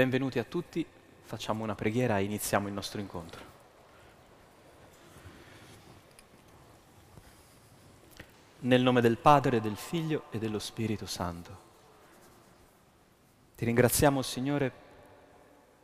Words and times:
benvenuti 0.00 0.38
a 0.38 0.44
tutti, 0.44 0.86
facciamo 1.24 1.62
una 1.62 1.74
preghiera 1.74 2.16
e 2.16 2.22
iniziamo 2.22 2.68
il 2.68 2.72
nostro 2.72 3.02
incontro. 3.02 3.44
Nel 8.60 8.80
nome 8.80 9.02
del 9.02 9.18
Padre, 9.18 9.60
del 9.60 9.76
Figlio 9.76 10.24
e 10.30 10.38
dello 10.38 10.58
Spirito 10.58 11.04
Santo. 11.04 11.58
Ti 13.56 13.64
ringraziamo, 13.66 14.22
Signore, 14.22 14.72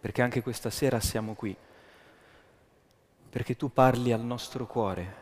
perché 0.01 0.23
anche 0.23 0.41
questa 0.41 0.71
sera 0.71 0.99
siamo 0.99 1.35
qui, 1.35 1.55
perché 3.29 3.55
tu 3.55 3.71
parli 3.71 4.13
al 4.13 4.23
nostro 4.23 4.67
cuore, 4.67 5.15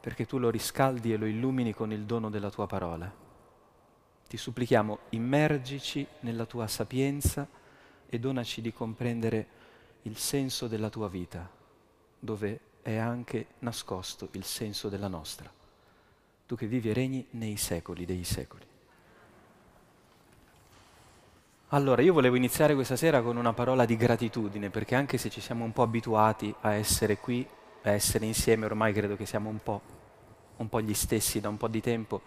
perché 0.00 0.24
tu 0.24 0.38
lo 0.38 0.48
riscaldi 0.48 1.12
e 1.12 1.18
lo 1.18 1.26
illumini 1.26 1.74
con 1.74 1.92
il 1.92 2.04
dono 2.06 2.30
della 2.30 2.48
tua 2.48 2.66
parola. 2.66 3.12
Ti 4.26 4.36
supplichiamo, 4.38 5.00
immergici 5.10 6.06
nella 6.20 6.46
tua 6.46 6.66
sapienza 6.68 7.60
e 8.14 8.20
donaci 8.20 8.60
di 8.60 8.72
comprendere 8.72 9.46
il 10.02 10.16
senso 10.16 10.68
della 10.68 10.88
tua 10.88 11.08
vita, 11.08 11.50
dove 12.16 12.60
è 12.80 12.94
anche 12.96 13.46
nascosto 13.60 14.28
il 14.32 14.44
senso 14.44 14.88
della 14.88 15.08
nostra. 15.08 15.50
Tu 16.46 16.54
che 16.54 16.66
vivi 16.66 16.90
e 16.90 16.92
regni 16.92 17.26
nei 17.30 17.56
secoli 17.56 18.04
dei 18.04 18.22
secoli. 18.22 18.64
Allora, 21.68 22.02
io 22.02 22.12
volevo 22.12 22.36
iniziare 22.36 22.76
questa 22.76 22.94
sera 22.94 23.20
con 23.20 23.36
una 23.36 23.52
parola 23.52 23.84
di 23.84 23.96
gratitudine, 23.96 24.70
perché 24.70 24.94
anche 24.94 25.18
se 25.18 25.28
ci 25.28 25.40
siamo 25.40 25.64
un 25.64 25.72
po' 25.72 25.82
abituati 25.82 26.54
a 26.60 26.74
essere 26.74 27.18
qui, 27.18 27.44
a 27.82 27.90
essere 27.90 28.26
insieme, 28.26 28.66
ormai 28.66 28.92
credo 28.92 29.16
che 29.16 29.26
siamo 29.26 29.48
un 29.48 29.60
po', 29.60 29.80
un 30.58 30.68
po 30.68 30.80
gli 30.80 30.94
stessi 30.94 31.40
da 31.40 31.48
un 31.48 31.56
po' 31.56 31.66
di 31.66 31.80
tempo, 31.80 32.22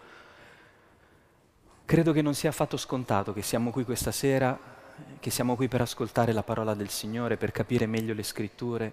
credo 1.86 2.12
che 2.12 2.20
non 2.20 2.34
sia 2.34 2.50
affatto 2.50 2.76
scontato 2.76 3.32
che 3.32 3.40
siamo 3.40 3.70
qui 3.70 3.84
questa 3.84 4.12
sera 4.12 4.76
che 5.20 5.30
siamo 5.30 5.56
qui 5.56 5.68
per 5.68 5.80
ascoltare 5.80 6.32
la 6.32 6.42
parola 6.42 6.74
del 6.74 6.88
Signore, 6.88 7.36
per 7.36 7.50
capire 7.50 7.86
meglio 7.86 8.14
le 8.14 8.22
scritture, 8.22 8.92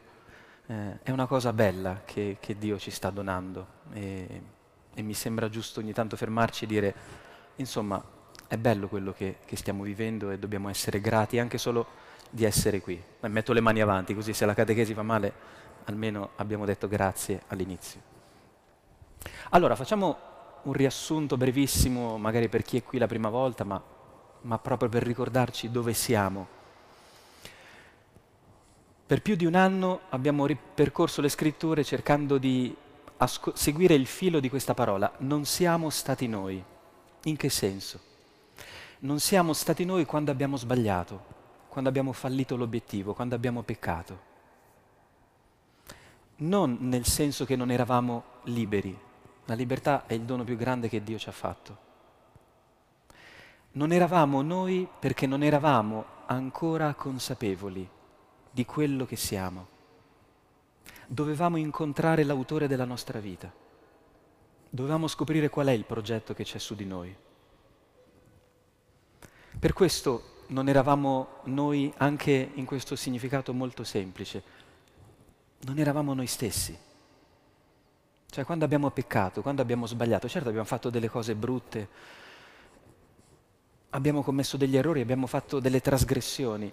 eh, 0.67 0.99
è 1.03 1.11
una 1.11 1.27
cosa 1.27 1.53
bella 1.53 2.01
che, 2.05 2.37
che, 2.39 2.57
Dio 2.57 2.77
ci 2.79 2.89
sta 2.91 3.09
donando 3.09 3.67
e, 3.93 4.41
e, 4.93 5.01
mi 5.01 5.13
sembra 5.13 5.49
giusto 5.49 5.79
ogni 5.79 5.93
tanto 5.93 6.15
fermarci 6.15 6.63
e 6.63 6.67
dire, 6.67 6.95
insomma, 7.57 8.03
è 8.47 8.57
bello 8.57 8.87
quello 8.87 9.13
che, 9.13 9.37
che 9.45 9.55
stiamo 9.55 9.83
vivendo 9.83 10.31
e 10.31 10.39
dobbiamo 10.39 10.69
essere 10.69 10.99
grati 11.01 11.39
anche 11.39 11.57
solo 11.57 11.85
di 12.29 12.45
essere 12.45 12.81
qui. 12.81 13.01
E 13.19 13.27
metto 13.27 13.53
le 13.53 13.61
mani 13.61 13.81
avanti 13.81 14.15
così 14.15 14.33
se 14.33 14.45
la 14.45 14.53
catechesi 14.53 14.93
fa 14.93 15.03
male 15.03 15.33
almeno 15.85 16.31
abbiamo 16.37 16.65
detto 16.65 16.87
grazie 16.87 17.43
all'inizio. 17.47 18.13
Allora, 19.51 19.75
facciamo 19.75 20.33
un 20.63 20.73
riassunto 20.73 21.37
brevissimo, 21.37 22.17
magari 22.17 22.49
per 22.49 22.63
chi 22.63 22.77
è 22.77 22.83
qui 22.83 22.97
la 22.97 23.07
prima 23.07 23.29
volta, 23.29 23.63
ma 23.63 23.81
ma 24.45 24.57
proprio 24.59 24.89
per 24.89 25.03
ricordarci 25.03 25.69
dove 25.71 25.93
siamo. 25.93 26.47
Per 29.05 29.21
più 29.21 29.35
di 29.35 29.45
un 29.45 29.55
anno 29.55 30.01
abbiamo 30.09 30.45
ripercorso 30.45 31.21
le 31.21 31.29
scritture 31.29 31.83
cercando 31.83 32.37
di 32.37 32.75
asco- 33.17 33.55
seguire 33.55 33.93
il 33.93 34.07
filo 34.07 34.39
di 34.39 34.49
questa 34.49 34.73
parola. 34.73 35.11
Non 35.19 35.45
siamo 35.45 35.89
stati 35.89 36.27
noi. 36.27 36.63
In 37.23 37.35
che 37.35 37.49
senso? 37.49 37.99
Non 38.99 39.19
siamo 39.19 39.53
stati 39.53 39.83
noi 39.83 40.05
quando 40.05 40.31
abbiamo 40.31 40.57
sbagliato, 40.57 41.23
quando 41.67 41.89
abbiamo 41.89 42.13
fallito 42.13 42.55
l'obiettivo, 42.55 43.13
quando 43.13 43.35
abbiamo 43.35 43.61
peccato. 43.61 44.33
Non 46.37 46.77
nel 46.81 47.05
senso 47.05 47.45
che 47.45 47.55
non 47.55 47.71
eravamo 47.71 48.23
liberi. 48.43 48.97
La 49.45 49.53
libertà 49.53 50.05
è 50.07 50.13
il 50.13 50.21
dono 50.21 50.43
più 50.43 50.55
grande 50.55 50.89
che 50.89 51.03
Dio 51.03 51.17
ci 51.17 51.29
ha 51.29 51.31
fatto 51.31 51.84
non 53.75 53.91
eravamo 53.91 54.41
noi 54.41 54.87
perché 54.99 55.27
non 55.27 55.43
eravamo 55.43 56.05
ancora 56.27 56.93
consapevoli 56.93 57.87
di 58.49 58.65
quello 58.65 59.05
che 59.05 59.15
siamo. 59.15 59.67
Dovevamo 61.07 61.57
incontrare 61.57 62.23
l'autore 62.23 62.67
della 62.67 62.85
nostra 62.85 63.19
vita. 63.19 63.51
Dovevamo 64.69 65.07
scoprire 65.07 65.49
qual 65.49 65.67
è 65.67 65.71
il 65.71 65.85
progetto 65.85 66.33
che 66.33 66.43
c'è 66.43 66.57
su 66.57 66.73
di 66.73 66.85
noi. 66.85 67.15
Per 69.59 69.73
questo 69.73 70.43
non 70.47 70.69
eravamo 70.69 71.39
noi 71.43 71.93
anche 71.97 72.51
in 72.53 72.65
questo 72.65 72.95
significato 72.95 73.53
molto 73.53 73.83
semplice. 73.83 74.43
Non 75.61 75.79
eravamo 75.79 76.13
noi 76.13 76.27
stessi. 76.27 76.77
Cioè 78.29 78.45
quando 78.45 78.63
abbiamo 78.63 78.89
peccato, 78.89 79.41
quando 79.41 79.61
abbiamo 79.61 79.85
sbagliato, 79.85 80.29
certo 80.29 80.47
abbiamo 80.47 80.67
fatto 80.67 80.89
delle 80.89 81.09
cose 81.09 81.35
brutte, 81.35 81.87
abbiamo 83.95 84.21
commesso 84.21 84.57
degli 84.57 84.75
errori, 84.75 84.99
abbiamo 84.99 85.25
fatto 85.25 85.59
delle 85.59 85.79
trasgressioni, 85.79 86.71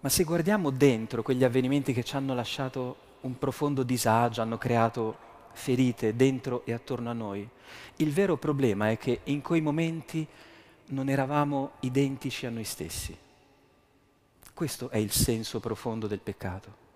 ma 0.00 0.08
se 0.08 0.24
guardiamo 0.24 0.70
dentro 0.70 1.22
quegli 1.22 1.44
avvenimenti 1.44 1.92
che 1.92 2.02
ci 2.02 2.16
hanno 2.16 2.34
lasciato 2.34 3.08
un 3.20 3.38
profondo 3.38 3.82
disagio, 3.82 4.40
hanno 4.40 4.56
creato 4.56 5.28
ferite 5.52 6.16
dentro 6.16 6.64
e 6.64 6.72
attorno 6.72 7.10
a 7.10 7.12
noi, 7.12 7.46
il 7.96 8.12
vero 8.12 8.38
problema 8.38 8.90
è 8.90 8.96
che 8.96 9.20
in 9.24 9.42
quei 9.42 9.60
momenti 9.60 10.26
non 10.86 11.10
eravamo 11.10 11.72
identici 11.80 12.46
a 12.46 12.50
noi 12.50 12.64
stessi. 12.64 13.16
Questo 14.54 14.88
è 14.88 14.96
il 14.96 15.12
senso 15.12 15.60
profondo 15.60 16.06
del 16.06 16.20
peccato. 16.20 16.88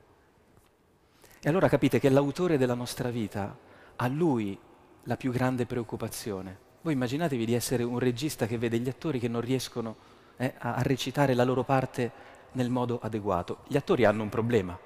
E 1.41 1.49
allora 1.51 1.69
capite 1.69 2.01
che 2.01 2.09
l'autore 2.09 2.57
della 2.57 2.75
nostra 2.75 3.11
vita, 3.11 3.55
a 3.97 4.09
lui 4.09 4.59
la 5.03 5.17
più 5.19 5.31
grande 5.31 5.67
preoccupazione. 5.67 6.63
Voi 6.85 6.93
immaginatevi 6.93 7.47
di 7.47 7.55
essere 7.55 7.83
un 7.83 7.99
regista 7.99 8.47
che 8.47 8.59
vede 8.59 8.79
gli 8.79 8.91
attori 8.91 9.19
che 9.19 9.27
non 9.27 9.41
riescono 9.41 9.97
eh, 10.37 10.53
a, 10.59 10.83
recitare 10.83 11.33
la 11.33 11.43
loro 11.43 11.63
parte 11.65 12.13
nel 12.53 12.69
modo 12.69 12.99
adeguato. 13.01 13.61
Gli 13.67 13.79
attori 13.79 14.05
hanno 14.05 14.23
un 14.23 14.29
problema, 14.29 14.79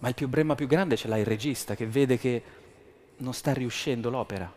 ma 0.00 0.08
il 0.08 0.14
problema 0.14 0.56
più 0.56 0.66
grande 0.66 0.96
ce 0.96 1.06
l'ha 1.06 1.16
il 1.16 1.24
regista 1.24 1.76
che 1.76 1.86
vede 1.86 2.18
che 2.18 2.42
non 3.18 3.32
sta 3.32 3.52
riuscendo 3.52 4.10
l'opera 4.10 4.52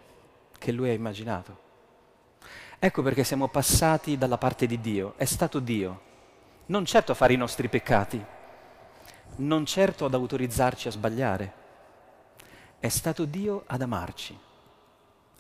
che 0.58 0.72
lui 0.72 0.90
ha 0.90 0.94
immaginato. 0.94 1.60
Ecco 2.80 3.04
perché 3.04 3.24
siamo 3.24 3.48
passati 3.48 4.18
dalla 4.18 4.40
parte 4.40 4.66
di 4.66 4.82
Dio. 4.82 5.14
È 5.18 5.26
stato 5.26 5.60
Dio, 5.60 6.02
non 6.66 6.84
certo 6.84 7.12
a 7.12 7.16
fare 7.16 7.34
i 7.34 7.38
nostri 7.38 7.70
peccati, 7.70 8.26
non 9.36 9.68
certo 9.68 10.06
ad 10.06 10.16
autorizzarci 10.16 10.88
a 10.88 10.92
sbagliare. 10.92 11.54
È 12.80 12.90
stato 12.90 13.26
Dio 13.26 13.66
ad 13.68 13.84
amarci 13.84 14.36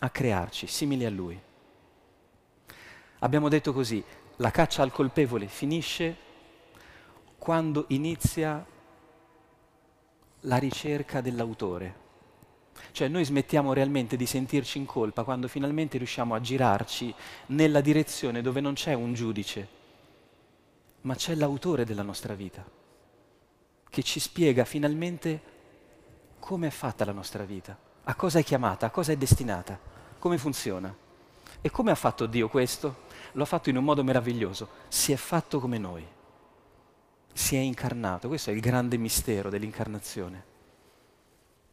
a 0.03 0.09
crearci 0.09 0.67
simili 0.67 1.05
a 1.05 1.09
Lui. 1.09 1.39
Abbiamo 3.19 3.47
detto 3.47 3.71
così, 3.71 4.03
la 4.37 4.51
caccia 4.51 4.83
al 4.83 4.91
colpevole 4.91 5.47
finisce 5.47 6.17
quando 7.37 7.85
inizia 7.89 8.65
la 10.41 10.57
ricerca 10.57 11.21
dell'autore. 11.21 12.01
Cioè 12.91 13.07
noi 13.07 13.23
smettiamo 13.23 13.71
realmente 13.71 14.17
di 14.17 14.25
sentirci 14.25 14.77
in 14.77 14.85
colpa 14.85 15.23
quando 15.23 15.47
finalmente 15.47 15.97
riusciamo 15.97 16.35
a 16.35 16.41
girarci 16.41 17.13
nella 17.47 17.79
direzione 17.79 18.41
dove 18.41 18.59
non 18.59 18.73
c'è 18.73 18.93
un 18.93 19.13
giudice, 19.13 19.67
ma 21.01 21.15
c'è 21.15 21.33
l'autore 21.35 21.85
della 21.85 22.01
nostra 22.01 22.33
vita, 22.33 22.65
che 23.89 24.03
ci 24.03 24.19
spiega 24.19 24.65
finalmente 24.65 25.41
come 26.39 26.67
è 26.67 26.71
fatta 26.71 27.05
la 27.05 27.13
nostra 27.13 27.45
vita, 27.45 27.77
a 28.03 28.15
cosa 28.15 28.39
è 28.39 28.43
chiamata, 28.43 28.87
a 28.87 28.89
cosa 28.89 29.13
è 29.13 29.15
destinata. 29.15 29.92
Come 30.23 30.37
funziona? 30.37 30.95
E 31.59 31.69
come 31.69 31.91
ha 31.91 31.95
fatto 31.95 32.27
Dio 32.27 32.47
questo? 32.47 32.95
Lo 33.33 33.43
ha 33.43 33.45
fatto 33.45 33.69
in 33.69 33.75
un 33.75 33.83
modo 33.83 34.05
meraviglioso. 34.05 34.69
Si 34.87 35.11
è 35.11 35.17
fatto 35.17 35.59
come 35.59 35.77
noi. 35.77 36.07
Si 37.33 37.57
è 37.57 37.59
incarnato. 37.59 38.29
Questo 38.29 38.49
è 38.49 38.53
il 38.53 38.61
grande 38.61 38.95
mistero 38.95 39.49
dell'incarnazione. 39.49 40.43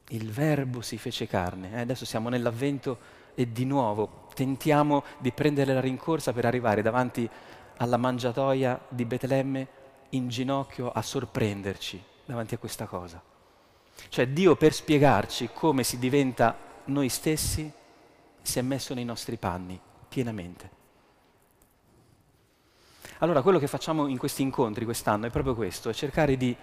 Il 0.09 0.33
Verbo 0.33 0.81
si 0.81 0.99
fece 0.99 1.29
carne. 1.29 1.75
Eh, 1.75 1.79
adesso 1.79 2.05
siamo 2.05 2.29
nell'avvento 2.29 2.99
e 3.37 3.53
di 3.53 3.65
nuovo 3.65 4.27
tentiamo 4.35 5.05
di 5.19 5.31
prendere 5.31 5.73
la 5.73 5.81
rincorsa 5.81 6.33
per 6.33 6.45
arrivare 6.45 6.83
davanti 6.83 7.31
alla 7.77 7.99
mangiatoia 7.99 8.81
di 8.89 9.05
Betlemme 9.05 9.69
in 10.09 10.27
ginocchio 10.27 10.91
a 10.91 11.03
sorprenderci 11.03 12.03
davanti 12.25 12.55
a 12.55 12.59
questa 12.59 12.87
cosa. 12.87 13.23
Cioè 14.09 14.27
Dio 14.27 14.57
per 14.57 14.73
spiegarci 14.73 15.51
come 15.55 15.85
si 15.85 16.01
diventa 16.01 16.59
noi 16.87 17.09
stessi 17.09 17.79
si 18.43 18.59
è 18.59 18.63
messo 18.63 18.95
nei 18.95 19.05
nostri 19.05 19.37
panni 19.37 19.81
pienamente. 20.09 20.79
Allora 23.19 23.43
quello 23.43 23.59
che 23.59 23.67
facciamo 23.67 24.07
in 24.07 24.17
questi 24.17 24.43
incontri 24.43 24.85
quest'anno 24.85 25.27
è 25.27 25.31
proprio 25.31 25.55
questo, 25.55 25.91
è 25.91 25.93
cercare 25.93 26.37
di 26.37 26.57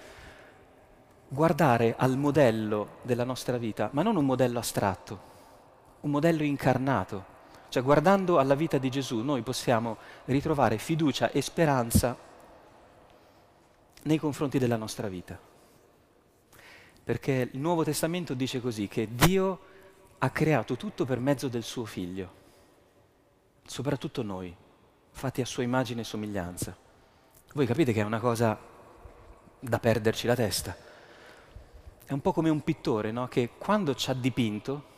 guardare 1.27 1.95
al 1.97 2.17
modello 2.17 2.97
della 3.03 3.23
nostra 3.23 3.57
vita, 3.57 3.89
ma 3.93 4.01
non 4.01 4.15
un 4.15 4.25
modello 4.25 4.59
astratto, 4.59 5.19
un 6.01 6.11
modello 6.11 6.43
incarnato. 6.43 7.35
Cioè 7.69 7.83
guardando 7.83 8.39
alla 8.39 8.55
vita 8.55 8.77
di 8.77 8.89
Gesù 8.89 9.19
noi 9.19 9.41
possiamo 9.41 9.97
ritrovare 10.25 10.77
fiducia 10.77 11.31
e 11.31 11.41
speranza 11.41 12.17
nei 14.03 14.17
confronti 14.17 14.57
della 14.57 14.77
nostra 14.77 15.07
vita. 15.09 15.37
Perché 17.03 17.49
il 17.51 17.59
Nuovo 17.59 17.83
Testamento 17.83 18.33
dice 18.33 18.59
così, 18.61 18.87
che 18.87 19.07
Dio 19.11 19.59
ha 20.19 20.29
creato 20.29 20.75
tutto 20.75 21.05
per 21.05 21.19
mezzo 21.19 21.47
del 21.47 21.63
suo 21.63 21.85
figlio, 21.85 22.31
soprattutto 23.65 24.23
noi, 24.23 24.55
fatti 25.11 25.41
a 25.41 25.45
sua 25.45 25.63
immagine 25.63 26.01
e 26.01 26.03
somiglianza. 26.03 26.75
Voi 27.53 27.65
capite 27.65 27.93
che 27.93 28.01
è 28.01 28.05
una 28.05 28.19
cosa 28.19 28.57
da 29.59 29.79
perderci 29.79 30.27
la 30.27 30.35
testa. 30.35 30.75
È 32.05 32.13
un 32.13 32.21
po' 32.21 32.31
come 32.31 32.49
un 32.49 32.63
pittore, 32.63 33.11
no? 33.11 33.27
Che 33.27 33.51
quando 33.57 33.93
ci 33.95 34.09
ha 34.09 34.13
dipinto 34.13 34.95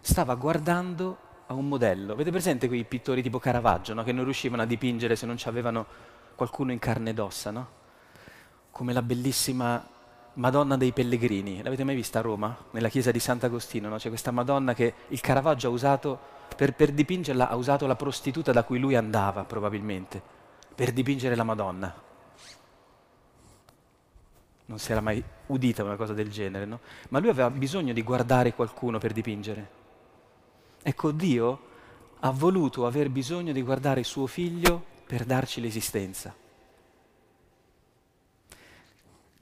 stava 0.00 0.34
guardando 0.34 1.18
a 1.46 1.54
un 1.54 1.68
modello. 1.68 2.12
Avete 2.12 2.30
presente 2.30 2.68
quei 2.68 2.84
pittori 2.84 3.22
tipo 3.22 3.38
Caravaggio, 3.38 3.94
no? 3.94 4.02
Che 4.02 4.12
non 4.12 4.24
riuscivano 4.24 4.62
a 4.62 4.66
dipingere 4.66 5.16
se 5.16 5.26
non 5.26 5.36
avevano 5.44 5.86
qualcuno 6.34 6.72
in 6.72 6.78
carne 6.78 7.10
ed 7.10 7.18
ossa, 7.18 7.50
no? 7.50 7.80
Come 8.70 8.92
la 8.92 9.02
bellissima 9.02 9.86
Madonna 10.34 10.76
dei 10.76 10.92
Pellegrini. 10.92 11.62
L'avete 11.62 11.84
mai 11.84 11.94
vista 11.94 12.18
a 12.18 12.22
Roma? 12.22 12.56
Nella 12.70 12.88
chiesa 12.88 13.10
di 13.10 13.18
Sant'Agostino, 13.18 13.88
no? 13.88 13.96
C'è 13.96 14.08
questa 14.08 14.30
Madonna 14.30 14.74
che 14.74 14.94
il 15.08 15.20
Caravaggio 15.20 15.68
ha 15.68 15.70
usato, 15.70 16.18
per, 16.56 16.74
per 16.74 16.92
dipingerla, 16.92 17.48
ha 17.48 17.56
usato 17.56 17.86
la 17.86 17.96
prostituta 17.96 18.52
da 18.52 18.64
cui 18.64 18.78
lui 18.78 18.94
andava, 18.94 19.44
probabilmente, 19.44 20.22
per 20.74 20.92
dipingere 20.92 21.34
la 21.36 21.44
Madonna 21.44 22.10
non 24.72 24.78
si 24.78 24.90
era 24.90 25.02
mai 25.02 25.22
udita 25.48 25.84
una 25.84 25.96
cosa 25.96 26.14
del 26.14 26.30
genere, 26.30 26.64
no? 26.64 26.80
Ma 27.10 27.18
lui 27.18 27.28
aveva 27.28 27.50
bisogno 27.50 27.92
di 27.92 28.02
guardare 28.02 28.54
qualcuno 28.54 28.98
per 28.98 29.12
dipingere. 29.12 29.80
Ecco, 30.82 31.10
Dio 31.10 31.60
ha 32.20 32.30
voluto 32.30 32.86
aver 32.86 33.10
bisogno 33.10 33.52
di 33.52 33.60
guardare 33.62 34.02
suo 34.02 34.26
figlio 34.26 34.82
per 35.06 35.24
darci 35.24 35.60
l'esistenza. 35.60 36.34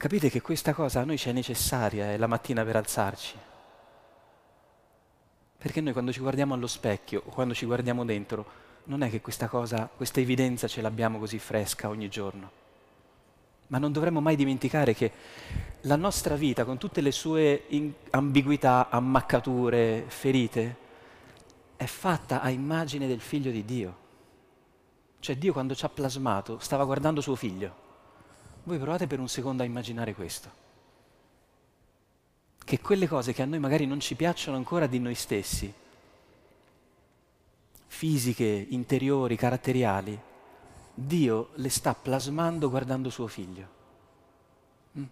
Capite 0.01 0.31
che 0.31 0.41
questa 0.41 0.73
cosa 0.73 1.01
a 1.01 1.03
noi 1.03 1.15
ci 1.15 1.29
è 1.29 1.31
necessaria 1.31 2.11
eh, 2.11 2.17
la 2.17 2.25
mattina 2.25 2.63
per 2.63 2.75
alzarci. 2.75 3.35
Perché 5.59 5.79
noi 5.79 5.93
quando 5.93 6.11
ci 6.11 6.21
guardiamo 6.21 6.55
allo 6.55 6.65
specchio 6.65 7.21
quando 7.21 7.53
ci 7.53 7.67
guardiamo 7.67 8.03
dentro, 8.03 8.45
non 8.85 9.03
è 9.03 9.11
che 9.11 9.21
questa 9.21 9.47
cosa, 9.47 9.87
questa 9.95 10.19
evidenza 10.19 10.67
ce 10.67 10.81
l'abbiamo 10.81 11.19
così 11.19 11.37
fresca 11.37 11.87
ogni 11.87 12.09
giorno 12.09 12.49
ma 13.67 13.77
non 13.77 13.91
dovremmo 13.91 14.21
mai 14.21 14.35
dimenticare 14.35 14.95
che 14.95 15.11
la 15.81 15.95
nostra 15.95 16.33
vita, 16.35 16.65
con 16.65 16.79
tutte 16.79 16.99
le 16.99 17.11
sue 17.11 17.65
ambiguità, 18.09 18.89
ammaccature, 18.89 20.05
ferite, 20.07 20.77
è 21.77 21.85
fatta 21.85 22.41
a 22.41 22.49
immagine 22.49 23.05
del 23.05 23.21
figlio 23.21 23.51
di 23.51 23.63
Dio. 23.63 23.97
Cioè 25.19 25.37
Dio 25.37 25.53
quando 25.53 25.75
ci 25.75 25.85
ha 25.85 25.89
plasmato 25.89 26.57
stava 26.57 26.85
guardando 26.85 27.21
suo 27.21 27.35
figlio. 27.35 27.89
Voi 28.63 28.77
provate 28.77 29.07
per 29.07 29.19
un 29.19 29.27
secondo 29.27 29.63
a 29.63 29.65
immaginare 29.65 30.13
questo. 30.13 30.59
Che 32.63 32.79
quelle 32.79 33.07
cose 33.07 33.33
che 33.33 33.41
a 33.41 33.45
noi 33.45 33.59
magari 33.59 33.85
non 33.85 33.99
ci 33.99 34.15
piacciono 34.15 34.55
ancora 34.55 34.85
di 34.87 34.99
noi 34.99 35.15
stessi, 35.15 35.73
fisiche, 37.87 38.67
interiori, 38.69 39.35
caratteriali, 39.35 40.19
Dio 40.93 41.49
le 41.55 41.69
sta 41.69 41.93
plasmando 41.93 42.69
guardando 42.69 43.09
suo 43.09 43.27
figlio. 43.27 43.67
Mm. 44.97 45.03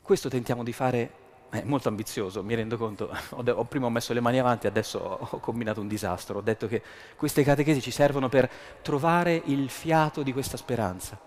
Questo 0.00 0.28
tentiamo 0.28 0.62
di 0.62 0.72
fare, 0.72 1.10
è 1.50 1.62
molto 1.64 1.88
ambizioso, 1.88 2.42
mi 2.42 2.54
rendo 2.54 2.76
conto, 2.76 3.10
ho, 3.30 3.42
de- 3.42 3.50
ho 3.50 3.64
prima 3.64 3.86
ho 3.86 3.90
messo 3.90 4.12
le 4.12 4.20
mani 4.20 4.38
avanti, 4.38 4.66
adesso 4.66 4.98
ho, 4.98 5.28
ho 5.30 5.38
combinato 5.38 5.80
un 5.80 5.88
disastro, 5.88 6.38
ho 6.38 6.42
detto 6.42 6.68
che 6.68 6.82
queste 7.16 7.42
catechesi 7.42 7.80
ci 7.80 7.90
servono 7.90 8.28
per 8.28 8.50
trovare 8.82 9.42
il 9.46 9.68
fiato 9.70 10.22
di 10.22 10.32
questa 10.32 10.56
speranza, 10.56 11.18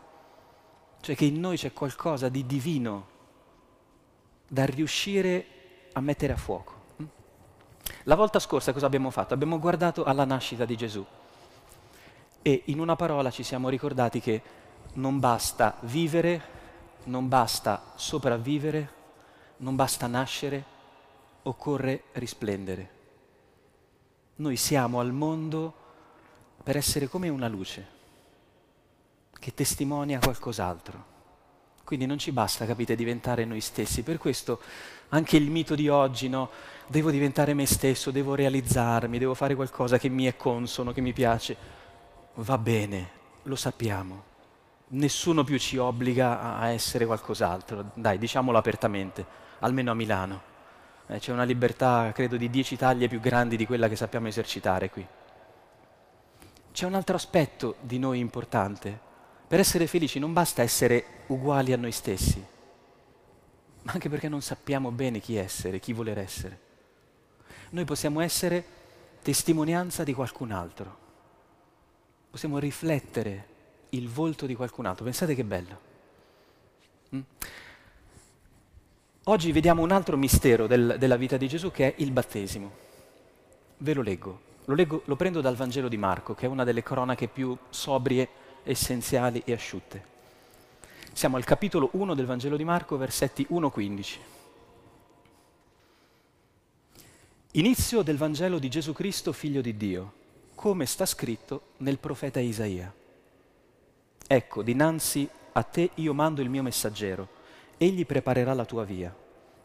cioè 1.02 1.16
che 1.16 1.26
in 1.26 1.40
noi 1.40 1.58
c'è 1.58 1.74
qualcosa 1.74 2.30
di 2.30 2.46
divino 2.46 3.08
da 4.48 4.66
riuscire 4.66 5.46
a 5.94 6.02
mettere 6.02 6.34
a 6.34 6.38
fuoco. 6.38 6.74
Mm. 7.02 7.06
La 8.04 8.16
volta 8.16 8.40
scorsa 8.40 8.74
cosa 8.74 8.86
abbiamo 8.86 9.10
fatto? 9.10 9.34
Abbiamo 9.34 9.60
guardato 9.60 10.04
alla 10.04 10.26
nascita 10.26 10.66
di 10.66 10.76
Gesù. 10.76 11.06
E 12.42 12.64
in 12.66 12.80
una 12.80 12.96
parola 12.96 13.32
ci 13.32 13.44
siamo 13.44 13.70
ricordati 13.70 14.20
che 14.20 14.42
non 14.94 15.20
basta 15.20 15.78
vivere, 15.82 16.58
non 17.06 17.28
basta 17.28 17.94
sopravvivere, 17.96 18.98
non 19.58 19.76
basta 19.76 20.08
nascere, 20.08 20.64
occorre 21.44 22.04
risplendere. 22.14 22.98
Noi 24.38 24.56
siamo 24.56 25.00
al 25.00 25.12
mondo 25.12 25.74
per 26.64 26.78
essere 26.78 27.08
come 27.08 27.30
una 27.30 27.48
luce 27.48 27.98
che 29.40 29.54
testimonia 29.54 30.20
qualcos'altro. 30.20 31.18
Quindi 31.84 32.06
non 32.06 32.20
ci 32.20 32.32
basta, 32.32 32.66
capite, 32.66 32.96
diventare 32.96 33.46
noi 33.46 33.62
stessi. 33.62 34.04
Per 34.04 34.18
questo 34.18 34.62
anche 35.10 35.38
il 35.38 35.50
mito 35.50 35.74
di 35.74 35.90
oggi, 35.90 36.30
no? 36.30 36.50
Devo 36.88 37.10
diventare 37.10 37.54
me 37.54 37.66
stesso, 37.66 38.12
devo 38.12 38.36
realizzarmi, 38.36 39.18
devo 39.18 39.34
fare 39.34 39.56
qualcosa 39.56 39.98
che 39.98 40.10
mi 40.10 40.26
è 40.26 40.36
consono, 40.36 40.92
che 40.92 41.02
mi 41.02 41.14
piace 41.14 41.58
va 42.36 42.58
bene, 42.58 43.10
lo 43.44 43.56
sappiamo. 43.56 44.24
Nessuno 44.90 45.44
più 45.44 45.58
ci 45.58 45.78
obbliga 45.78 46.58
a 46.58 46.70
essere 46.70 47.06
qualcos'altro, 47.06 47.92
dai, 47.94 48.18
diciamolo 48.18 48.58
apertamente, 48.58 49.26
almeno 49.60 49.92
a 49.92 49.96
Milano. 49.96 50.42
Eh, 51.08 51.20
c'è 51.20 51.32
una 51.32 51.44
libertà, 51.44 52.12
credo, 52.14 52.38
di 52.38 52.50
dieci 52.50 52.76
taglie 52.76 53.08
più 53.08 53.20
grandi 53.20 53.56
di 53.58 53.66
quella 53.66 53.88
che 53.88 53.96
sappiamo 53.96 54.28
esercitare 54.28 54.90
qui. 54.90 55.06
C'è 56.72 56.86
un 56.86 56.94
altro 56.94 57.16
aspetto 57.16 57.76
di 57.82 58.00
noi 58.00 58.20
importante. 58.20 59.08
Per 59.50 59.60
essere 59.60 59.88
felici 59.88 60.20
non 60.20 60.32
basta 60.32 60.62
essere 60.62 61.26
uguali 61.28 61.74
a 61.74 61.78
noi 61.78 61.92
stessi, 61.92 62.42
ma 63.82 63.92
anche 63.92 64.08
perché 64.08 64.30
non 64.30 64.42
sappiamo 64.42 64.92
bene 64.92 65.20
chi 65.20 65.36
essere, 65.36 65.80
chi 65.80 65.92
voler 65.92 66.20
essere. 66.20 66.60
Noi 67.72 67.84
possiamo 67.84 68.22
essere 68.22 68.64
testimonianza 69.22 70.06
di 70.06 70.14
qualcun 70.14 70.52
altro 70.52 71.08
possiamo 72.30 72.60
riflettere 72.60 73.48
il 73.90 74.08
volto 74.08 74.46
di 74.46 74.56
qualcun 74.56 74.86
altro. 74.86 75.04
Pensate 75.04 75.34
che 75.34 75.44
bello. 75.44 75.80
Mm? 77.16 77.22
Oggi 79.26 79.52
vediamo 79.52 79.82
un 79.82 79.92
altro 79.92 80.16
mistero 80.16 80.68
del, 80.68 80.96
della 81.00 81.18
vita 81.18 81.38
di 81.38 81.48
Gesù 81.48 81.72
che 81.72 81.88
è 81.88 82.02
il 82.02 82.12
battesimo. 82.12 82.72
Ve 83.78 83.94
lo 83.94 84.02
leggo. 84.02 84.42
lo 84.66 84.76
leggo. 84.76 85.02
Lo 85.06 85.16
prendo 85.16 85.42
dal 85.42 85.56
Vangelo 85.56 85.88
di 85.88 85.98
Marco, 85.98 86.36
che 86.36 86.46
è 86.46 86.50
una 86.50 86.64
delle 86.64 86.84
cronache 86.84 87.28
più 87.28 87.58
sobrie, 87.70 88.28
essenziali 88.70 89.42
e 89.46 89.54
asciutte. 89.54 90.04
Siamo 91.12 91.38
al 91.38 91.44
capitolo 91.44 91.90
1 91.94 92.14
del 92.14 92.26
Vangelo 92.26 92.56
di 92.56 92.64
Marco, 92.64 92.98
versetti 92.98 93.48
1-15. 93.50 94.18
Inizio 97.54 98.04
del 98.04 98.18
Vangelo 98.18 98.60
di 98.60 98.70
Gesù 98.70 98.94
Cristo, 98.94 99.32
figlio 99.32 99.62
di 99.62 99.76
Dio 99.76 100.14
come 100.60 100.86
sta 100.86 101.06
scritto 101.06 101.72
nel 101.78 102.00
profeta 102.00 102.42
Isaia. 102.42 102.94
Ecco, 104.28 104.62
dinanzi 104.62 105.28
a 105.54 105.64
te 105.64 105.92
io 105.94 106.14
mando 106.14 106.42
il 106.42 106.50
mio 106.50 106.62
messaggero, 106.62 107.30
egli 107.78 108.06
preparerà 108.06 108.54
la 108.54 108.66
tua 108.66 108.84
via. 108.84 109.16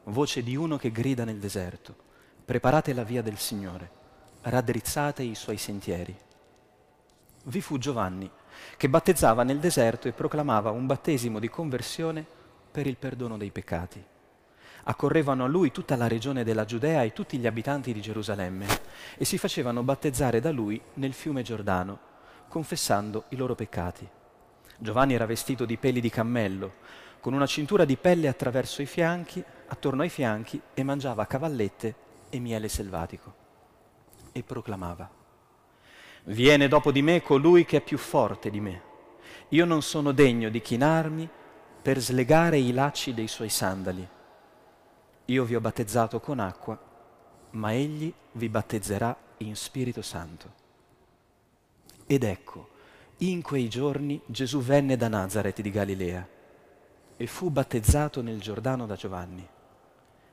Voce 0.04 0.44
di 0.44 0.54
uno 0.54 0.76
che 0.76 0.92
grida 0.92 1.24
nel 1.24 1.38
deserto, 1.38 1.96
preparate 2.44 2.92
la 2.92 3.02
via 3.02 3.22
del 3.22 3.38
Signore, 3.38 3.90
raddrizzate 4.42 5.24
i 5.24 5.34
suoi 5.34 5.56
sentieri. 5.56 6.16
Vi 7.42 7.60
fu 7.60 7.76
Giovanni, 7.76 8.30
che 8.76 8.88
battezzava 8.88 9.42
nel 9.42 9.58
deserto 9.58 10.08
e 10.08 10.12
proclamava 10.12 10.70
un 10.70 10.86
battesimo 10.86 11.38
di 11.38 11.48
conversione 11.48 12.24
per 12.70 12.86
il 12.86 12.96
perdono 12.96 13.36
dei 13.36 13.50
peccati 13.50 14.04
accorrevano 14.84 15.44
a 15.44 15.48
lui 15.48 15.70
tutta 15.70 15.96
la 15.96 16.08
regione 16.08 16.44
della 16.44 16.64
Giudea 16.64 17.02
e 17.02 17.12
tutti 17.12 17.38
gli 17.38 17.46
abitanti 17.46 17.92
di 17.92 18.00
Gerusalemme 18.00 18.66
e 19.16 19.24
si 19.24 19.38
facevano 19.38 19.82
battezzare 19.82 20.40
da 20.40 20.50
lui 20.50 20.80
nel 20.94 21.12
fiume 21.12 21.42
Giordano, 21.42 21.98
confessando 22.48 23.24
i 23.30 23.36
loro 23.36 23.54
peccati. 23.54 24.06
Giovanni 24.78 25.14
era 25.14 25.26
vestito 25.26 25.64
di 25.64 25.76
peli 25.76 26.00
di 26.00 26.10
cammello, 26.10 26.74
con 27.20 27.32
una 27.32 27.46
cintura 27.46 27.84
di 27.84 27.96
pelle 27.96 28.28
attraverso 28.28 28.82
i 28.82 28.86
fianchi, 28.86 29.42
attorno 29.66 30.02
ai 30.02 30.10
fianchi, 30.10 30.60
e 30.74 30.82
mangiava 30.82 31.26
cavallette 31.26 31.94
e 32.28 32.38
miele 32.38 32.68
selvatico. 32.68 33.42
E 34.32 34.42
proclamava, 34.42 35.08
Viene 36.26 36.68
dopo 36.68 36.90
di 36.90 37.02
me 37.02 37.20
colui 37.20 37.66
che 37.66 37.78
è 37.78 37.80
più 37.82 37.98
forte 37.98 38.48
di 38.48 38.58
me. 38.58 38.82
Io 39.50 39.66
non 39.66 39.82
sono 39.82 40.12
degno 40.12 40.48
di 40.48 40.62
chinarmi 40.62 41.28
per 41.82 41.98
slegare 41.98 42.56
i 42.56 42.72
lacci 42.72 43.12
dei 43.12 43.28
suoi 43.28 43.50
sandali. 43.50 44.08
Io 45.26 45.44
vi 45.44 45.54
ho 45.54 45.60
battezzato 45.60 46.20
con 46.20 46.38
acqua, 46.38 46.78
ma 47.50 47.74
egli 47.74 48.10
vi 48.32 48.48
battezzerà 48.48 49.14
in 49.38 49.54
Spirito 49.54 50.00
Santo. 50.00 50.62
Ed 52.06 52.22
ecco, 52.22 52.68
in 53.18 53.42
quei 53.42 53.68
giorni 53.68 54.18
Gesù 54.24 54.60
venne 54.60 54.96
da 54.96 55.08
Nazareth 55.08 55.60
di 55.60 55.70
Galilea 55.70 56.26
e 57.18 57.26
fu 57.26 57.50
battezzato 57.50 58.22
nel 58.22 58.40
Giordano 58.40 58.86
da 58.86 58.96
Giovanni. 58.96 59.46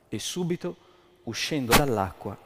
E 0.07 0.19
subito, 0.19 0.77
uscendo 1.23 1.75
dall'acqua, 1.75 2.37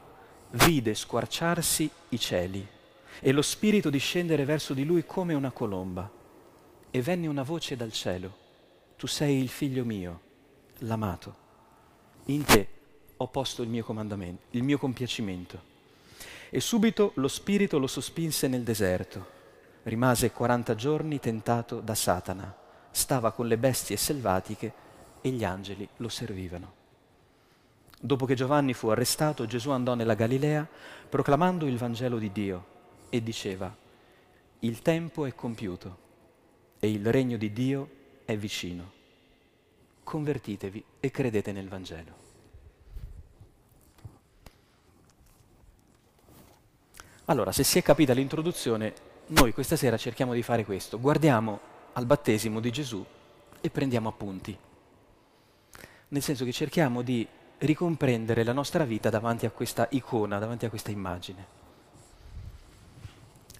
vide 0.50 0.94
squarciarsi 0.94 1.88
i 2.08 2.18
cieli 2.18 2.74
e 3.20 3.32
lo 3.32 3.42
Spirito 3.42 3.90
discendere 3.90 4.44
verso 4.44 4.74
di 4.74 4.84
lui 4.84 5.04
come 5.04 5.34
una 5.34 5.50
colomba. 5.50 6.10
E 6.90 7.02
venne 7.02 7.26
una 7.26 7.42
voce 7.42 7.76
dal 7.76 7.92
cielo, 7.92 8.36
Tu 8.96 9.06
sei 9.06 9.40
il 9.40 9.48
figlio 9.48 9.84
mio, 9.84 10.20
l'amato 10.78 11.44
in 12.26 12.44
te 12.44 12.68
ho 13.18 13.28
posto 13.28 13.62
il 13.62 13.68
mio 13.68 13.84
comandamento, 13.84 14.46
il 14.50 14.64
mio 14.64 14.78
compiacimento. 14.78 15.74
E 16.50 16.60
subito 16.60 17.12
lo 17.14 17.28
spirito 17.28 17.78
lo 17.78 17.86
sospinse 17.86 18.48
nel 18.48 18.62
deserto. 18.62 19.34
rimase 19.84 20.32
40 20.32 20.74
giorni 20.74 21.20
tentato 21.20 21.78
da 21.78 21.94
Satana, 21.94 22.52
stava 22.90 23.30
con 23.30 23.46
le 23.46 23.56
bestie 23.56 23.96
selvatiche 23.96 24.72
e 25.20 25.30
gli 25.30 25.44
angeli 25.44 25.88
lo 25.98 26.08
servivano. 26.08 26.74
Dopo 28.00 28.26
che 28.26 28.34
Giovanni 28.34 28.74
fu 28.74 28.88
arrestato, 28.88 29.46
Gesù 29.46 29.70
andò 29.70 29.94
nella 29.94 30.14
Galilea 30.14 30.66
proclamando 31.08 31.66
il 31.66 31.78
Vangelo 31.78 32.18
di 32.18 32.32
Dio 32.32 32.74
e 33.08 33.22
diceva, 33.22 33.74
il 34.60 34.82
tempo 34.82 35.26
è 35.26 35.34
compiuto 35.34 36.04
e 36.78 36.90
il 36.90 37.10
regno 37.10 37.36
di 37.36 37.52
Dio 37.52 37.90
è 38.24 38.36
vicino. 38.36 38.92
Convertitevi 40.02 40.84
e 41.00 41.10
credete 41.10 41.52
nel 41.52 41.68
Vangelo. 41.68 42.24
Allora, 47.26 47.50
se 47.50 47.64
si 47.64 47.78
è 47.78 47.82
capita 47.82 48.12
l'introduzione, 48.12 48.94
noi 49.28 49.52
questa 49.52 49.74
sera 49.74 49.96
cerchiamo 49.96 50.32
di 50.32 50.42
fare 50.42 50.64
questo. 50.64 51.00
Guardiamo 51.00 51.58
al 51.94 52.06
battesimo 52.06 52.60
di 52.60 52.70
Gesù 52.70 53.04
e 53.60 53.70
prendiamo 53.70 54.08
appunti. 54.08 54.56
Nel 56.08 56.22
senso 56.22 56.44
che 56.44 56.52
cerchiamo 56.52 57.02
di 57.02 57.26
ricomprendere 57.58 58.44
la 58.44 58.52
nostra 58.52 58.84
vita 58.84 59.10
davanti 59.10 59.44
a 59.44 59.50
questa 59.50 59.88
icona, 59.90 60.38
davanti 60.38 60.66
a 60.66 60.68
questa 60.68 60.92
immagine. 60.92 61.65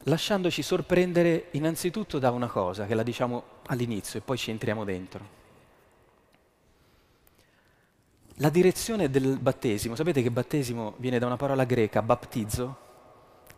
Lasciandoci 0.09 0.63
sorprendere 0.63 1.49
innanzitutto 1.53 2.21
da 2.21 2.31
una 2.31 2.47
cosa, 2.47 2.87
che 2.87 2.95
la 2.95 3.03
diciamo 3.03 3.43
all'inizio 3.67 4.21
e 4.21 4.23
poi 4.23 4.37
ci 4.39 4.53
entriamo 4.53 4.85
dentro. 4.85 5.45
La 8.37 8.49
direzione 8.49 9.11
del 9.11 9.37
battesimo, 9.41 9.97
sapete 9.97 10.23
che 10.23 10.31
battesimo 10.31 10.95
viene 10.99 11.19
da 11.19 11.27
una 11.27 11.37
parola 11.37 11.65
greca, 11.65 12.03
baptizzo, 12.03 12.77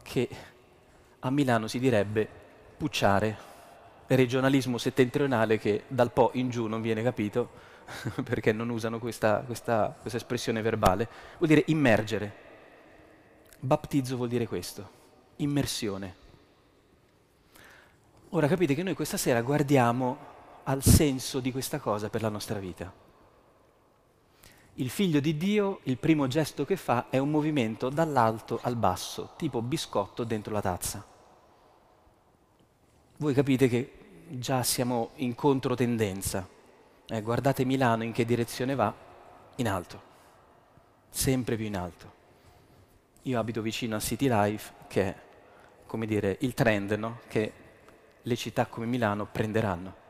che 0.02 0.26
a 1.18 1.30
Milano 1.30 1.66
si 1.66 1.78
direbbe 1.78 2.26
pucciare, 2.78 3.36
regionalismo 4.06 4.78
settentrionale 4.78 5.58
che 5.58 5.82
dal 5.86 6.12
Po 6.12 6.30
in 6.34 6.48
giù 6.48 6.66
non 6.66 6.80
viene 6.80 7.02
capito 7.02 7.50
perché 8.24 8.52
non 8.52 8.70
usano 8.70 8.98
questa, 8.98 9.42
questa, 9.44 9.94
questa 10.00 10.16
espressione 10.16 10.62
verbale, 10.62 11.08
vuol 11.36 11.50
dire 11.50 11.64
immergere. 11.66 12.32
Battizzo 13.60 14.16
vuol 14.16 14.28
dire 14.28 14.46
questo, 14.46 14.90
immersione. 15.36 16.26
Ora 18.30 18.46
capite 18.46 18.74
che 18.74 18.82
noi 18.82 18.94
questa 18.94 19.16
sera 19.16 19.40
guardiamo 19.40 20.16
al 20.64 20.82
senso 20.82 21.40
di 21.40 21.50
questa 21.50 21.78
cosa 21.78 22.10
per 22.10 22.20
la 22.20 22.28
nostra 22.28 22.58
vita. 22.58 22.92
Il 24.74 24.90
figlio 24.90 25.18
di 25.18 25.38
Dio, 25.38 25.80
il 25.84 25.96
primo 25.96 26.26
gesto 26.26 26.66
che 26.66 26.76
fa 26.76 27.06
è 27.08 27.16
un 27.16 27.30
movimento 27.30 27.88
dall'alto 27.88 28.60
al 28.62 28.76
basso, 28.76 29.32
tipo 29.36 29.62
biscotto 29.62 30.24
dentro 30.24 30.52
la 30.52 30.60
tazza. 30.60 31.04
Voi 33.16 33.32
capite 33.32 33.66
che 33.66 33.92
già 34.28 34.62
siamo 34.62 35.10
in 35.16 35.34
controtendenza. 35.34 36.46
Eh, 37.06 37.22
guardate 37.22 37.64
Milano 37.64 38.04
in 38.04 38.12
che 38.12 38.26
direzione 38.26 38.74
va? 38.74 38.94
In 39.56 39.68
alto, 39.68 40.02
sempre 41.08 41.56
più 41.56 41.64
in 41.64 41.76
alto. 41.78 42.12
Io 43.22 43.40
abito 43.40 43.62
vicino 43.62 43.96
a 43.96 44.00
City 44.00 44.28
Life, 44.28 44.74
che 44.86 45.02
è, 45.02 45.16
come 45.86 46.04
dire, 46.04 46.36
il 46.40 46.52
trend 46.52 46.92
no? 46.92 47.20
che 47.26 47.52
le 48.28 48.36
città 48.36 48.66
come 48.66 48.86
Milano 48.86 49.26
prenderanno. 49.26 50.06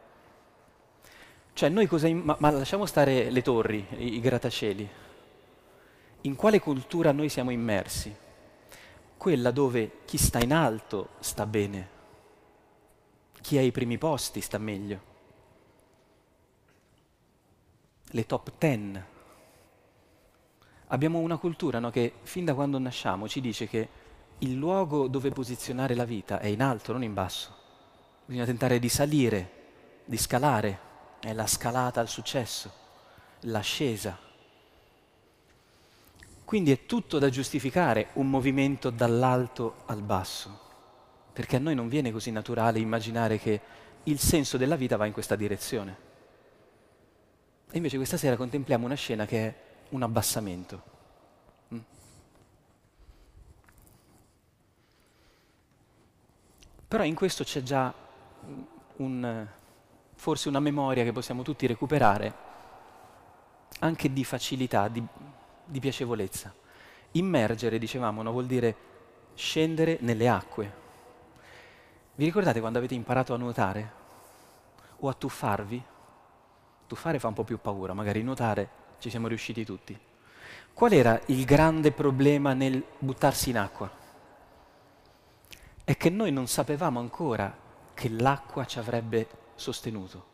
Cioè 1.54 1.68
noi 1.70 1.86
cosa... 1.86 2.12
ma, 2.12 2.36
ma, 2.38 2.50
lasciamo 2.50 2.84
stare 2.84 3.30
le 3.30 3.42
torri, 3.42 3.86
i, 3.96 4.14
i 4.16 4.20
grattacieli. 4.20 4.88
In 6.22 6.34
quale 6.34 6.60
cultura 6.60 7.12
noi 7.12 7.28
siamo 7.28 7.50
immersi? 7.50 8.14
Quella 9.16 9.50
dove 9.50 10.00
chi 10.04 10.18
sta 10.18 10.40
in 10.40 10.52
alto 10.52 11.10
sta 11.20 11.46
bene, 11.46 11.96
chi 13.40 13.56
ha 13.56 13.62
i 13.62 13.72
primi 13.72 13.98
posti 13.98 14.40
sta 14.40 14.58
meglio. 14.58 15.06
Le 18.10 18.26
top 18.26 18.52
ten. 18.58 19.04
Abbiamo 20.88 21.18
una 21.18 21.36
cultura 21.36 21.78
no, 21.78 21.90
che 21.90 22.14
fin 22.22 22.44
da 22.44 22.54
quando 22.54 22.78
nasciamo 22.78 23.28
ci 23.28 23.40
dice 23.40 23.66
che 23.68 23.88
il 24.38 24.54
luogo 24.54 25.08
dove 25.08 25.30
posizionare 25.30 25.94
la 25.94 26.04
vita 26.04 26.38
è 26.38 26.46
in 26.46 26.62
alto, 26.62 26.92
non 26.92 27.02
in 27.02 27.14
basso. 27.14 27.57
Bisogna 28.28 28.44
tentare 28.44 28.78
di 28.78 28.90
salire, 28.90 29.50
di 30.04 30.18
scalare 30.18 30.78
è 31.18 31.32
la 31.32 31.46
scalata 31.46 32.00
al 32.00 32.10
successo, 32.10 32.70
l'ascesa. 33.40 34.18
Quindi 36.44 36.70
è 36.70 36.84
tutto 36.84 37.18
da 37.18 37.30
giustificare 37.30 38.08
un 38.14 38.28
movimento 38.28 38.90
dall'alto 38.90 39.76
al 39.86 40.02
basso, 40.02 40.60
perché 41.32 41.56
a 41.56 41.58
noi 41.58 41.74
non 41.74 41.88
viene 41.88 42.12
così 42.12 42.30
naturale 42.30 42.80
immaginare 42.80 43.38
che 43.38 43.60
il 44.02 44.18
senso 44.18 44.58
della 44.58 44.76
vita 44.76 44.98
va 44.98 45.06
in 45.06 45.14
questa 45.14 45.34
direzione. 45.34 45.96
E 47.70 47.76
invece 47.78 47.96
questa 47.96 48.18
sera 48.18 48.36
contempliamo 48.36 48.84
una 48.84 48.94
scena 48.94 49.24
che 49.24 49.46
è 49.46 49.54
un 49.88 50.02
abbassamento. 50.02 50.82
Mm? 51.72 51.78
Però 56.88 57.04
in 57.04 57.14
questo 57.14 57.42
c'è 57.42 57.62
già 57.62 58.04
un, 58.96 59.46
forse 60.14 60.48
una 60.48 60.60
memoria 60.60 61.04
che 61.04 61.12
possiamo 61.12 61.42
tutti 61.42 61.66
recuperare, 61.66 62.46
anche 63.80 64.12
di 64.12 64.24
facilità, 64.24 64.88
di, 64.88 65.02
di 65.64 65.80
piacevolezza. 65.80 66.52
Immergere, 67.12 67.78
dicevamo, 67.78 68.22
no, 68.22 68.32
vuol 68.32 68.46
dire 68.46 68.76
scendere 69.34 69.98
nelle 70.00 70.28
acque. 70.28 70.72
Vi 72.14 72.24
ricordate 72.24 72.60
quando 72.60 72.78
avete 72.78 72.94
imparato 72.94 73.32
a 73.34 73.36
nuotare? 73.36 73.92
O 75.00 75.08
a 75.08 75.14
tuffarvi? 75.14 75.82
Tuffare 76.86 77.18
fa 77.18 77.28
un 77.28 77.34
po' 77.34 77.44
più 77.44 77.60
paura, 77.60 77.92
magari 77.94 78.22
nuotare 78.22 78.68
ci 78.98 79.10
siamo 79.10 79.28
riusciti 79.28 79.64
tutti. 79.64 79.96
Qual 80.72 80.92
era 80.92 81.20
il 81.26 81.44
grande 81.44 81.92
problema 81.92 82.52
nel 82.54 82.82
buttarsi 82.98 83.50
in 83.50 83.58
acqua? 83.58 83.90
È 85.84 85.96
che 85.96 86.10
noi 86.10 86.32
non 86.32 86.46
sapevamo 86.46 86.98
ancora 86.98 87.66
che 87.98 88.08
l'acqua 88.08 88.64
ci 88.64 88.78
avrebbe 88.78 89.28
sostenuto. 89.56 90.26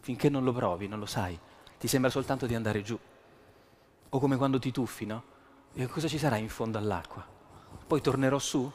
Finché 0.00 0.28
non 0.28 0.44
lo 0.44 0.52
provi, 0.52 0.86
non 0.86 0.98
lo 0.98 1.06
sai, 1.06 1.38
ti 1.78 1.88
sembra 1.88 2.10
soltanto 2.10 2.44
di 2.44 2.54
andare 2.54 2.82
giù. 2.82 2.98
O 4.10 4.18
come 4.18 4.36
quando 4.36 4.58
ti 4.58 4.70
tuffi, 4.70 5.06
no? 5.06 5.22
E 5.72 5.86
cosa 5.86 6.08
ci 6.08 6.18
sarà 6.18 6.36
in 6.36 6.50
fondo 6.50 6.76
all'acqua? 6.76 7.26
Poi 7.86 8.00
tornerò 8.02 8.38
su? 8.38 8.70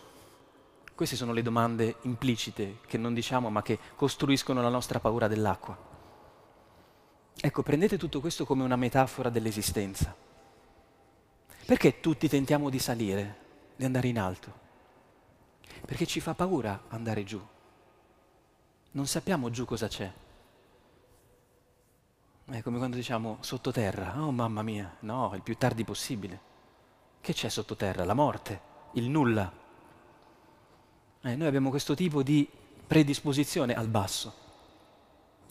Queste 0.96 1.16
sono 1.16 1.34
le 1.34 1.44
domande 1.44 1.98
implicite 2.02 2.80
che 2.88 2.98
non 2.98 3.14
diciamo 3.14 3.52
ma 3.52 3.62
che 3.62 3.78
costruiscono 3.96 4.60
la 4.60 4.70
nostra 4.70 5.00
paura 5.00 5.28
dell'acqua. 5.28 5.78
Ecco, 7.40 7.62
prendete 7.62 8.00
tutto 8.00 8.20
questo 8.20 8.44
come 8.44 8.64
una 8.64 8.76
metafora 8.76 9.30
dell'esistenza. 9.30 10.16
Perché 11.64 12.00
tutti 12.00 12.28
tentiamo 12.28 12.72
di 12.72 12.80
salire, 12.80 13.38
di 13.76 13.86
andare 13.86 14.08
in 14.08 14.18
alto? 14.18 14.70
Perché 15.86 16.06
ci 16.06 16.20
fa 16.20 16.34
paura 16.34 16.84
andare 16.90 17.24
giù 17.24 17.42
non 18.92 19.08
sappiamo 19.08 19.50
giù 19.50 19.66
cosa 19.66 19.88
c'è. 19.88 20.12
È 22.46 22.62
come 22.62 22.78
quando 22.78 22.98
diciamo 22.98 23.38
sottoterra, 23.40 24.22
oh 24.22 24.32
mamma 24.32 24.62
mia, 24.62 24.98
no, 25.02 25.32
il 25.36 25.42
più 25.42 25.56
tardi 25.56 25.86
possibile. 25.86 26.50
Che 27.22 27.34
c'è 27.34 27.48
sottoterra? 27.48 28.04
La 28.04 28.14
morte, 28.14 28.62
il 28.94 29.08
nulla. 29.10 29.50
Eh, 31.22 31.36
noi 31.36 31.48
abbiamo 31.48 31.70
questo 31.70 31.96
tipo 31.96 32.24
di 32.24 32.50
predisposizione 32.86 33.74
al 33.74 33.88
basso, 33.88 34.34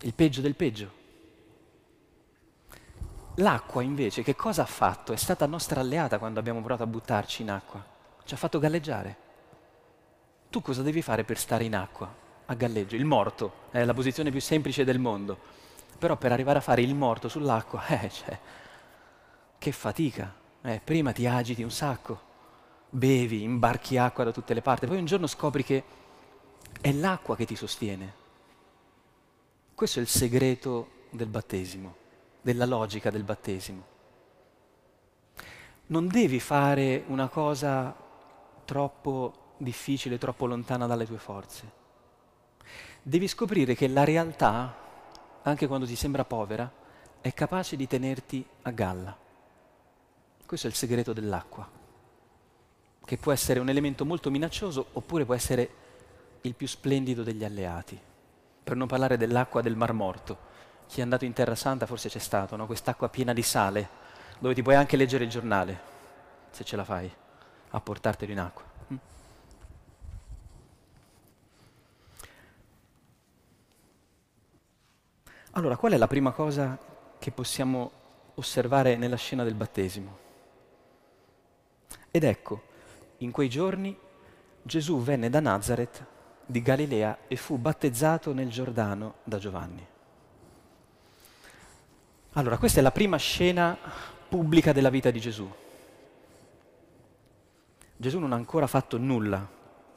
il 0.00 0.12
peggio 0.12 0.42
del 0.42 0.54
peggio. 0.54 0.98
L'acqua 3.36 3.82
invece 3.82 4.22
che 4.22 4.36
cosa 4.36 4.62
ha 4.62 4.66
fatto? 4.66 5.14
È 5.14 5.16
stata 5.16 5.46
nostra 5.46 5.80
alleata 5.80 6.18
quando 6.18 6.40
abbiamo 6.40 6.58
provato 6.58 6.82
a 6.82 6.86
buttarci 6.86 7.40
in 7.40 7.50
acqua. 7.50 7.82
Ci 8.24 8.34
ha 8.34 8.36
fatto 8.36 8.58
galleggiare. 8.58 9.28
Tu 10.50 10.60
cosa 10.60 10.82
devi 10.82 11.00
fare 11.00 11.24
per 11.24 11.38
stare 11.38 11.64
in 11.64 11.74
acqua? 11.74 12.28
a 12.50 12.54
galleggio, 12.54 12.96
il 12.96 13.04
morto, 13.04 13.52
è 13.70 13.84
la 13.84 13.94
posizione 13.94 14.30
più 14.30 14.40
semplice 14.40 14.84
del 14.84 14.98
mondo. 14.98 15.38
Però 15.98 16.16
per 16.16 16.32
arrivare 16.32 16.58
a 16.58 16.62
fare 16.62 16.82
il 16.82 16.94
morto 16.94 17.28
sull'acqua, 17.28 17.86
eh, 18.02 18.10
cioè, 18.10 18.38
che 19.56 19.72
fatica. 19.72 20.34
Eh, 20.62 20.80
prima 20.82 21.12
ti 21.12 21.26
agiti 21.26 21.62
un 21.62 21.70
sacco, 21.70 22.20
bevi, 22.90 23.42
imbarchi 23.42 23.96
acqua 23.96 24.24
da 24.24 24.32
tutte 24.32 24.52
le 24.52 24.62
parti, 24.62 24.86
poi 24.86 24.98
un 24.98 25.06
giorno 25.06 25.26
scopri 25.26 25.62
che 25.64 25.84
è 26.80 26.92
l'acqua 26.92 27.36
che 27.36 27.46
ti 27.46 27.54
sostiene. 27.54 28.18
Questo 29.74 30.00
è 30.00 30.02
il 30.02 30.08
segreto 30.08 30.88
del 31.10 31.28
battesimo, 31.28 31.94
della 32.42 32.66
logica 32.66 33.10
del 33.10 33.22
battesimo. 33.22 33.86
Non 35.86 36.08
devi 36.08 36.40
fare 36.40 37.04
una 37.06 37.28
cosa 37.28 37.94
troppo 38.64 39.39
difficile, 39.60 40.18
troppo 40.18 40.46
lontana 40.46 40.86
dalle 40.86 41.06
tue 41.06 41.18
forze 41.18 41.78
devi 43.02 43.28
scoprire 43.28 43.74
che 43.74 43.88
la 43.88 44.04
realtà, 44.04 44.74
anche 45.42 45.66
quando 45.66 45.86
ti 45.86 45.96
sembra 45.96 46.24
povera, 46.24 46.70
è 47.20 47.32
capace 47.32 47.76
di 47.76 47.86
tenerti 47.86 48.44
a 48.62 48.70
galla. 48.70 49.16
Questo 50.44 50.66
è 50.66 50.70
il 50.70 50.76
segreto 50.76 51.12
dell'acqua, 51.12 51.68
che 53.04 53.16
può 53.16 53.32
essere 53.32 53.60
un 53.60 53.68
elemento 53.68 54.04
molto 54.04 54.30
minaccioso 54.30 54.86
oppure 54.92 55.24
può 55.24 55.34
essere 55.34 55.78
il 56.42 56.54
più 56.54 56.66
splendido 56.66 57.22
degli 57.22 57.44
alleati, 57.44 57.98
per 58.62 58.76
non 58.76 58.88
parlare 58.88 59.16
dell'acqua 59.16 59.60
del 59.60 59.76
Mar 59.76 59.92
Morto. 59.92 60.48
Chi 60.86 61.00
è 61.00 61.02
andato 61.02 61.24
in 61.24 61.32
Terra 61.32 61.54
Santa 61.54 61.86
forse 61.86 62.08
c'è 62.08 62.18
stato, 62.18 62.56
no? 62.56 62.66
quest'acqua 62.66 63.08
piena 63.08 63.32
di 63.32 63.42
sale, 63.42 63.88
dove 64.38 64.54
ti 64.54 64.62
puoi 64.62 64.74
anche 64.74 64.96
leggere 64.96 65.24
il 65.24 65.30
giornale, 65.30 65.80
se 66.50 66.64
ce 66.64 66.76
la 66.76 66.84
fai, 66.84 67.10
a 67.70 67.80
portartelo 67.80 68.32
in 68.32 68.40
acqua. 68.40 68.64
Mm? 68.92 68.96
Allora, 75.52 75.76
qual 75.76 75.92
è 75.92 75.96
la 75.96 76.06
prima 76.06 76.30
cosa 76.30 76.78
che 77.18 77.30
possiamo 77.32 77.90
osservare 78.34 78.96
nella 78.96 79.16
scena 79.16 79.42
del 79.42 79.54
battesimo? 79.54 80.18
Ed 82.12 82.22
ecco, 82.22 82.62
in 83.18 83.32
quei 83.32 83.48
giorni 83.48 83.96
Gesù 84.62 85.00
venne 85.02 85.28
da 85.28 85.40
Nazareth 85.40 86.06
di 86.46 86.62
Galilea 86.62 87.18
e 87.26 87.34
fu 87.34 87.56
battezzato 87.58 88.32
nel 88.32 88.48
Giordano 88.48 89.14
da 89.24 89.38
Giovanni. 89.38 89.86
Allora, 92.34 92.58
questa 92.58 92.78
è 92.78 92.82
la 92.82 92.92
prima 92.92 93.16
scena 93.16 93.76
pubblica 94.28 94.72
della 94.72 94.90
vita 94.90 95.10
di 95.10 95.18
Gesù. 95.18 95.52
Gesù 97.96 98.18
non 98.20 98.32
ha 98.32 98.36
ancora 98.36 98.68
fatto 98.68 98.98
nulla. 98.98 99.46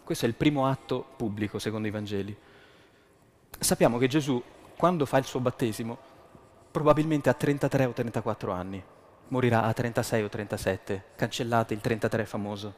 Questo 0.03 0.25
è 0.25 0.27
il 0.27 0.33
primo 0.33 0.65
atto 0.65 1.05
pubblico, 1.15 1.60
secondo 1.60 1.88
i 1.88 1.91
Vangeli. 1.91 2.36
Sappiamo 3.60 4.00
che 4.00 4.07
Gesù 4.07 4.41
quando 4.77 5.05
fa 5.05 5.17
il 5.17 5.25
suo 5.25 5.39
battesimo, 5.39 5.97
probabilmente 6.71 7.29
a 7.29 7.33
33 7.33 7.85
o 7.85 7.91
34 7.91 8.51
anni, 8.51 8.83
morirà 9.29 9.63
a 9.63 9.73
36 9.73 10.23
o 10.23 10.29
37, 10.29 11.03
cancellate 11.15 11.73
il 11.73 11.81
33 11.81 12.25
famoso. 12.25 12.73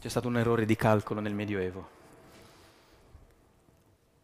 C'è 0.00 0.08
stato 0.08 0.28
un 0.28 0.38
errore 0.38 0.64
di 0.64 0.76
calcolo 0.76 1.20
nel 1.20 1.34
Medioevo. 1.34 1.98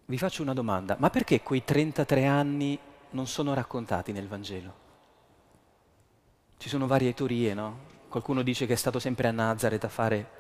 Vi 0.07 0.19
faccio 0.19 0.43
una 0.43 0.55
domanda, 0.55 0.97
ma 0.99 1.11
perché 1.11 1.43
quei 1.43 1.65
33 1.65 2.27
anni 2.27 2.79
non 3.11 3.27
sono 3.27 3.55
raccontati 3.55 4.13
nel 4.13 4.29
Vangelo? 4.29 4.85
Ci 6.59 6.69
sono 6.69 6.87
varie 6.87 7.13
teorie, 7.13 7.55
no? 7.55 7.79
Qualcuno 8.09 8.43
dice 8.43 8.67
che 8.67 8.73
è 8.73 8.77
stato 8.77 8.99
sempre 8.99 9.29
a 9.29 9.33
Nazareth 9.33 9.85
a 9.85 9.89
fare 9.89 10.31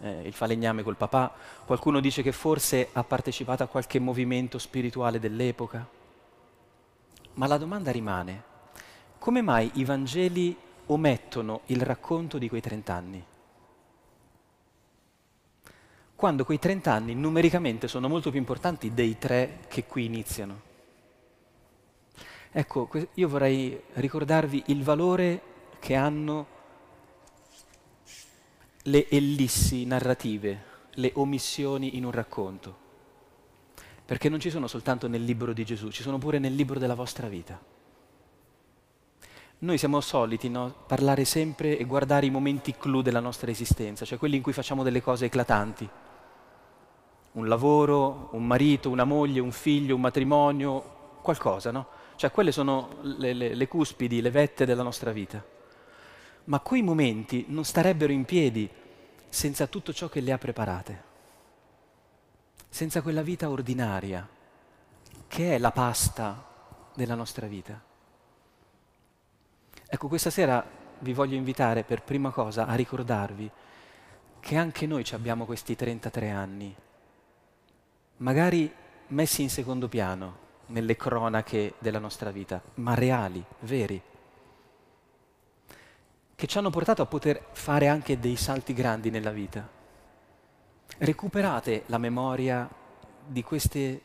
eh, 0.00 0.22
il 0.24 0.32
falegname 0.32 0.82
col 0.82 0.96
papà, 0.96 1.32
qualcuno 1.64 2.00
dice 2.00 2.22
che 2.22 2.32
forse 2.32 2.88
ha 2.92 3.04
partecipato 3.04 3.62
a 3.62 3.66
qualche 3.66 3.98
movimento 3.98 4.58
spirituale 4.58 5.18
dell'epoca. 5.18 5.86
Ma 7.34 7.46
la 7.46 7.58
domanda 7.58 7.90
rimane, 7.90 8.42
come 9.18 9.42
mai 9.42 9.70
i 9.74 9.84
Vangeli 9.84 10.56
omettono 10.86 11.60
il 11.66 11.82
racconto 11.82 12.38
di 12.38 12.48
quei 12.48 12.60
trent'anni? 12.60 13.24
Quando 16.14 16.44
quei 16.44 16.58
trent'anni 16.58 17.14
numericamente 17.14 17.86
sono 17.86 18.08
molto 18.08 18.30
più 18.30 18.40
importanti 18.40 18.92
dei 18.92 19.18
tre 19.18 19.60
che 19.68 19.84
qui 19.84 20.04
iniziano. 20.04 20.66
Ecco, 22.50 22.88
io 23.14 23.28
vorrei 23.28 23.80
ricordarvi 23.92 24.64
il 24.66 24.82
valore 24.82 25.42
che 25.78 25.94
hanno 25.94 26.57
le 28.88 29.06
ellissi 29.08 29.84
narrative, 29.84 30.64
le 30.94 31.12
omissioni 31.14 31.96
in 31.96 32.04
un 32.04 32.10
racconto. 32.10 32.86
Perché 34.04 34.28
non 34.28 34.40
ci 34.40 34.50
sono 34.50 34.66
soltanto 34.66 35.06
nel 35.08 35.22
libro 35.22 35.52
di 35.52 35.64
Gesù, 35.64 35.90
ci 35.90 36.02
sono 36.02 36.18
pure 36.18 36.38
nel 36.38 36.54
libro 36.54 36.78
della 36.78 36.94
vostra 36.94 37.28
vita. 37.28 37.60
Noi 39.60 39.76
siamo 39.76 40.00
soliti 40.00 40.48
no, 40.48 40.72
parlare 40.86 41.24
sempre 41.24 41.76
e 41.76 41.84
guardare 41.84 42.26
i 42.26 42.30
momenti 42.30 42.74
clou 42.76 43.02
della 43.02 43.20
nostra 43.20 43.50
esistenza, 43.50 44.04
cioè 44.04 44.16
quelli 44.16 44.36
in 44.36 44.42
cui 44.42 44.52
facciamo 44.52 44.82
delle 44.82 45.02
cose 45.02 45.26
eclatanti. 45.26 45.88
Un 47.32 47.46
lavoro, 47.46 48.30
un 48.32 48.46
marito, 48.46 48.88
una 48.88 49.04
moglie, 49.04 49.40
un 49.40 49.52
figlio, 49.52 49.96
un 49.96 50.00
matrimonio, 50.00 51.18
qualcosa, 51.20 51.70
no? 51.70 51.86
Cioè 52.16 52.30
quelle 52.30 52.52
sono 52.52 52.96
le, 53.02 53.32
le, 53.34 53.54
le 53.54 53.68
cuspidi, 53.68 54.22
le 54.22 54.30
vette 54.30 54.64
della 54.64 54.82
nostra 54.82 55.12
vita 55.12 55.56
ma 56.48 56.60
quei 56.60 56.82
momenti 56.82 57.44
non 57.48 57.64
starebbero 57.64 58.12
in 58.12 58.24
piedi 58.24 58.68
senza 59.28 59.66
tutto 59.66 59.92
ciò 59.92 60.08
che 60.08 60.20
le 60.20 60.32
ha 60.32 60.38
preparate, 60.38 61.02
senza 62.68 63.02
quella 63.02 63.22
vita 63.22 63.50
ordinaria 63.50 64.26
che 65.26 65.54
è 65.54 65.58
la 65.58 65.70
pasta 65.70 66.44
della 66.94 67.14
nostra 67.14 67.46
vita. 67.46 67.80
Ecco, 69.86 70.08
questa 70.08 70.30
sera 70.30 70.64
vi 71.00 71.12
voglio 71.12 71.36
invitare 71.36 71.84
per 71.84 72.02
prima 72.02 72.30
cosa 72.30 72.66
a 72.66 72.74
ricordarvi 72.74 73.50
che 74.40 74.56
anche 74.56 74.86
noi 74.86 75.06
abbiamo 75.12 75.44
questi 75.44 75.76
33 75.76 76.30
anni, 76.30 76.74
magari 78.18 78.72
messi 79.08 79.42
in 79.42 79.50
secondo 79.50 79.88
piano 79.88 80.46
nelle 80.66 80.96
cronache 80.96 81.74
della 81.78 81.98
nostra 81.98 82.30
vita, 82.30 82.60
ma 82.74 82.94
reali, 82.94 83.44
veri 83.60 84.00
che 86.38 86.46
ci 86.46 86.56
hanno 86.56 86.70
portato 86.70 87.02
a 87.02 87.06
poter 87.06 87.48
fare 87.50 87.88
anche 87.88 88.20
dei 88.20 88.36
salti 88.36 88.72
grandi 88.72 89.10
nella 89.10 89.32
vita. 89.32 89.68
Recuperate 90.98 91.82
la 91.86 91.98
memoria 91.98 92.70
di 93.26 93.42
queste 93.42 94.00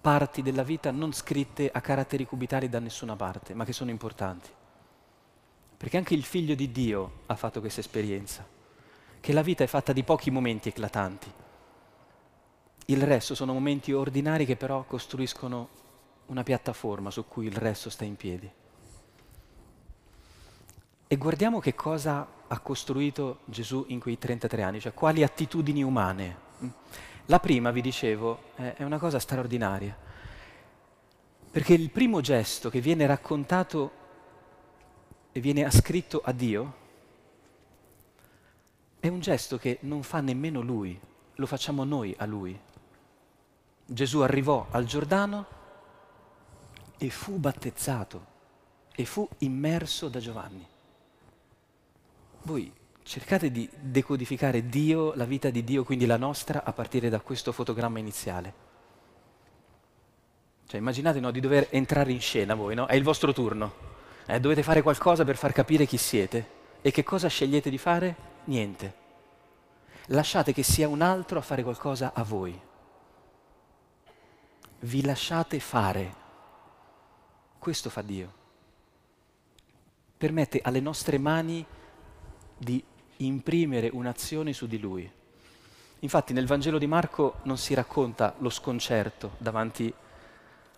parti 0.00 0.40
della 0.40 0.62
vita 0.62 0.90
non 0.90 1.12
scritte 1.12 1.70
a 1.70 1.82
caratteri 1.82 2.24
cubitali 2.24 2.70
da 2.70 2.78
nessuna 2.78 3.14
parte, 3.14 3.52
ma 3.52 3.66
che 3.66 3.74
sono 3.74 3.90
importanti. 3.90 4.48
Perché 5.76 5.98
anche 5.98 6.14
il 6.14 6.24
figlio 6.24 6.54
di 6.54 6.72
Dio 6.72 7.12
ha 7.26 7.34
fatto 7.36 7.60
questa 7.60 7.80
esperienza, 7.80 8.42
che 9.20 9.32
la 9.34 9.42
vita 9.42 9.62
è 9.62 9.66
fatta 9.66 9.92
di 9.92 10.02
pochi 10.02 10.30
momenti 10.30 10.70
eclatanti. 10.70 11.30
Il 12.86 13.02
resto 13.02 13.34
sono 13.34 13.52
momenti 13.52 13.92
ordinari 13.92 14.46
che 14.46 14.56
però 14.56 14.84
costruiscono 14.84 15.68
una 16.28 16.42
piattaforma 16.42 17.10
su 17.10 17.28
cui 17.28 17.44
il 17.44 17.56
resto 17.56 17.90
sta 17.90 18.04
in 18.04 18.16
piedi. 18.16 18.50
E 21.14 21.16
guardiamo 21.16 21.60
che 21.60 21.76
cosa 21.76 22.26
ha 22.48 22.58
costruito 22.58 23.42
Gesù 23.44 23.84
in 23.86 24.00
quei 24.00 24.18
33 24.18 24.62
anni, 24.62 24.80
cioè 24.80 24.92
quali 24.92 25.22
attitudini 25.22 25.80
umane. 25.80 26.36
La 27.26 27.38
prima, 27.38 27.70
vi 27.70 27.80
dicevo, 27.80 28.50
è 28.56 28.82
una 28.82 28.98
cosa 28.98 29.20
straordinaria, 29.20 29.96
perché 31.52 31.72
il 31.72 31.90
primo 31.90 32.20
gesto 32.20 32.68
che 32.68 32.80
viene 32.80 33.06
raccontato 33.06 33.92
e 35.30 35.38
viene 35.38 35.64
ascritto 35.64 36.20
a 36.24 36.32
Dio 36.32 36.74
è 38.98 39.06
un 39.06 39.20
gesto 39.20 39.56
che 39.56 39.78
non 39.82 40.02
fa 40.02 40.20
nemmeno 40.20 40.62
Lui, 40.62 41.00
lo 41.32 41.46
facciamo 41.46 41.84
noi 41.84 42.12
a 42.18 42.24
Lui. 42.24 42.60
Gesù 43.86 44.18
arrivò 44.18 44.66
al 44.68 44.84
Giordano 44.84 45.46
e 46.98 47.08
fu 47.08 47.38
battezzato 47.38 48.26
e 48.92 49.04
fu 49.04 49.28
immerso 49.38 50.08
da 50.08 50.18
Giovanni 50.18 50.72
voi 52.44 52.72
cercate 53.02 53.50
di 53.50 53.68
decodificare 53.78 54.66
Dio, 54.68 55.12
la 55.14 55.24
vita 55.24 55.50
di 55.50 55.62
Dio, 55.62 55.84
quindi 55.84 56.06
la 56.06 56.16
nostra, 56.16 56.64
a 56.64 56.72
partire 56.72 57.08
da 57.08 57.20
questo 57.20 57.52
fotogramma 57.52 57.98
iniziale. 57.98 58.72
Cioè 60.66 60.80
immaginate 60.80 61.20
no, 61.20 61.30
di 61.30 61.40
dover 61.40 61.68
entrare 61.70 62.12
in 62.12 62.20
scena 62.20 62.54
voi, 62.54 62.74
no? 62.74 62.86
È 62.86 62.94
il 62.94 63.02
vostro 63.02 63.32
turno. 63.32 63.92
Eh, 64.26 64.40
dovete 64.40 64.62
fare 64.62 64.82
qualcosa 64.82 65.24
per 65.24 65.36
far 65.36 65.52
capire 65.52 65.84
chi 65.84 65.98
siete. 65.98 66.62
E 66.80 66.90
che 66.90 67.02
cosa 67.02 67.28
scegliete 67.28 67.68
di 67.68 67.78
fare? 67.78 68.16
Niente. 68.44 69.02
Lasciate 70.06 70.52
che 70.52 70.62
sia 70.62 70.88
un 70.88 71.02
altro 71.02 71.38
a 71.38 71.42
fare 71.42 71.62
qualcosa 71.62 72.12
a 72.14 72.22
voi. 72.22 72.58
Vi 74.80 75.04
lasciate 75.04 75.60
fare. 75.60 76.14
Questo 77.58 77.90
fa 77.90 78.02
Dio. 78.02 78.32
Permette 80.16 80.60
alle 80.62 80.80
nostre 80.80 81.18
mani 81.18 81.64
di 82.56 82.82
imprimere 83.18 83.90
un'azione 83.92 84.52
su 84.52 84.66
di 84.66 84.78
lui. 84.78 85.10
Infatti 86.00 86.32
nel 86.32 86.46
Vangelo 86.46 86.78
di 86.78 86.86
Marco 86.86 87.36
non 87.44 87.56
si 87.56 87.72
racconta 87.72 88.34
lo 88.38 88.50
sconcerto 88.50 89.32
davanti 89.38 89.92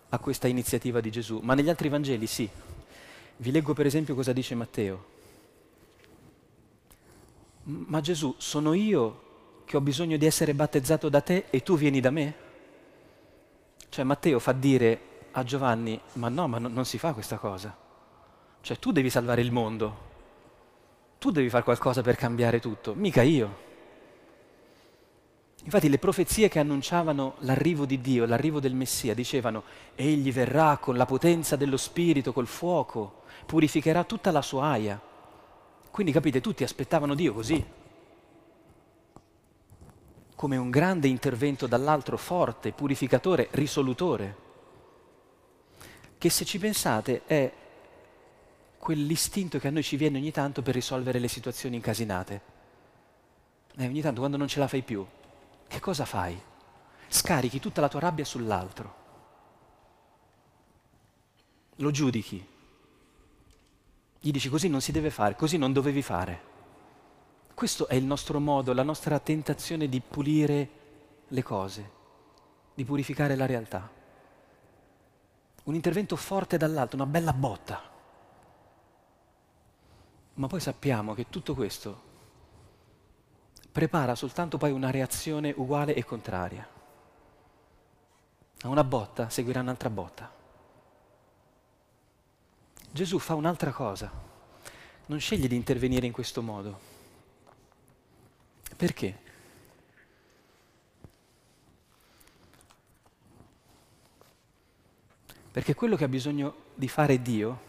a 0.09 0.19
questa 0.19 0.47
iniziativa 0.47 1.01
di 1.01 1.11
Gesù, 1.11 1.39
ma 1.43 1.53
negli 1.53 1.69
altri 1.69 1.89
Vangeli 1.89 2.27
sì. 2.27 2.49
Vi 3.39 3.51
leggo 3.51 3.73
per 3.73 3.85
esempio 3.85 4.15
cosa 4.15 4.31
dice 4.31 4.55
Matteo. 4.55 5.15
Ma 7.63 7.99
Gesù, 7.99 8.33
sono 8.37 8.73
io 8.73 9.25
che 9.65 9.75
ho 9.75 9.81
bisogno 9.81 10.15
di 10.15 10.25
essere 10.25 10.53
battezzato 10.53 11.09
da 11.09 11.19
te 11.19 11.45
e 11.49 11.61
tu 11.61 11.75
vieni 11.75 11.99
da 11.99 12.09
me? 12.09 12.35
Cioè 13.89 14.05
Matteo 14.05 14.39
fa 14.39 14.53
dire 14.53 15.01
a 15.31 15.43
Giovanni, 15.43 15.99
ma 16.13 16.29
no, 16.29 16.47
ma 16.47 16.57
no, 16.57 16.69
non 16.69 16.85
si 16.85 16.97
fa 16.97 17.11
questa 17.11 17.37
cosa. 17.37 17.75
Cioè 18.61 18.79
tu 18.79 18.93
devi 18.93 19.09
salvare 19.09 19.41
il 19.41 19.51
mondo, 19.51 20.05
tu 21.17 21.31
devi 21.31 21.49
fare 21.49 21.63
qualcosa 21.63 22.01
per 22.01 22.15
cambiare 22.15 22.59
tutto, 22.59 22.93
mica 22.93 23.21
io. 23.21 23.65
Infatti 25.63 25.89
le 25.89 25.97
profezie 25.97 26.47
che 26.47 26.59
annunciavano 26.59 27.35
l'arrivo 27.39 27.85
di 27.85 27.99
Dio, 27.99 28.25
l'arrivo 28.25 28.59
del 28.59 28.73
Messia, 28.73 29.13
dicevano, 29.13 29.63
egli 29.95 30.31
verrà 30.31 30.77
con 30.77 30.95
la 30.95 31.05
potenza 31.05 31.55
dello 31.55 31.77
Spirito, 31.77 32.31
col 32.31 32.47
fuoco, 32.47 33.23
purificherà 33.45 34.03
tutta 34.03 34.31
la 34.31 34.41
sua 34.41 34.67
aia. 34.67 35.01
Quindi 35.91 36.11
capite, 36.11 36.39
tutti 36.39 36.63
aspettavano 36.63 37.15
Dio 37.15 37.33
così. 37.33 37.65
come 40.37 40.55
un 40.55 40.69
grande 40.69 41.07
intervento 41.07 41.65
dall'altro 41.65 42.15
forte, 42.15 42.71
purificatore, 42.71 43.47
risolutore, 43.51 44.35
che 46.19 46.29
se 46.29 46.45
ci 46.45 46.59
pensate 46.59 47.23
è 47.25 47.51
quell'istinto 48.77 49.59
che 49.59 49.67
a 49.67 49.71
noi 49.71 49.83
ci 49.83 49.97
viene 49.97 50.17
ogni 50.17 50.31
tanto 50.31 50.61
per 50.61 50.73
risolvere 50.73 51.19
le 51.19 51.27
situazioni 51.27 51.75
incasinate. 51.75 52.41
E 53.75 53.85
ogni 53.85 54.01
tanto 54.01 54.19
quando 54.19 54.37
non 54.37 54.47
ce 54.47 54.59
la 54.59 54.67
fai 54.67 54.81
più, 54.81 55.05
che 55.67 55.79
cosa 55.79 56.05
fai? 56.05 56.39
Scarichi 57.07 57.59
tutta 57.59 57.81
la 57.81 57.89
tua 57.89 57.99
rabbia 57.99 58.25
sull'altro. 58.25 58.95
Lo 61.75 61.91
giudichi. 61.91 62.45
Gli 64.19 64.31
dici 64.31 64.49
così 64.49 64.67
non 64.67 64.81
si 64.81 64.91
deve 64.91 65.09
fare, 65.09 65.35
così 65.35 65.57
non 65.57 65.73
dovevi 65.73 66.01
fare. 66.01 66.41
Questo 67.53 67.87
è 67.87 67.95
il 67.95 68.03
nostro 68.03 68.39
modo, 68.39 68.73
la 68.73 68.83
nostra 68.83 69.19
tentazione 69.19 69.87
di 69.87 70.01
pulire 70.01 70.69
le 71.27 71.43
cose, 71.43 71.91
di 72.73 72.83
purificare 72.85 73.35
la 73.35 73.45
realtà. 73.45 73.89
Un 75.63 75.75
intervento 75.75 76.15
forte 76.15 76.57
dall'alto, 76.57 76.95
una 76.95 77.05
bella 77.05 77.33
botta. 77.33 77.95
Ma 80.37 80.47
poi 80.47 80.59
sappiamo 80.59 81.13
che 81.13 81.29
tutto 81.29 81.55
questo 81.55 82.05
prepara 83.71 84.15
soltanto 84.15 84.57
poi 84.57 84.71
una 84.71 84.91
reazione 84.91 85.53
uguale 85.55 85.93
e 85.93 86.03
contraria. 86.03 86.67
A 88.61 88.67
una 88.67 88.83
botta 88.83 89.29
seguirà 89.29 89.61
un'altra 89.61 89.89
botta. 89.89 90.31
Gesù 92.91 93.19
fa 93.19 93.33
un'altra 93.33 93.71
cosa, 93.71 94.11
non 95.07 95.19
sceglie 95.19 95.47
di 95.47 95.55
intervenire 95.55 96.05
in 96.05 96.11
questo 96.11 96.41
modo. 96.41 96.79
Perché? 98.75 99.19
Perché 105.51 105.73
quello 105.73 105.95
che 105.95 106.03
ha 106.03 106.07
bisogno 106.07 106.55
di 106.75 106.87
fare 106.87 107.21
Dio 107.21 107.59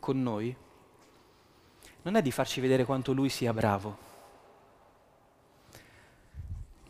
con 0.00 0.20
noi 0.20 0.68
non 2.10 2.18
è 2.18 2.22
di 2.22 2.32
farci 2.32 2.60
vedere 2.60 2.84
quanto 2.84 3.12
lui 3.12 3.28
sia 3.28 3.52
bravo, 3.52 3.96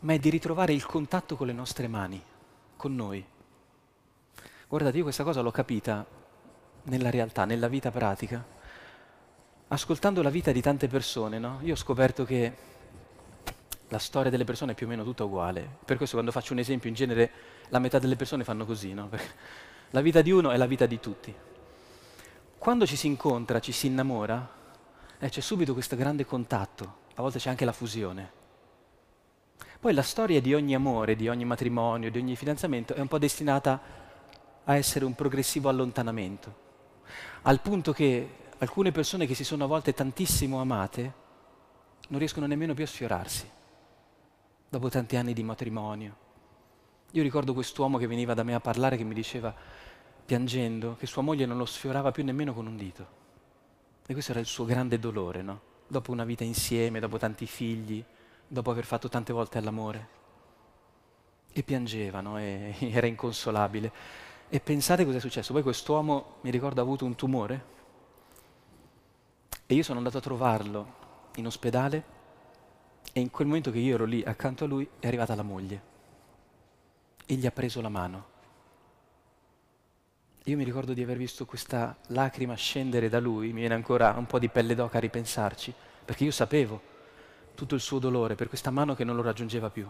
ma 0.00 0.14
è 0.14 0.18
di 0.18 0.30
ritrovare 0.30 0.72
il 0.72 0.86
contatto 0.86 1.36
con 1.36 1.46
le 1.46 1.52
nostre 1.52 1.88
mani, 1.88 2.22
con 2.74 2.94
noi. 2.94 3.22
Guardate, 4.66 4.96
io 4.96 5.02
questa 5.02 5.22
cosa 5.22 5.42
l'ho 5.42 5.50
capita 5.50 6.06
nella 6.84 7.10
realtà, 7.10 7.44
nella 7.44 7.68
vita 7.68 7.90
pratica, 7.90 8.42
ascoltando 9.68 10.22
la 10.22 10.30
vita 10.30 10.52
di 10.52 10.62
tante 10.62 10.88
persone, 10.88 11.38
no? 11.38 11.58
Io 11.64 11.74
ho 11.74 11.76
scoperto 11.76 12.24
che 12.24 12.56
la 13.88 13.98
storia 13.98 14.30
delle 14.30 14.44
persone 14.44 14.72
è 14.72 14.74
più 14.74 14.86
o 14.86 14.88
meno 14.88 15.04
tutta 15.04 15.24
uguale. 15.24 15.68
Per 15.84 15.98
questo 15.98 16.14
quando 16.14 16.32
faccio 16.32 16.54
un 16.54 16.60
esempio, 16.60 16.88
in 16.88 16.94
genere 16.94 17.30
la 17.68 17.78
metà 17.78 17.98
delle 17.98 18.16
persone 18.16 18.42
fanno 18.42 18.64
così, 18.64 18.94
no? 18.94 19.10
la 19.90 20.00
vita 20.00 20.22
di 20.22 20.30
uno 20.30 20.50
è 20.50 20.56
la 20.56 20.66
vita 20.66 20.86
di 20.86 20.98
tutti. 20.98 21.34
Quando 22.56 22.86
ci 22.86 22.96
si 22.96 23.06
incontra, 23.06 23.60
ci 23.60 23.72
si 23.72 23.86
innamora, 23.86 24.58
eh, 25.20 25.28
c'è 25.28 25.40
subito 25.40 25.74
questo 25.74 25.96
grande 25.96 26.24
contatto, 26.24 26.96
a 27.14 27.22
volte 27.22 27.38
c'è 27.38 27.50
anche 27.50 27.66
la 27.66 27.72
fusione. 27.72 28.38
Poi 29.78 29.92
la 29.92 30.02
storia 30.02 30.40
di 30.40 30.54
ogni 30.54 30.74
amore, 30.74 31.14
di 31.14 31.28
ogni 31.28 31.44
matrimonio, 31.44 32.10
di 32.10 32.18
ogni 32.18 32.36
fidanzamento 32.36 32.94
è 32.94 33.00
un 33.00 33.08
po' 33.08 33.18
destinata 33.18 33.80
a 34.64 34.76
essere 34.76 35.04
un 35.04 35.14
progressivo 35.14 35.68
allontanamento, 35.68 36.54
al 37.42 37.60
punto 37.60 37.92
che 37.92 38.28
alcune 38.58 38.92
persone 38.92 39.26
che 39.26 39.34
si 39.34 39.44
sono 39.44 39.64
a 39.64 39.66
volte 39.66 39.92
tantissimo 39.92 40.60
amate 40.60 41.14
non 42.08 42.18
riescono 42.18 42.46
nemmeno 42.46 42.74
più 42.74 42.84
a 42.84 42.88
sfiorarsi, 42.88 43.48
dopo 44.68 44.88
tanti 44.88 45.16
anni 45.16 45.34
di 45.34 45.42
matrimonio. 45.42 46.16
Io 47.12 47.22
ricordo 47.22 47.52
quest'uomo 47.52 47.98
che 47.98 48.06
veniva 48.06 48.32
da 48.34 48.42
me 48.42 48.54
a 48.54 48.60
parlare 48.60 48.96
che 48.96 49.04
mi 49.04 49.14
diceva, 49.14 49.54
piangendo, 50.24 50.96
che 50.96 51.06
sua 51.06 51.22
moglie 51.22 51.44
non 51.44 51.58
lo 51.58 51.66
sfiorava 51.66 52.10
più 52.10 52.24
nemmeno 52.24 52.54
con 52.54 52.66
un 52.66 52.76
dito. 52.76 53.18
E 54.10 54.12
questo 54.12 54.32
era 54.32 54.40
il 54.40 54.46
suo 54.46 54.64
grande 54.64 54.98
dolore, 54.98 55.40
no? 55.40 55.60
Dopo 55.86 56.10
una 56.10 56.24
vita 56.24 56.42
insieme, 56.42 56.98
dopo 56.98 57.16
tanti 57.16 57.46
figli, 57.46 58.04
dopo 58.44 58.72
aver 58.72 58.84
fatto 58.84 59.08
tante 59.08 59.32
volte 59.32 59.60
l'amore. 59.60 60.08
E 61.52 61.62
piangevano, 61.62 62.36
e 62.36 62.74
era 62.90 63.06
inconsolabile. 63.06 63.92
E 64.48 64.58
pensate 64.58 65.04
cosa 65.04 65.18
è 65.18 65.20
successo. 65.20 65.52
Poi 65.52 65.62
quest'uomo, 65.62 66.38
mi 66.40 66.50
ricordo, 66.50 66.80
ha 66.80 66.82
avuto 66.82 67.04
un 67.04 67.14
tumore. 67.14 67.64
E 69.64 69.74
io 69.74 69.84
sono 69.84 69.98
andato 69.98 70.18
a 70.18 70.22
trovarlo 70.22 70.94
in 71.36 71.46
ospedale 71.46 72.04
e 73.12 73.20
in 73.20 73.30
quel 73.30 73.46
momento 73.46 73.70
che 73.70 73.78
io 73.78 73.94
ero 73.94 74.06
lì 74.06 74.24
accanto 74.24 74.64
a 74.64 74.66
lui 74.66 74.90
è 74.98 75.06
arrivata 75.06 75.36
la 75.36 75.44
moglie 75.44 75.82
e 77.26 77.34
gli 77.34 77.46
ha 77.46 77.52
preso 77.52 77.80
la 77.80 77.88
mano 77.88 78.29
io 80.44 80.56
mi 80.56 80.64
ricordo 80.64 80.94
di 80.94 81.02
aver 81.02 81.18
visto 81.18 81.44
questa 81.44 81.96
lacrima 82.08 82.54
scendere 82.54 83.08
da 83.08 83.20
lui, 83.20 83.52
mi 83.52 83.60
viene 83.60 83.74
ancora 83.74 84.14
un 84.16 84.26
po' 84.26 84.38
di 84.38 84.48
pelle 84.48 84.74
d'oca 84.74 84.96
a 84.96 85.00
ripensarci, 85.00 85.72
perché 86.04 86.24
io 86.24 86.30
sapevo 86.30 86.80
tutto 87.54 87.74
il 87.74 87.80
suo 87.80 87.98
dolore 87.98 88.36
per 88.36 88.48
questa 88.48 88.70
mano 88.70 88.94
che 88.94 89.04
non 89.04 89.16
lo 89.16 89.22
raggiungeva 89.22 89.68
più. 89.68 89.86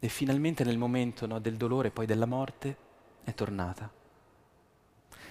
E 0.00 0.08
finalmente 0.08 0.64
nel 0.64 0.78
momento 0.78 1.26
no, 1.26 1.38
del 1.38 1.56
dolore 1.56 1.88
e 1.88 1.90
poi 1.90 2.06
della 2.06 2.24
morte 2.24 2.76
è 3.24 3.34
tornata. 3.34 3.90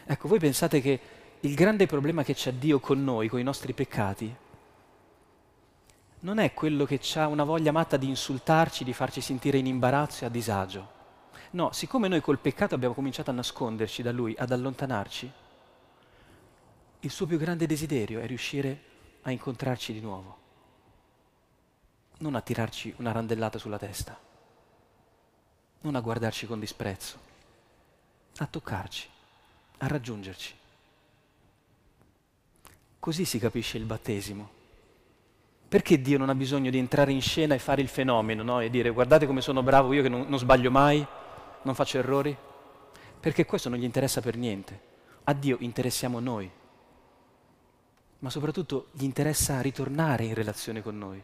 Ecco, 0.06 0.28
voi 0.28 0.40
pensate 0.40 0.80
che 0.80 1.00
il 1.40 1.56
grande 1.56 1.88
problema 1.88 2.24
che 2.24 2.34
c'ha 2.36 2.52
Dio 2.52 2.80
con 2.80 3.04
noi, 3.04 3.28
con 3.28 3.40
i 3.40 3.44
nostri 3.44 3.74
peccati, 3.74 4.36
non 6.20 6.40
è 6.40 6.54
quello 6.54 6.86
che 6.86 7.00
ha 7.16 7.28
una 7.28 7.44
voglia 7.44 7.72
matta 7.72 7.98
di 7.98 8.08
insultarci, 8.08 8.84
di 8.84 8.94
farci 8.94 9.22
sentire 9.22 9.58
in 9.58 9.66
imbarazzo 9.66 10.24
e 10.24 10.28
a 10.28 10.30
disagio. 10.30 10.96
No, 11.52 11.72
siccome 11.72 12.08
noi 12.08 12.22
col 12.22 12.40
peccato 12.40 12.76
abbiamo 12.76 12.94
cominciato 12.94 13.30
a 13.30 13.34
nasconderci 13.34 14.02
da 14.02 14.12
Lui, 14.12 14.36
ad 14.38 14.52
allontanarci, 14.52 15.32
il 17.02 17.12
suo 17.12 17.26
più 17.26 17.38
grande 17.38 17.68
desiderio 17.68 18.20
è 18.20 18.28
riuscire 18.28 18.82
a 19.22 19.32
incontrarci 19.32 19.94
di 19.94 20.02
nuovo, 20.02 20.38
non 22.20 22.36
a 22.36 22.42
tirarci 22.42 22.96
una 22.98 23.12
randellata 23.12 23.60
sulla 23.60 23.78
testa, 23.78 24.20
non 25.82 25.96
a 25.96 26.02
guardarci 26.02 26.48
con 26.48 26.60
disprezzo, 26.60 27.18
a 28.38 28.46
toccarci, 28.46 29.10
a 29.78 29.88
raggiungerci. 29.88 30.56
Così 33.00 33.26
si 33.26 33.40
capisce 33.40 33.78
il 33.78 33.86
battesimo. 33.86 34.56
Perché 35.70 36.02
Dio 36.02 36.18
non 36.18 36.30
ha 36.30 36.36
bisogno 36.36 36.72
di 36.72 36.78
entrare 36.78 37.12
in 37.12 37.22
scena 37.22 37.54
e 37.54 37.60
fare 37.60 37.82
il 37.82 37.90
fenomeno, 37.90 38.42
no? 38.42 38.60
E 38.60 38.70
dire 38.70 38.90
guardate 38.90 39.26
come 39.26 39.42
sono 39.42 39.62
bravo 39.64 39.94
io 39.94 40.02
che 40.02 40.10
non, 40.10 40.26
non 40.28 40.40
sbaglio 40.40 40.72
mai, 40.72 41.06
non 41.63 41.76
faccio 41.76 41.98
errori? 41.98 42.36
Perché 43.20 43.46
questo 43.46 43.70
non 43.70 43.80
gli 43.80 43.84
interessa 43.84 44.22
per 44.22 44.38
niente. 44.38 44.86
A 45.24 45.34
Dio 45.34 45.58
interessiamo 45.60 46.20
noi, 46.20 46.50
ma 48.20 48.30
soprattutto 48.30 48.88
gli 48.91 49.04
interessa 49.04 49.62
ritornare 49.62 50.24
in 50.26 50.34
relazione 50.34 50.82
con 50.82 50.98
noi. 50.98 51.22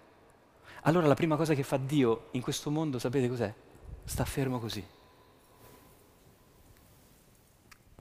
Allora 0.84 1.08
la 1.08 1.14
prima 1.14 1.38
cosa 1.38 1.54
che 1.54 1.64
fa 1.64 1.78
Dio 1.78 2.28
in 2.32 2.42
questo 2.42 2.70
mondo, 2.70 3.00
sapete 3.00 3.30
cos'è? 3.30 3.54
Sta 4.04 4.26
fermo 4.26 4.60
così. 4.60 4.86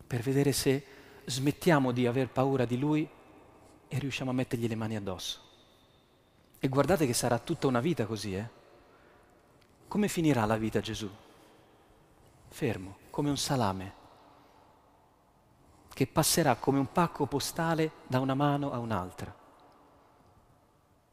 Per 0.07 0.21
vedere 0.21 0.53
se 0.53 0.85
smettiamo 1.25 1.93
di 1.93 2.07
aver 2.07 2.29
paura 2.29 2.65
di 2.65 2.79
Lui 2.79 3.09
e 3.89 3.99
riusciamo 3.99 4.31
a 4.31 4.35
mettergli 4.35 4.67
le 4.67 4.75
mani 4.75 4.97
addosso. 4.97 5.41
E 6.59 6.69
guardate 6.69 7.07
che 7.07 7.15
sarà 7.15 7.39
tutta 7.39 7.67
una 7.67 7.81
vita 7.81 8.07
così, 8.07 8.35
eh? 8.35 8.49
Come 9.89 10.09
finirà 10.09 10.45
la 10.45 10.57
vita 10.57 10.81
Gesù? 10.81 11.11
Fermo, 12.53 12.99
come 13.11 13.31
un 13.31 13.37
salame, 13.37 14.01
che 15.93 16.07
passerà 16.07 16.55
come 16.57 16.79
un 16.79 16.91
pacco 16.93 17.27
postale 17.27 17.93
da 18.07 18.21
una 18.21 18.35
mano 18.35 18.73
a 18.73 18.79
un'altra, 18.79 19.35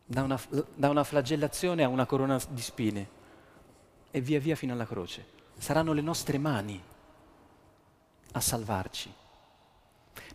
da 0.05 0.23
una, 0.23 0.39
da 0.75 0.89
una 0.89 1.03
flagellazione 1.03 1.83
a 1.83 1.87
una 1.87 2.05
corona 2.05 2.39
di 2.49 2.61
spine 2.61 3.09
e 4.11 4.21
via 4.21 4.39
via 4.39 4.55
fino 4.55 4.73
alla 4.73 4.85
croce. 4.85 5.37
Saranno 5.57 5.93
le 5.93 6.01
nostre 6.01 6.37
mani 6.37 6.81
a 8.31 8.39
salvarci. 8.39 9.13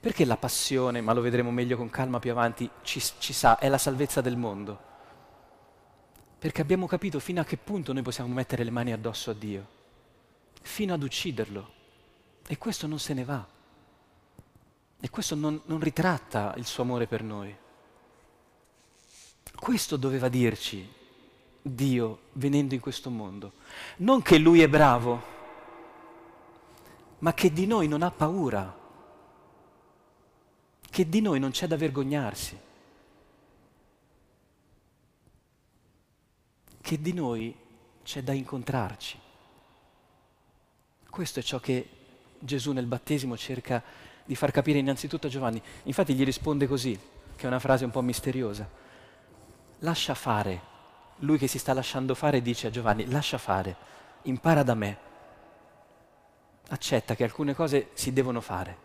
Perché 0.01 0.25
la 0.25 0.37
passione, 0.37 1.01
ma 1.01 1.12
lo 1.12 1.21
vedremo 1.21 1.51
meglio 1.51 1.77
con 1.77 1.90
calma 1.90 2.19
più 2.19 2.31
avanti, 2.31 2.69
ci, 2.83 3.01
ci, 3.19 3.33
sa, 3.33 3.59
è 3.59 3.69
la 3.69 3.79
salvezza 3.79 4.21
del 4.21 4.37
mondo? 4.37 4.93
Perché 6.38 6.61
abbiamo 6.61 6.87
capito 6.87 7.19
fino 7.21 7.40
a 7.40 7.45
che 7.45 7.57
punto 7.57 7.93
noi 7.93 8.03
possiamo 8.03 8.33
mettere 8.33 8.64
le 8.64 8.71
mani 8.71 8.93
addosso 8.93 9.31
a 9.31 9.35
Dio 9.35 9.83
fino 10.64 10.92
ad 10.92 11.03
ucciderlo. 11.03 11.72
E 12.46 12.59
questo 12.59 12.87
non 12.87 12.98
se 12.98 13.14
ne 13.14 13.24
va. 13.24 13.46
E 15.00 15.11
questo 15.11 15.35
non, 15.35 15.61
non 15.66 15.81
ritratta 15.81 16.55
il 16.57 16.66
suo 16.66 16.83
amore 16.83 17.07
per 17.07 17.22
noi. 17.22 17.55
Questo 19.55 19.96
doveva 19.96 20.29
dirci 20.29 20.87
Dio 21.62 22.18
venendo 22.33 22.74
in 22.74 22.81
questo 22.81 23.09
mondo. 23.09 23.53
Non 23.98 24.20
che 24.20 24.38
Lui 24.38 24.61
è 24.61 24.68
bravo, 24.68 25.22
ma 27.20 27.33
che 27.33 27.53
di 27.53 27.66
noi 27.66 27.88
non 27.88 28.03
ha 28.03 28.11
paura, 28.11 28.79
che 30.90 31.09
di 31.09 31.20
noi 31.20 31.38
non 31.38 31.50
c'è 31.50 31.66
da 31.66 31.77
vergognarsi. 31.77 32.59
che 36.85 37.00
di 37.00 37.14
noi 37.14 37.57
c'è 38.03 38.22
da 38.22 38.35
incontrarci. 38.35 39.18
Questo 41.14 41.38
è 41.38 41.42
ciò 41.44 41.61
che 41.61 41.88
Gesù 42.40 42.72
nel 42.72 42.87
battesimo 42.87 43.37
cerca 43.37 43.81
di 44.24 44.35
far 44.35 44.50
capire 44.50 44.81
innanzitutto 44.81 45.29
a 45.29 45.31
Giovanni. 45.31 45.62
Infatti 45.85 46.12
gli 46.12 46.24
risponde 46.24 46.66
così, 46.66 46.98
che 47.37 47.44
è 47.44 47.46
una 47.46 47.61
frase 47.61 47.85
un 47.85 47.92
po' 47.92 48.00
misteriosa. 48.00 48.68
Lascia 49.79 50.16
fare. 50.16 50.61
Lui 51.18 51.38
che 51.38 51.46
si 51.46 51.61
sta 51.61 51.72
lasciando 51.72 52.16
fare 52.16 52.42
dice 52.42 52.66
a 52.66 52.70
Giovanni, 52.70 53.09
lascia 53.09 53.38
fare, 53.38 53.77
impara 54.22 54.64
da 54.64 54.74
me. 54.74 54.98
Accetta 56.70 57.14
che 57.14 57.22
alcune 57.22 57.55
cose 57.55 57.90
si 57.92 58.12
devono 58.12 58.40
fare, 58.40 58.77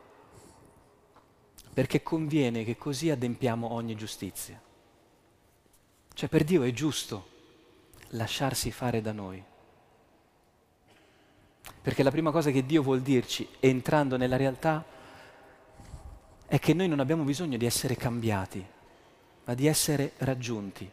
perché 1.74 2.04
conviene 2.04 2.64
che 2.64 2.78
così 2.78 3.10
adempiamo 3.10 3.74
ogni 3.74 3.96
giustizia. 3.96 4.62
Cioè 6.14 6.30
per 6.30 6.44
Dio 6.44 6.62
è 6.62 6.72
giusto 6.74 7.28
lasciarsi 8.10 8.70
fare 8.70 9.02
da 9.02 9.14
noi. 9.14 9.44
Perché 11.90 12.04
la 12.04 12.12
prima 12.12 12.30
cosa 12.30 12.52
che 12.52 12.68
Dio 12.68 12.84
vuol 12.84 13.02
dirci, 13.02 13.50
entrando 13.60 14.16
nella 14.16 14.38
realtà, 14.38 14.86
è 16.46 16.60
che 16.60 16.76
noi 16.76 16.88
non 16.88 17.00
abbiamo 17.00 17.24
bisogno 17.24 17.58
di 17.58 17.66
essere 17.66 17.96
cambiati, 17.96 18.64
ma 19.46 19.56
di 19.56 19.66
essere 19.66 20.12
raggiunti. 20.18 20.88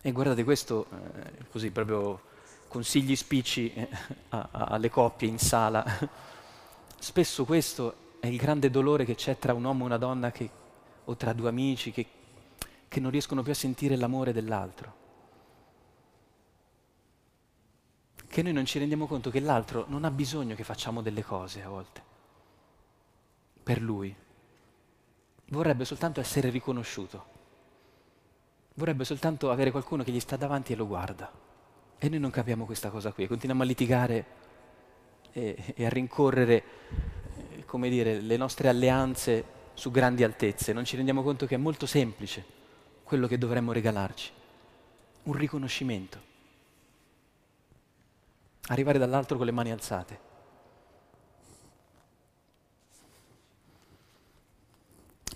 E 0.00 0.12
guardate 0.12 0.44
questo, 0.44 0.86
eh, 0.92 1.44
così 1.50 1.72
proprio 1.72 2.20
consigli 2.68 3.16
spicci 3.16 3.74
eh, 3.74 3.88
a, 4.28 4.48
a, 4.52 4.64
alle 4.66 4.90
coppie 4.90 5.26
in 5.26 5.40
sala. 5.40 5.84
Spesso 6.96 7.44
questo 7.44 7.96
è 8.20 8.28
il 8.28 8.36
grande 8.36 8.70
dolore 8.70 9.04
che 9.04 9.16
c'è 9.16 9.40
tra 9.40 9.54
un 9.54 9.64
uomo 9.64 9.82
e 9.82 9.86
una 9.86 9.98
donna 9.98 10.30
che, 10.30 10.48
o 11.06 11.16
tra 11.16 11.32
due 11.32 11.48
amici 11.48 11.90
che 11.90 12.06
che 12.94 13.00
non 13.00 13.10
riescono 13.10 13.42
più 13.42 13.50
a 13.50 13.56
sentire 13.56 13.96
l'amore 13.96 14.32
dell'altro. 14.32 15.02
Che 18.34 18.42
noi 18.42 18.52
non 18.52 18.64
ci 18.64 18.80
rendiamo 18.80 19.06
conto 19.06 19.30
che 19.30 19.38
l'altro 19.38 19.84
non 19.86 20.04
ha 20.04 20.10
bisogno 20.10 20.56
che 20.56 20.64
facciamo 20.64 21.02
delle 21.02 21.22
cose 21.22 21.62
a 21.62 21.68
volte 21.68 22.02
per 23.62 23.80
lui. 23.80 24.12
Vorrebbe 25.50 25.84
soltanto 25.84 26.18
essere 26.18 26.50
riconosciuto. 26.50 27.24
Vorrebbe 28.74 29.04
soltanto 29.04 29.52
avere 29.52 29.70
qualcuno 29.70 30.02
che 30.02 30.10
gli 30.10 30.18
sta 30.18 30.34
davanti 30.34 30.72
e 30.72 30.74
lo 30.74 30.88
guarda. 30.88 31.30
E 31.96 32.08
noi 32.08 32.18
non 32.18 32.32
capiamo 32.32 32.64
questa 32.64 32.90
cosa 32.90 33.12
qui, 33.12 33.28
continuiamo 33.28 33.62
a 33.62 33.66
litigare 33.66 34.26
e, 35.30 35.72
e 35.76 35.86
a 35.86 35.88
rincorrere, 35.88 36.64
eh, 37.52 37.64
come 37.64 37.88
dire, 37.88 38.20
le 38.20 38.36
nostre 38.36 38.66
alleanze 38.66 39.44
su 39.74 39.92
grandi 39.92 40.24
altezze. 40.24 40.72
Non 40.72 40.84
ci 40.84 40.96
rendiamo 40.96 41.22
conto 41.22 41.46
che 41.46 41.54
è 41.54 41.58
molto 41.58 41.86
semplice 41.86 42.44
quello 43.04 43.28
che 43.28 43.38
dovremmo 43.38 43.70
regalarci, 43.70 44.32
un 45.22 45.34
riconoscimento. 45.34 46.32
Arrivare 48.68 48.98
dall'altro 48.98 49.36
con 49.36 49.46
le 49.46 49.52
mani 49.52 49.70
alzate. 49.70 50.18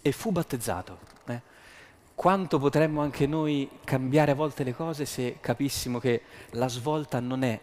E 0.00 0.12
fu 0.12 0.30
battezzato. 0.30 0.98
Eh? 1.26 1.42
Quanto 2.14 2.58
potremmo 2.58 3.02
anche 3.02 3.26
noi 3.26 3.68
cambiare 3.84 4.32
a 4.32 4.34
volte 4.34 4.64
le 4.64 4.74
cose 4.74 5.04
se 5.04 5.38
capissimo 5.40 5.98
che 5.98 6.22
la 6.50 6.68
svolta 6.68 7.20
non 7.20 7.42
è 7.42 7.60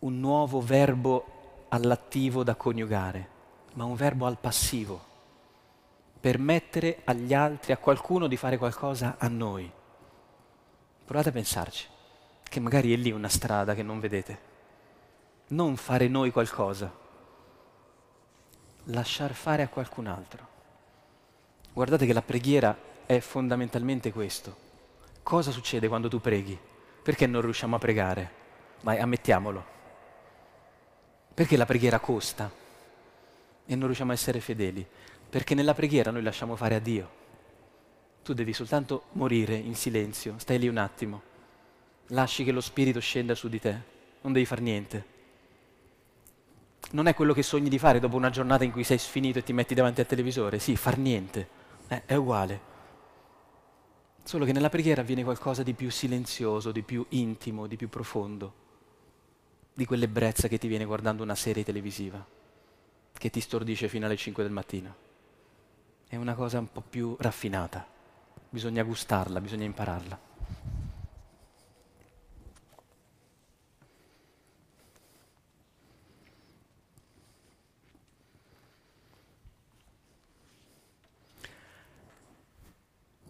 un 0.00 0.18
nuovo 0.18 0.60
verbo 0.60 1.66
all'attivo 1.68 2.42
da 2.42 2.54
coniugare, 2.54 3.28
ma 3.74 3.84
un 3.84 3.94
verbo 3.94 4.26
al 4.26 4.38
passivo 4.38 5.10
permettere 6.22 7.00
agli 7.02 7.34
altri, 7.34 7.72
a 7.72 7.78
qualcuno 7.78 8.28
di 8.28 8.36
fare 8.36 8.56
qualcosa 8.56 9.16
a 9.18 9.26
noi. 9.26 9.68
Provate 11.04 11.30
a 11.30 11.32
pensarci, 11.32 11.88
che 12.52 12.60
magari 12.60 12.92
è 12.92 12.96
lì 12.96 13.10
una 13.10 13.30
strada 13.30 13.74
che 13.74 13.82
non 13.82 13.98
vedete. 13.98 14.50
Non 15.48 15.76
fare 15.76 16.06
noi 16.08 16.30
qualcosa, 16.30 16.92
lasciar 18.84 19.32
fare 19.32 19.62
a 19.62 19.68
qualcun 19.68 20.06
altro. 20.06 20.46
Guardate 21.72 22.04
che 22.04 22.12
la 22.12 22.20
preghiera 22.20 22.76
è 23.06 23.20
fondamentalmente 23.20 24.12
questo. 24.12 24.54
Cosa 25.22 25.50
succede 25.50 25.88
quando 25.88 26.08
tu 26.08 26.20
preghi? 26.20 26.58
Perché 27.02 27.26
non 27.26 27.40
riusciamo 27.40 27.76
a 27.76 27.78
pregare? 27.78 28.30
Ma 28.82 28.92
ammettiamolo. 28.92 29.64
Perché 31.32 31.56
la 31.56 31.64
preghiera 31.64 32.00
costa 32.00 32.50
e 33.64 33.74
non 33.74 33.86
riusciamo 33.86 34.10
a 34.10 34.14
essere 34.14 34.40
fedeli? 34.40 34.86
perché 35.32 35.54
nella 35.54 35.72
preghiera 35.72 36.10
noi 36.10 36.22
lasciamo 36.22 36.56
fare 36.56 36.74
a 36.74 36.78
Dio. 36.78 37.08
Tu 38.22 38.34
devi 38.34 38.52
soltanto 38.52 39.04
morire 39.12 39.54
in 39.54 39.74
silenzio, 39.74 40.34
stai 40.36 40.58
lì 40.58 40.68
un 40.68 40.76
attimo, 40.76 41.22
lasci 42.12 42.44
che 42.44 42.52
lo 42.52 42.60
Spirito 42.60 43.00
scenda 43.00 43.34
su 43.34 43.48
di 43.48 43.60
te, 43.60 43.80
non 44.22 44.32
devi 44.32 44.46
fare 44.46 44.60
niente. 44.60 45.06
Non 46.92 47.06
è 47.06 47.14
quello 47.14 47.32
che 47.32 47.42
sogni 47.42 47.68
di 47.68 47.78
fare 47.78 48.00
dopo 48.00 48.16
una 48.16 48.30
giornata 48.30 48.64
in 48.64 48.72
cui 48.72 48.84
sei 48.84 48.98
sfinito 48.98 49.38
e 49.38 49.42
ti 49.42 49.52
metti 49.52 49.74
davanti 49.74 50.00
al 50.00 50.06
televisore, 50.06 50.58
sì, 50.58 50.76
far 50.76 50.98
niente, 50.98 51.48
eh, 51.88 52.04
è 52.06 52.14
uguale. 52.14 52.70
Solo 54.24 54.44
che 54.44 54.52
nella 54.52 54.68
preghiera 54.68 55.00
avviene 55.00 55.24
qualcosa 55.24 55.62
di 55.62 55.74
più 55.74 55.90
silenzioso, 55.90 56.70
di 56.70 56.82
più 56.82 57.04
intimo, 57.10 57.66
di 57.66 57.76
più 57.76 57.88
profondo, 57.88 58.54
di 59.74 59.84
quell'ebbrezza 59.84 60.48
che 60.48 60.58
ti 60.58 60.68
viene 60.68 60.84
guardando 60.84 61.22
una 61.22 61.34
serie 61.34 61.64
televisiva, 61.64 62.24
che 63.12 63.30
ti 63.30 63.40
stordisce 63.40 63.88
fino 63.88 64.06
alle 64.06 64.16
5 64.16 64.42
del 64.42 64.52
mattino 64.52 65.10
è 66.12 66.16
una 66.16 66.34
cosa 66.34 66.58
un 66.58 66.70
po' 66.70 66.82
più 66.82 67.16
raffinata, 67.18 67.86
bisogna 68.50 68.82
gustarla, 68.82 69.40
bisogna 69.40 69.64
impararla. 69.64 70.31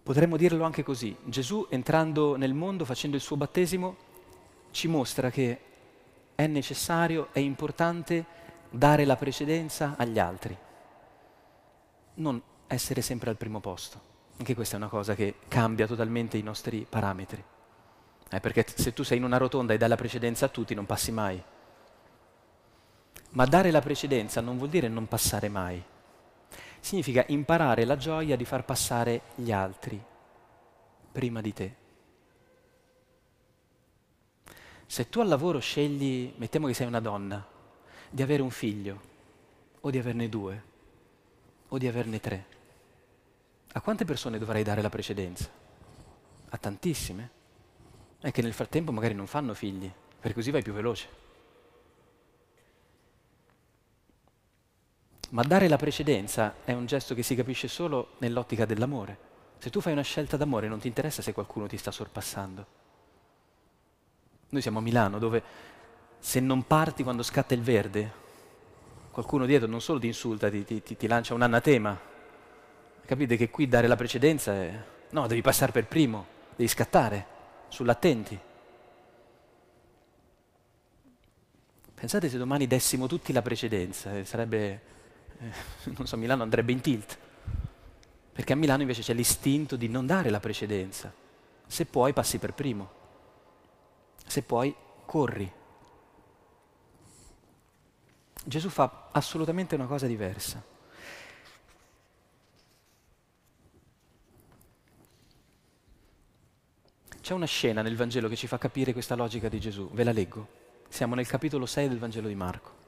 Potremmo 0.03 0.35
dirlo 0.35 0.65
anche 0.65 0.83
così, 0.83 1.15
Gesù 1.23 1.65
entrando 1.69 2.35
nel 2.35 2.53
mondo, 2.53 2.83
facendo 2.83 3.15
il 3.15 3.21
suo 3.21 3.37
battesimo, 3.37 3.95
ci 4.71 4.89
mostra 4.89 5.29
che 5.29 5.59
è 6.35 6.45
necessario, 6.45 7.29
è 7.31 7.39
importante 7.39 8.25
dare 8.69 9.05
la 9.05 9.15
precedenza 9.15 9.95
agli 9.97 10.19
altri, 10.19 10.57
non 12.15 12.41
essere 12.67 13.01
sempre 13.01 13.29
al 13.29 13.37
primo 13.37 13.61
posto. 13.61 14.11
Anche 14.37 14.55
questa 14.55 14.75
è 14.75 14.79
una 14.79 14.89
cosa 14.89 15.15
che 15.15 15.35
cambia 15.47 15.87
totalmente 15.87 16.37
i 16.37 16.43
nostri 16.43 16.85
parametri. 16.89 17.41
Eh, 18.29 18.39
perché 18.41 18.65
se 18.75 18.91
tu 18.91 19.03
sei 19.03 19.19
in 19.19 19.23
una 19.23 19.37
rotonda 19.37 19.73
e 19.73 19.77
dai 19.77 19.87
la 19.87 19.95
precedenza 19.95 20.47
a 20.47 20.49
tutti 20.49 20.73
non 20.73 20.85
passi 20.85 21.13
mai. 21.13 21.41
Ma 23.29 23.45
dare 23.45 23.71
la 23.71 23.79
precedenza 23.79 24.41
non 24.41 24.57
vuol 24.57 24.69
dire 24.69 24.89
non 24.89 25.07
passare 25.07 25.47
mai. 25.47 25.81
Significa 26.83 27.23
imparare 27.29 27.85
la 27.85 27.95
gioia 27.95 28.35
di 28.35 28.43
far 28.43 28.65
passare 28.65 29.21
gli 29.35 29.53
altri 29.53 30.03
prima 31.13 31.39
di 31.39 31.53
te. 31.53 31.75
Se 34.85 35.07
tu 35.07 35.21
al 35.21 35.29
lavoro 35.29 35.59
scegli, 35.59 36.33
mettiamo 36.35 36.67
che 36.67 36.73
sei 36.73 36.85
una 36.85 36.99
donna, 36.99 37.47
di 38.09 38.21
avere 38.21 38.41
un 38.41 38.49
figlio, 38.49 38.99
o 39.79 39.89
di 39.89 39.97
averne 39.97 40.27
due, 40.27 40.63
o 41.69 41.77
di 41.77 41.87
averne 41.87 42.19
tre, 42.19 42.45
a 43.71 43.79
quante 43.79 44.03
persone 44.03 44.37
dovrai 44.37 44.63
dare 44.63 44.81
la 44.81 44.89
precedenza? 44.89 45.49
A 46.49 46.57
tantissime. 46.57 47.31
E 48.19 48.31
che 48.31 48.41
nel 48.41 48.51
frattempo 48.51 48.91
magari 48.91 49.13
non 49.13 49.27
fanno 49.27 49.53
figli, 49.53 49.89
per 50.19 50.33
così 50.33 50.51
vai 50.51 50.61
più 50.61 50.73
veloce. 50.73 51.22
Ma 55.33 55.43
dare 55.43 55.67
la 55.67 55.77
precedenza 55.77 56.55
è 56.63 56.73
un 56.73 56.85
gesto 56.85 57.13
che 57.13 57.23
si 57.23 57.35
capisce 57.35 57.67
solo 57.67 58.13
nell'ottica 58.19 58.65
dell'amore. 58.65 59.31
Se 59.57 59.69
tu 59.69 59.81
fai 59.81 59.93
una 59.93 60.01
scelta 60.01 60.37
d'amore 60.37 60.67
non 60.67 60.79
ti 60.79 60.87
interessa 60.87 61.21
se 61.21 61.33
qualcuno 61.33 61.67
ti 61.67 61.77
sta 61.77 61.91
sorpassando. 61.91 62.65
Noi 64.49 64.61
siamo 64.61 64.79
a 64.79 64.81
Milano 64.81 65.19
dove 65.19 65.41
se 66.19 66.39
non 66.39 66.65
parti 66.65 67.03
quando 67.03 67.23
scatta 67.23 67.53
il 67.53 67.61
verde, 67.61 68.11
qualcuno 69.11 69.45
dietro 69.45 69.67
non 69.67 69.81
solo 69.81 69.99
ti 69.99 70.07
insulta, 70.07 70.49
ti, 70.49 70.63
ti, 70.63 70.81
ti 70.81 71.07
lancia 71.07 71.33
un 71.33 71.41
anatema, 71.41 72.11
Capite 73.05 73.35
che 73.35 73.49
qui 73.49 73.67
dare 73.67 73.87
la 73.87 73.97
precedenza 73.97 74.53
è... 74.53 74.83
No, 75.09 75.27
devi 75.27 75.41
passare 75.41 75.71
per 75.71 75.87
primo, 75.87 76.25
devi 76.55 76.69
scattare, 76.69 77.25
sull'attenti. 77.67 78.39
Pensate 81.93 82.29
se 82.29 82.37
domani 82.37 82.65
dessimo 82.65 83.07
tutti 83.07 83.33
la 83.33 83.41
precedenza, 83.41 84.17
eh, 84.17 84.25
sarebbe, 84.25 84.81
non 85.83 86.07
so, 86.07 86.17
Milano 86.17 86.43
andrebbe 86.43 86.71
in 86.71 86.81
tilt. 86.81 87.17
Perché 88.33 88.53
a 88.53 88.55
Milano 88.55 88.81
invece 88.81 89.01
c'è 89.01 89.13
l'istinto 89.13 89.75
di 89.75 89.87
non 89.87 90.05
dare 90.05 90.29
la 90.29 90.39
precedenza. 90.39 91.13
Se 91.67 91.85
puoi 91.85 92.13
passi 92.13 92.39
per 92.39 92.53
primo, 92.53 92.91
se 94.25 94.41
puoi 94.41 94.75
corri. 95.05 95.51
Gesù 98.45 98.69
fa 98.69 99.09
assolutamente 99.11 99.75
una 99.75 99.85
cosa 99.85 100.07
diversa. 100.07 100.63
C'è 107.21 107.33
una 107.33 107.45
scena 107.45 107.81
nel 107.81 107.95
Vangelo 107.95 108.27
che 108.27 108.35
ci 108.35 108.47
fa 108.47 108.57
capire 108.57 108.91
questa 108.91 109.15
logica 109.15 109.47
di 109.47 109.59
Gesù, 109.59 109.89
ve 109.91 110.03
la 110.03 110.11
leggo. 110.11 110.47
Siamo 110.89 111.15
nel 111.15 111.25
capitolo 111.25 111.65
6 111.65 111.87
del 111.87 111.97
Vangelo 111.97 112.27
di 112.27 112.35
Marco. 112.35 112.82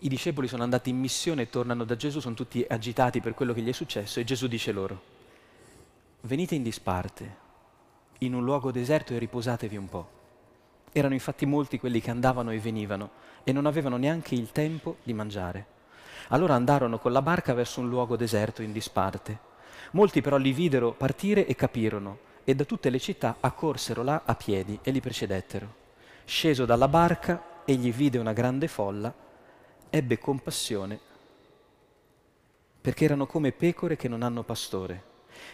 I 0.00 0.08
discepoli 0.08 0.46
sono 0.46 0.62
andati 0.62 0.90
in 0.90 0.98
missione 0.98 1.42
e 1.42 1.50
tornano 1.50 1.82
da 1.82 1.96
Gesù, 1.96 2.20
sono 2.20 2.36
tutti 2.36 2.64
agitati 2.68 3.20
per 3.20 3.34
quello 3.34 3.52
che 3.52 3.62
gli 3.62 3.68
è 3.68 3.72
successo 3.72 4.20
e 4.20 4.24
Gesù 4.24 4.46
dice 4.46 4.70
loro, 4.70 5.02
venite 6.20 6.54
in 6.54 6.62
disparte, 6.62 7.36
in 8.18 8.34
un 8.34 8.44
luogo 8.44 8.70
deserto 8.70 9.12
e 9.12 9.18
riposatevi 9.18 9.76
un 9.76 9.88
po'. 9.88 10.08
Erano 10.92 11.14
infatti 11.14 11.46
molti 11.46 11.80
quelli 11.80 12.00
che 12.00 12.12
andavano 12.12 12.52
e 12.52 12.60
venivano 12.60 13.10
e 13.42 13.50
non 13.50 13.66
avevano 13.66 13.96
neanche 13.96 14.36
il 14.36 14.52
tempo 14.52 14.98
di 15.02 15.12
mangiare. 15.12 15.66
Allora 16.28 16.54
andarono 16.54 17.00
con 17.00 17.10
la 17.10 17.22
barca 17.22 17.52
verso 17.52 17.80
un 17.80 17.88
luogo 17.88 18.14
deserto 18.14 18.62
in 18.62 18.70
disparte. 18.70 19.46
Molti 19.92 20.20
però 20.20 20.36
li 20.36 20.52
videro 20.52 20.92
partire 20.92 21.44
e 21.44 21.56
capirono 21.56 22.18
e 22.44 22.54
da 22.54 22.64
tutte 22.64 22.88
le 22.90 23.00
città 23.00 23.38
accorsero 23.40 24.04
là 24.04 24.22
a 24.24 24.36
piedi 24.36 24.78
e 24.80 24.92
li 24.92 25.00
precedettero. 25.00 25.74
Sceso 26.24 26.64
dalla 26.64 26.88
barca, 26.88 27.62
egli 27.64 27.92
vide 27.92 28.18
una 28.18 28.32
grande 28.32 28.68
folla, 28.68 29.26
ebbe 29.90 30.18
compassione, 30.18 30.98
perché 32.80 33.04
erano 33.04 33.26
come 33.26 33.52
pecore 33.52 33.96
che 33.96 34.08
non 34.08 34.22
hanno 34.22 34.42
pastore, 34.42 35.04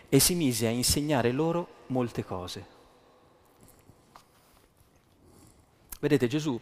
e 0.09 0.19
si 0.21 0.35
mise 0.35 0.67
a 0.67 0.71
insegnare 0.71 1.33
loro 1.33 1.69
molte 1.89 2.25
cose. 2.25 2.67
Vedete, 6.01 6.27
Gesù 6.27 6.61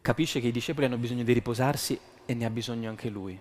capisce 0.00 0.40
che 0.40 0.48
i 0.48 0.52
discepoli 0.52 0.86
hanno 0.86 0.98
bisogno 0.98 1.22
di 1.22 1.32
riposarsi 1.32 1.98
e 2.26 2.34
ne 2.34 2.44
ha 2.44 2.50
bisogno 2.50 2.88
anche 2.90 3.08
lui. 3.08 3.40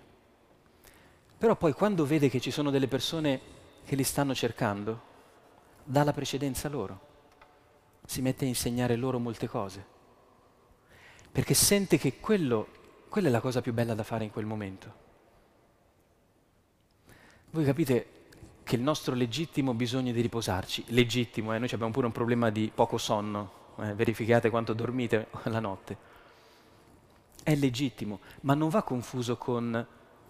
Però 1.38 1.56
poi 1.58 1.74
quando 1.74 2.06
vede 2.06 2.30
che 2.30 2.40
ci 2.40 2.52
sono 2.52 2.70
delle 2.70 2.88
persone 2.88 3.42
che 3.86 3.96
li 3.96 4.04
stanno 4.04 4.34
cercando, 4.34 5.02
dà 5.84 6.04
la 6.04 6.14
precedenza 6.14 6.70
loro, 6.70 7.00
si 8.06 8.22
mette 8.22 8.46
a 8.46 8.48
insegnare 8.48 8.96
loro 8.96 9.20
molte 9.20 9.48
cose, 9.48 9.86
perché 11.32 11.54
sente 11.54 11.98
che 11.98 12.20
quello, 12.20 12.68
quella 13.14 13.28
è 13.28 13.32
la 13.32 13.42
cosa 13.42 13.62
più 13.62 13.74
bella 13.74 13.94
da 13.94 14.02
fare 14.02 14.24
in 14.24 14.32
quel 14.32 14.48
momento. 14.48 14.94
Voi 17.52 17.64
capite 17.64 18.08
che 18.64 18.76
il 18.76 18.82
nostro 18.82 19.14
legittimo 19.14 19.76
bisogno 19.76 20.12
di 20.12 20.20
riposarci, 20.20 20.86
legittimo, 20.88 21.54
eh, 21.54 21.60
noi 21.60 21.70
abbiamo 21.72 21.92
pure 21.92 22.08
un 22.08 22.12
problema 22.12 22.50
di 22.50 22.72
poco 22.74 22.98
sonno, 22.98 23.76
eh, 23.82 23.94
verificate 23.94 24.50
quanto 24.50 24.74
dormite 24.74 25.28
la 25.44 25.60
notte, 25.60 25.98
è 27.44 27.54
legittimo, 27.54 28.22
ma 28.42 28.56
non 28.56 28.70
va 28.70 28.82
confuso 28.82 29.38
con 29.38 29.88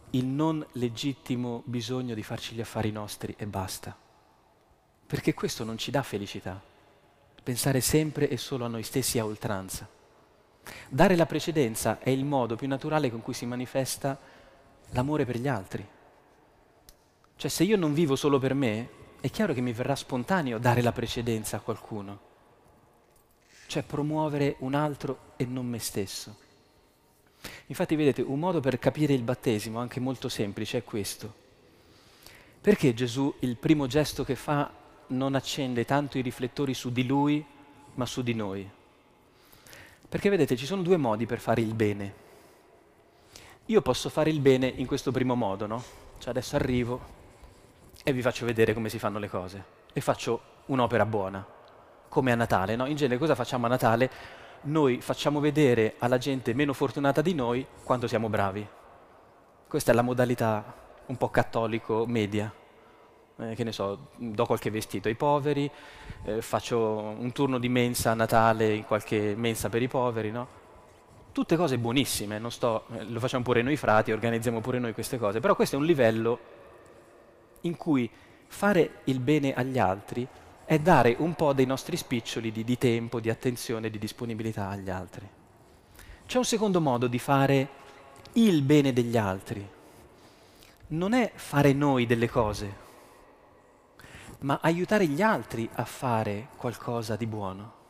il 0.10 0.26
non 0.26 0.66
legittimo 0.74 1.62
bisogno 1.64 2.14
di 2.14 2.24
farci 2.24 2.54
gli 2.54 2.60
affari 2.60 2.92
nostri 2.92 3.34
e 3.38 3.46
basta 3.46 3.96
perché 5.06 5.34
questo 5.34 5.64
non 5.64 5.78
ci 5.78 5.90
dà 5.90 6.02
felicità, 6.02 6.60
pensare 7.44 7.80
sempre 7.80 8.28
e 8.28 8.36
solo 8.36 8.66
a 8.66 8.68
noi 8.68 8.84
stessi 8.84 9.20
a 9.20 9.26
oltranza. 9.26 9.88
Dare 10.90 11.16
la 11.16 11.26
precedenza 11.26 12.00
è 12.00 12.10
il 12.10 12.26
modo 12.26 12.56
più 12.56 12.68
naturale 12.68 13.10
con 13.10 13.22
cui 13.22 13.34
si 13.34 13.46
manifesta 13.46 14.18
l'amore 14.92 15.26
per 15.26 15.38
gli 15.38 15.48
altri. 15.48 15.86
Cioè 17.36 17.50
se 17.50 17.64
io 17.64 17.78
non 17.78 17.94
vivo 17.94 18.16
solo 18.16 18.40
per 18.40 18.54
me, 18.54 18.90
è 19.20 19.30
chiaro 19.30 19.54
che 19.54 19.62
mi 19.62 19.74
verrà 19.74 19.96
spontaneo 19.96 20.58
dare 20.58 20.82
la 20.82 20.92
precedenza 20.92 21.58
a 21.58 21.62
qualcuno, 21.62 22.20
cioè 23.68 23.84
promuovere 23.84 24.56
un 24.60 24.74
altro 24.74 25.34
e 25.38 25.46
non 25.46 25.66
me 25.66 25.80
stesso. 25.80 26.38
Infatti 27.68 27.96
vedete, 27.96 28.22
un 28.22 28.40
modo 28.40 28.60
per 28.60 28.80
capire 28.80 29.14
il 29.14 29.24
battesimo, 29.24 29.80
anche 29.80 30.00
molto 30.00 30.30
semplice, 30.30 30.80
è 30.80 30.84
questo. 30.84 31.42
Perché 32.62 32.94
Gesù 32.94 33.34
il 33.40 33.58
primo 33.58 33.88
gesto 33.88 34.24
che 34.24 34.36
fa 34.36 34.72
non 35.08 35.36
accende 35.36 35.86
tanto 35.86 36.18
i 36.18 36.22
riflettori 36.22 36.74
su 36.74 36.92
di 36.92 37.06
lui, 37.06 37.46
ma 37.96 38.06
su 38.06 38.22
di 38.22 38.34
noi. 38.34 38.70
Perché 40.14 40.30
vedete, 40.30 40.56
ci 40.56 40.68
sono 40.68 40.84
due 40.84 40.98
modi 40.98 41.26
per 41.26 41.40
fare 41.40 41.62
il 41.62 41.74
bene. 41.74 42.14
Io 43.66 43.82
posso 43.82 44.10
fare 44.10 44.30
il 44.30 44.42
bene 44.42 44.68
in 44.68 44.86
questo 44.86 45.12
primo 45.12 45.34
modo, 45.34 45.66
no? 45.66 45.84
Cioè 46.20 46.30
adesso 46.30 46.56
arrivo 46.56 47.02
e 48.04 48.14
vi 48.14 48.22
faccio 48.22 48.46
vedere 48.46 48.76
come 48.76 48.90
si 48.90 49.00
fanno 49.00 49.18
le 49.18 49.28
cose 49.28 49.64
e 49.92 50.02
faccio 50.02 50.42
un'opera 50.68 51.08
buona, 51.08 51.44
come 52.10 52.32
a 52.32 52.36
Natale, 52.36 52.76
no? 52.76 52.86
In 52.86 52.96
genere 52.96 53.18
cosa 53.18 53.34
facciamo 53.34 53.66
a 53.66 53.70
Natale? 53.70 54.12
Noi 54.66 55.02
facciamo 55.02 55.40
vedere 55.40 55.96
alla 55.98 56.20
gente 56.20 56.54
meno 56.54 56.74
fortunata 56.74 57.24
di 57.24 57.34
noi 57.34 57.66
quanto 57.84 58.06
siamo 58.06 58.30
bravi. 58.30 58.68
Questa 59.68 59.92
è 59.94 59.96
la 59.96 60.04
modalità 60.04 60.76
un 61.08 61.18
po' 61.18 61.32
cattolico 61.32 62.06
media 62.06 62.54
eh, 63.38 63.56
che 63.56 63.64
ne 63.64 63.72
so, 63.72 64.10
do 64.16 64.46
qualche 64.46 64.70
vestito 64.70 65.08
ai 65.08 65.16
poveri, 65.16 65.70
eh, 66.26 66.42
faccio 66.42 66.80
un 66.80 67.32
turno 67.32 67.58
di 67.58 67.70
mensa 67.70 68.12
a 68.12 68.14
Natale 68.14 68.74
in 68.74 68.86
qualche 68.86 69.34
mensa 69.36 69.70
per 69.70 69.82
i 69.82 69.88
poveri, 69.88 70.32
no? 70.32 70.62
Tutte 71.32 71.56
cose 71.56 71.78
buonissime, 71.78 72.40
sto, 72.50 72.86
eh, 72.94 73.04
lo 73.06 73.20
facciamo 73.20 73.44
pure 73.44 73.62
noi 73.62 73.76
frati, 73.76 74.12
organizziamo 74.12 74.62
pure 74.62 74.80
noi 74.80 74.94
queste 74.94 75.18
cose, 75.18 75.40
però 75.40 75.56
questo 75.56 75.76
è 75.76 75.80
un 75.80 75.86
livello 75.86 76.40
in 77.62 77.76
cui 77.76 78.10
fare 78.48 79.00
il 79.06 79.20
bene 79.20 79.54
agli 79.54 79.80
altri 79.80 80.28
è 80.66 80.80
dare 80.80 81.16
un 81.18 81.34
po' 81.34 81.54
dei 81.54 81.66
nostri 81.66 81.98
spiccioli 81.98 82.52
di, 82.52 82.64
di 82.64 82.78
tempo, 82.78 83.20
di 83.20 83.30
attenzione, 83.30 83.90
di 83.90 83.98
disponibilità 84.00 84.70
agli 84.70 84.90
altri. 84.90 85.28
C'è 86.26 86.38
un 86.38 86.46
secondo 86.46 86.80
modo 86.80 87.08
di 87.08 87.20
fare 87.20 87.68
il 88.34 88.62
bene 88.62 88.94
degli 88.94 89.18
altri. 89.18 89.68
Non 90.88 91.14
è 91.14 91.32
fare 91.34 91.74
noi 91.74 92.06
delle 92.06 92.30
cose, 92.30 92.83
ma 94.44 94.60
aiutare 94.62 95.08
gli 95.08 95.22
altri 95.22 95.70
a 95.74 95.86
fare 95.86 96.50
qualcosa 96.58 97.16
di 97.16 97.26
buono. 97.26 97.82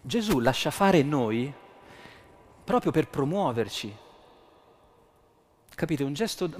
Gesù 0.00 0.38
lascia 0.40 0.70
fare 0.70 1.02
noi 1.02 1.52
proprio 2.64 2.92
per 2.92 3.08
promuoverci. 3.08 3.96
Capite? 5.74 6.04
Un 6.04 6.12
gesto... 6.12 6.50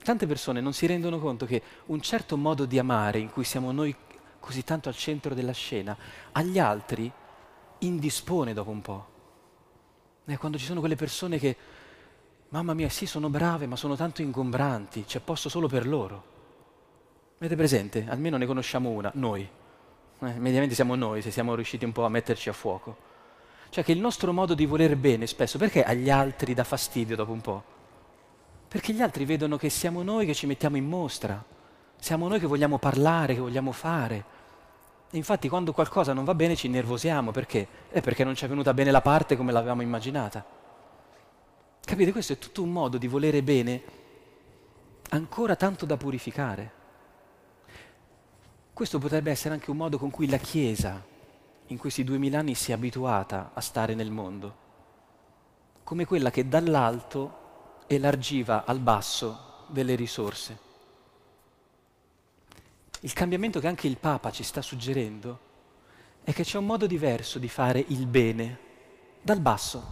Tante 0.00 0.26
persone 0.26 0.60
non 0.60 0.72
si 0.72 0.86
rendono 0.86 1.18
conto 1.18 1.44
che 1.44 1.60
un 1.86 2.00
certo 2.00 2.36
modo 2.36 2.64
di 2.64 2.78
amare 2.78 3.18
in 3.18 3.30
cui 3.30 3.44
siamo 3.44 3.72
noi 3.72 3.94
così 4.38 4.64
tanto 4.64 4.88
al 4.88 4.96
centro 4.96 5.34
della 5.34 5.52
scena, 5.52 5.96
agli 6.32 6.58
altri 6.58 7.10
indispone 7.78 8.54
dopo 8.54 8.70
un 8.70 8.80
po'. 8.80 9.06
E 10.24 10.36
quando 10.36 10.56
ci 10.56 10.64
sono 10.64 10.80
quelle 10.80 10.94
persone 10.94 11.38
che, 11.38 11.56
mamma 12.50 12.74
mia, 12.74 12.88
sì, 12.88 13.06
sono 13.06 13.28
brave, 13.28 13.66
ma 13.66 13.76
sono 13.76 13.96
tanto 13.96 14.22
ingombranti, 14.22 15.04
c'è 15.04 15.20
posto 15.20 15.48
solo 15.48 15.68
per 15.68 15.86
loro. 15.86 16.36
Avete 17.38 17.54
presente? 17.54 18.04
Almeno 18.08 18.36
ne 18.36 18.46
conosciamo 18.46 18.90
una, 18.90 19.12
noi. 19.14 19.42
Eh, 19.42 20.32
mediamente 20.38 20.74
siamo 20.74 20.96
noi 20.96 21.22
se 21.22 21.30
siamo 21.30 21.54
riusciti 21.54 21.84
un 21.84 21.92
po' 21.92 22.04
a 22.04 22.08
metterci 22.08 22.48
a 22.48 22.52
fuoco. 22.52 22.96
Cioè 23.70 23.84
che 23.84 23.92
il 23.92 24.00
nostro 24.00 24.32
modo 24.32 24.54
di 24.54 24.66
voler 24.66 24.96
bene 24.96 25.28
spesso, 25.28 25.56
perché 25.56 25.84
agli 25.84 26.10
altri 26.10 26.52
dà 26.52 26.64
fastidio 26.64 27.14
dopo 27.14 27.30
un 27.30 27.40
po'? 27.40 27.62
Perché 28.66 28.92
gli 28.92 29.00
altri 29.00 29.24
vedono 29.24 29.56
che 29.56 29.68
siamo 29.68 30.02
noi 30.02 30.26
che 30.26 30.34
ci 30.34 30.46
mettiamo 30.46 30.76
in 30.76 30.86
mostra, 30.86 31.42
siamo 31.96 32.26
noi 32.26 32.40
che 32.40 32.46
vogliamo 32.46 32.78
parlare, 32.78 33.34
che 33.34 33.40
vogliamo 33.40 33.70
fare. 33.70 34.24
E 35.10 35.16
infatti 35.16 35.48
quando 35.48 35.72
qualcosa 35.72 36.12
non 36.12 36.24
va 36.24 36.34
bene 36.34 36.56
ci 36.56 36.66
nervosiamo, 36.66 37.30
perché? 37.30 37.68
È 37.88 38.00
perché 38.00 38.24
non 38.24 38.34
ci 38.34 38.46
è 38.46 38.48
venuta 38.48 38.74
bene 38.74 38.90
la 38.90 39.00
parte 39.00 39.36
come 39.36 39.52
l'avevamo 39.52 39.82
immaginata. 39.82 40.44
Capite? 41.84 42.10
Questo 42.10 42.32
è 42.32 42.38
tutto 42.38 42.64
un 42.64 42.72
modo 42.72 42.98
di 42.98 43.06
volere 43.06 43.44
bene 43.44 43.82
ancora 45.10 45.54
tanto 45.54 45.86
da 45.86 45.96
purificare. 45.96 46.77
Questo 48.78 49.00
potrebbe 49.00 49.32
essere 49.32 49.54
anche 49.54 49.72
un 49.72 49.76
modo 49.76 49.98
con 49.98 50.12
cui 50.12 50.28
la 50.28 50.36
Chiesa 50.36 51.04
in 51.66 51.78
questi 51.78 52.04
duemila 52.04 52.38
anni 52.38 52.54
si 52.54 52.70
è 52.70 52.74
abituata 52.74 53.50
a 53.52 53.60
stare 53.60 53.96
nel 53.96 54.12
mondo, 54.12 54.56
come 55.82 56.04
quella 56.04 56.30
che 56.30 56.46
dall'alto 56.46 57.80
elargiva 57.88 58.64
al 58.64 58.78
basso 58.78 59.64
delle 59.66 59.96
risorse. 59.96 60.58
Il 63.00 63.12
cambiamento 63.12 63.58
che 63.58 63.66
anche 63.66 63.88
il 63.88 63.96
Papa 63.96 64.30
ci 64.30 64.44
sta 64.44 64.62
suggerendo 64.62 65.38
è 66.22 66.32
che 66.32 66.44
c'è 66.44 66.56
un 66.56 66.66
modo 66.66 66.86
diverso 66.86 67.40
di 67.40 67.48
fare 67.48 67.84
il 67.88 68.06
bene 68.06 68.58
dal 69.20 69.40
basso, 69.40 69.82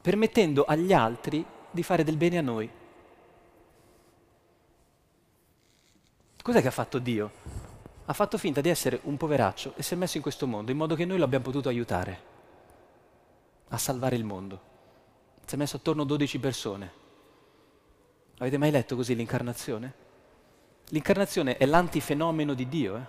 permettendo 0.00 0.64
agli 0.64 0.92
altri 0.92 1.44
di 1.72 1.82
fare 1.82 2.04
del 2.04 2.16
bene 2.16 2.38
a 2.38 2.42
noi. 2.42 2.70
Cos'è 6.46 6.60
che 6.60 6.68
ha 6.68 6.70
fatto 6.70 7.00
Dio? 7.00 7.32
Ha 8.04 8.12
fatto 8.12 8.38
finta 8.38 8.60
di 8.60 8.68
essere 8.68 9.00
un 9.02 9.16
poveraccio 9.16 9.72
e 9.74 9.82
si 9.82 9.94
è 9.94 9.96
messo 9.96 10.16
in 10.16 10.22
questo 10.22 10.46
mondo 10.46 10.70
in 10.70 10.76
modo 10.76 10.94
che 10.94 11.04
noi 11.04 11.18
lo 11.18 11.24
abbiamo 11.24 11.42
potuto 11.42 11.68
aiutare 11.68 12.20
a 13.66 13.76
salvare 13.76 14.14
il 14.14 14.22
mondo. 14.22 14.60
Si 15.44 15.56
è 15.56 15.58
messo 15.58 15.74
attorno 15.74 16.04
12 16.04 16.38
persone. 16.38 16.92
Avete 18.38 18.58
mai 18.58 18.70
letto 18.70 18.94
così 18.94 19.16
l'incarnazione? 19.16 19.94
L'incarnazione 20.90 21.56
è 21.56 21.66
l'antifenomeno 21.66 22.54
di 22.54 22.68
Dio. 22.68 22.96
Eh? 22.96 23.06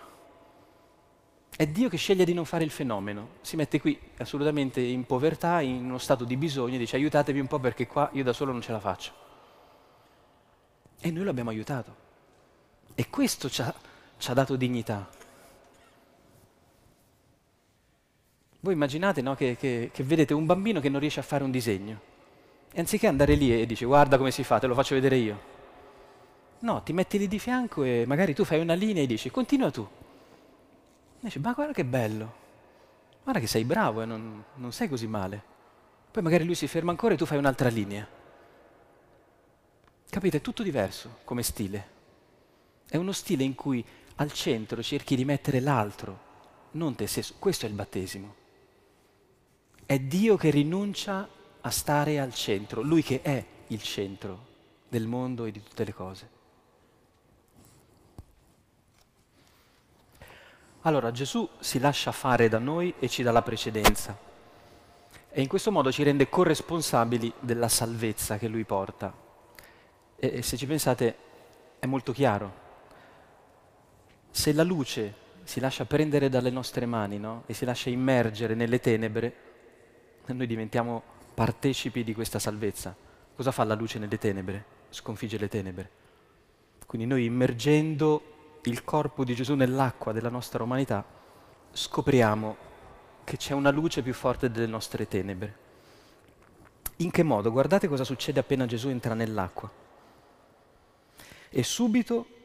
È 1.58 1.68
Dio 1.68 1.90
che 1.90 1.98
sceglie 1.98 2.26
di 2.26 2.34
non 2.34 2.44
fare 2.44 2.64
il 2.64 2.72
fenomeno, 2.72 3.34
si 3.42 3.56
mette 3.56 3.80
qui 3.80 4.00
assolutamente 4.18 4.82
in 4.82 5.06
povertà, 5.06 5.62
in 5.62 5.86
uno 5.86 6.00
stato 6.00 6.24
di 6.24 6.38
bisogno, 6.38 6.74
e 6.74 6.80
dice 6.80 6.96
aiutatevi 6.96 7.40
un 7.40 7.46
po' 7.46 7.60
perché 7.60 7.86
qua 7.86 8.10
io 8.14 8.24
da 8.24 8.34
solo 8.34 8.52
non 8.52 8.62
ce 8.62 8.72
la 8.72 8.80
faccio. 8.80 9.12
E 11.00 11.12
noi 11.12 11.24
lo 11.24 11.30
abbiamo 11.30 11.52
aiutato 11.52 12.06
E 13.00 13.12
questo 13.12 13.48
ci 13.48 13.62
ha, 13.62 13.72
ci 14.18 14.32
ha 14.32 14.34
dato 14.34 14.56
dignità. 14.56 15.08
Voi 18.62 18.74
immaginate 18.74 19.22
no, 19.22 19.36
che, 19.36 19.56
che, 19.56 19.92
che 19.94 20.04
vedete 20.04 20.34
un 20.34 20.48
bambino 20.48 20.80
che 20.80 20.90
non 20.90 21.00
riesce 21.00 21.20
a 21.20 21.24
fare 21.24 21.44
un 21.44 21.52
disegno. 21.52 22.02
E 22.72 22.80
anziché 22.80 23.06
andare 23.06 23.36
lì 23.36 23.62
e 23.62 23.68
dice 23.68 23.86
guarda 23.86 24.18
come 24.18 24.32
si 24.32 24.44
fa, 24.44 24.58
te 24.58 24.66
lo 24.66 24.74
faccio 24.74 24.96
vedere 24.96 25.16
io. 25.16 25.40
No, 26.62 26.82
ti 26.82 26.92
metti 26.92 27.20
lì 27.20 27.28
di 27.28 27.38
fianco 27.38 27.84
e 27.84 28.06
magari 28.08 28.34
tu 28.34 28.44
fai 28.44 28.60
una 28.60 28.74
linea 28.74 29.04
e 29.04 29.06
dici 29.06 29.30
continua 29.30 29.70
tu. 29.70 29.88
E 29.88 31.20
dici 31.20 31.38
ma 31.38 31.54
guarda 31.54 31.74
che 31.74 31.86
bello, 31.86 32.34
guarda 33.22 33.40
che 33.40 33.46
sei 33.46 33.64
bravo 33.64 34.02
e 34.02 34.06
non, 34.06 34.44
non 34.56 34.72
sei 34.72 34.90
così 34.90 35.06
male. 35.06 35.40
Poi 36.10 36.24
magari 36.24 36.46
lui 36.46 36.56
si 36.56 36.66
ferma 36.66 36.90
ancora 36.90 37.14
e 37.14 37.18
tu 37.18 37.28
fai 37.28 37.38
un'altra 37.38 37.70
linea. 37.70 38.08
Capite? 40.10 40.38
È 40.38 40.42
tutto 40.42 40.64
diverso 40.64 41.20
come 41.26 41.44
stile. 41.44 41.97
È 42.90 42.98
uno 42.98 43.12
stile 43.12 43.44
in 43.44 43.56
cui 43.56 43.84
al 44.16 44.32
centro 44.32 44.82
cerchi 44.82 45.16
di 45.16 45.26
mettere 45.26 45.60
l'altro, 45.60 46.26
non 46.72 46.96
te 46.96 47.08
stesso. 47.08 47.36
Questo 47.40 47.66
è 47.66 47.70
il 47.70 47.76
battesimo. 47.76 48.36
È 49.86 50.00
Dio 50.00 50.38
che 50.38 50.50
rinuncia 50.50 51.28
a 51.62 51.70
stare 51.70 52.20
al 52.20 52.34
centro, 52.34 52.82
Lui 52.82 53.04
che 53.04 53.22
è 53.22 53.44
il 53.68 53.82
centro 53.82 54.46
del 54.88 55.08
mondo 55.08 55.46
e 55.46 55.52
di 55.52 55.62
tutte 55.62 55.84
le 55.84 55.94
cose. 55.94 56.30
Allora 60.82 61.12
Gesù 61.12 61.48
si 61.60 61.80
lascia 61.80 62.12
fare 62.12 62.48
da 62.48 62.60
noi 62.60 62.94
e 63.00 63.10
ci 63.10 63.22
dà 63.22 63.32
la 63.32 63.42
precedenza 63.42 64.18
e 65.38 65.42
in 65.42 65.48
questo 65.48 65.72
modo 65.72 65.92
ci 65.92 66.02
rende 66.02 66.30
corresponsabili 66.30 67.32
della 67.40 67.68
salvezza 67.68 68.38
che 68.38 68.48
Lui 68.48 68.64
porta. 68.64 69.14
E, 70.16 70.38
e 70.38 70.42
se 70.42 70.58
ci 70.58 70.66
pensate 70.66 71.16
è 71.78 71.86
molto 71.86 72.12
chiaro. 72.12 72.66
Se 74.38 74.54
la 74.54 74.62
luce 74.62 75.16
si 75.46 75.60
lascia 75.60 75.86
prendere 75.86 76.30
dalle 76.30 76.52
nostre 76.52 76.86
mani 76.86 77.18
no? 77.18 77.42
e 77.48 77.56
si 77.56 77.66
lascia 77.66 77.90
immergere 77.90 78.54
nelle 78.54 78.80
tenebre, 78.80 79.36
noi 80.28 80.46
diventiamo 80.46 81.02
partecipi 81.34 82.04
di 82.04 82.14
questa 82.14 82.38
salvezza. 82.38 82.96
Cosa 83.36 83.52
fa 83.52 83.64
la 83.64 83.74
luce 83.74 83.98
nelle 83.98 84.20
tenebre? 84.20 84.66
Sconfigge 84.90 85.40
le 85.40 85.48
tenebre. 85.48 85.90
Quindi 86.86 87.08
noi 87.08 87.26
immergendo 87.26 88.60
il 88.66 88.84
corpo 88.84 89.24
di 89.24 89.34
Gesù 89.34 89.56
nell'acqua 89.56 90.12
della 90.12 90.30
nostra 90.30 90.62
umanità, 90.62 91.04
scopriamo 91.72 92.58
che 93.24 93.38
c'è 93.38 93.56
una 93.56 93.72
luce 93.72 94.04
più 94.04 94.14
forte 94.14 94.52
delle 94.52 94.68
nostre 94.68 95.08
tenebre. 95.08 95.58
In 96.98 97.10
che 97.10 97.24
modo? 97.24 97.52
Guardate 97.52 97.88
cosa 97.88 98.04
succede 98.04 98.40
appena 98.40 98.68
Gesù 98.68 98.90
entra 98.90 99.16
nell'acqua. 99.16 99.68
E 101.50 101.64
subito, 101.64 102.36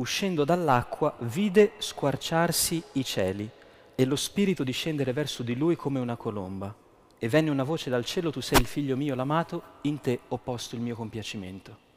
uscendo 0.00 0.44
dall'acqua, 0.44 1.14
vide 1.20 1.72
squarciarsi 1.76 2.82
i 2.92 3.04
cieli 3.04 3.48
e 3.94 4.04
lo 4.06 4.16
Spirito 4.16 4.64
discendere 4.64 5.12
verso 5.12 5.42
di 5.42 5.54
lui 5.54 5.76
come 5.76 6.00
una 6.00 6.16
colomba 6.16 6.74
e 7.18 7.28
venne 7.28 7.50
una 7.50 7.64
voce 7.64 7.90
dal 7.90 8.04
cielo, 8.04 8.30
tu 8.30 8.40
sei 8.40 8.60
il 8.60 8.66
figlio 8.66 8.96
mio 8.96 9.14
l'amato, 9.14 9.62
in 9.82 10.00
te 10.00 10.20
ho 10.28 10.38
posto 10.38 10.74
il 10.74 10.80
mio 10.80 10.96
compiacimento. 10.96 11.88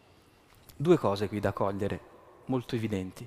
Due 0.76 0.97
cose 0.97 1.30
qui 1.30 1.39
da 1.39 1.54
cogliere, 1.54 1.99
molto 2.45 2.76
evidenti. 2.76 3.26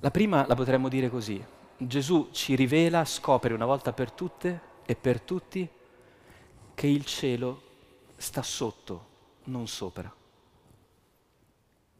La 0.00 0.10
prima 0.10 0.44
la 0.48 0.56
potremmo 0.56 0.88
dire 0.88 1.08
così, 1.08 1.42
Gesù 1.76 2.30
ci 2.32 2.56
rivela, 2.56 3.04
scopre 3.04 3.54
una 3.54 3.66
volta 3.66 3.92
per 3.92 4.10
tutte 4.10 4.60
e 4.84 4.96
per 4.96 5.20
tutti 5.20 5.68
che 6.74 6.86
il 6.88 7.04
cielo 7.04 7.62
sta 8.16 8.42
sotto, 8.42 9.06
non 9.44 9.68
sopra. 9.68 10.12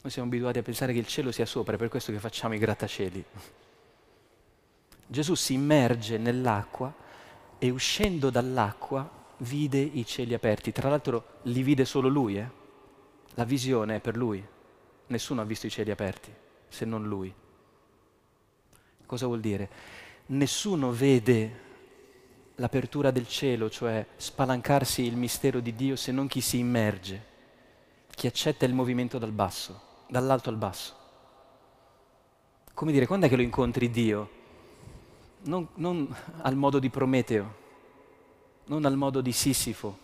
Noi 0.04 0.12
siamo 0.12 0.28
abituati 0.28 0.58
a 0.58 0.62
pensare 0.62 0.92
che 0.92 0.98
il 0.98 1.06
cielo 1.06 1.32
sia 1.32 1.46
sopra, 1.46 1.76
è 1.76 1.78
per 1.78 1.88
questo 1.88 2.12
che 2.12 2.18
facciamo 2.18 2.52
i 2.52 2.58
grattacieli. 2.58 3.24
Gesù 5.06 5.34
si 5.34 5.54
immerge 5.54 6.18
nell'acqua 6.18 6.92
e 7.58 7.70
uscendo 7.70 8.28
dall'acqua 8.28 9.10
vide 9.38 9.78
i 9.78 10.04
cieli 10.04 10.34
aperti. 10.34 10.72
Tra 10.72 10.90
l'altro 10.90 11.38
li 11.44 11.62
vide 11.62 11.86
solo 11.86 12.08
lui, 12.08 12.36
eh? 12.36 12.46
la 13.32 13.44
visione 13.44 13.96
è 13.96 14.00
per 14.00 14.14
lui. 14.18 14.46
Nessuno 15.06 15.40
ha 15.40 15.44
visto 15.44 15.68
i 15.68 15.70
cieli 15.70 15.90
aperti 15.90 16.30
se 16.68 16.84
non 16.84 17.08
lui. 17.08 17.34
Cosa 19.06 19.24
vuol 19.24 19.40
dire? 19.40 19.70
Nessuno 20.26 20.92
vede 20.92 21.60
l'apertura 22.56 23.10
del 23.10 23.26
cielo, 23.26 23.70
cioè 23.70 24.04
spalancarsi 24.16 25.00
il 25.00 25.16
mistero 25.16 25.60
di 25.60 25.74
Dio, 25.74 25.96
se 25.96 26.12
non 26.12 26.26
chi 26.26 26.42
si 26.42 26.58
immerge, 26.58 27.24
chi 28.10 28.26
accetta 28.26 28.66
il 28.66 28.74
movimento 28.74 29.16
dal 29.16 29.32
basso, 29.32 29.92
dall'alto 30.08 30.48
al 30.50 30.56
basso. 30.56 30.94
Come 32.72 32.92
dire, 32.92 33.06
quando 33.06 33.26
è 33.26 33.28
che 33.28 33.36
lo 33.36 33.42
incontri 33.42 33.90
Dio? 33.90 34.42
non, 35.44 35.68
non 35.74 36.14
al 36.42 36.56
modo 36.56 36.78
di 36.78 36.90
Prometeo, 36.90 37.62
non 38.66 38.84
al 38.84 38.96
modo 38.96 39.20
di 39.20 39.32
Sisifo, 39.32 39.98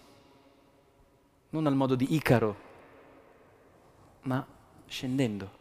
non 1.50 1.66
al 1.66 1.74
modo 1.74 1.94
di 1.94 2.14
Icaro, 2.14 2.56
ma 4.22 4.44
scendendo. 4.86 5.58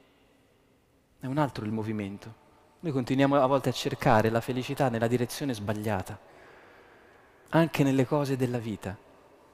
È 1.19 1.25
un 1.25 1.37
altro 1.37 1.65
il 1.65 1.71
movimento. 1.71 2.47
Noi 2.81 2.91
continuiamo 2.93 3.35
a 3.35 3.45
volte 3.45 3.69
a 3.69 3.73
cercare 3.73 4.29
la 4.29 4.41
felicità 4.41 4.89
nella 4.89 5.07
direzione 5.07 5.53
sbagliata, 5.53 6.17
anche 7.49 7.83
nelle 7.83 8.05
cose 8.05 8.37
della 8.37 8.57
vita. 8.57 8.97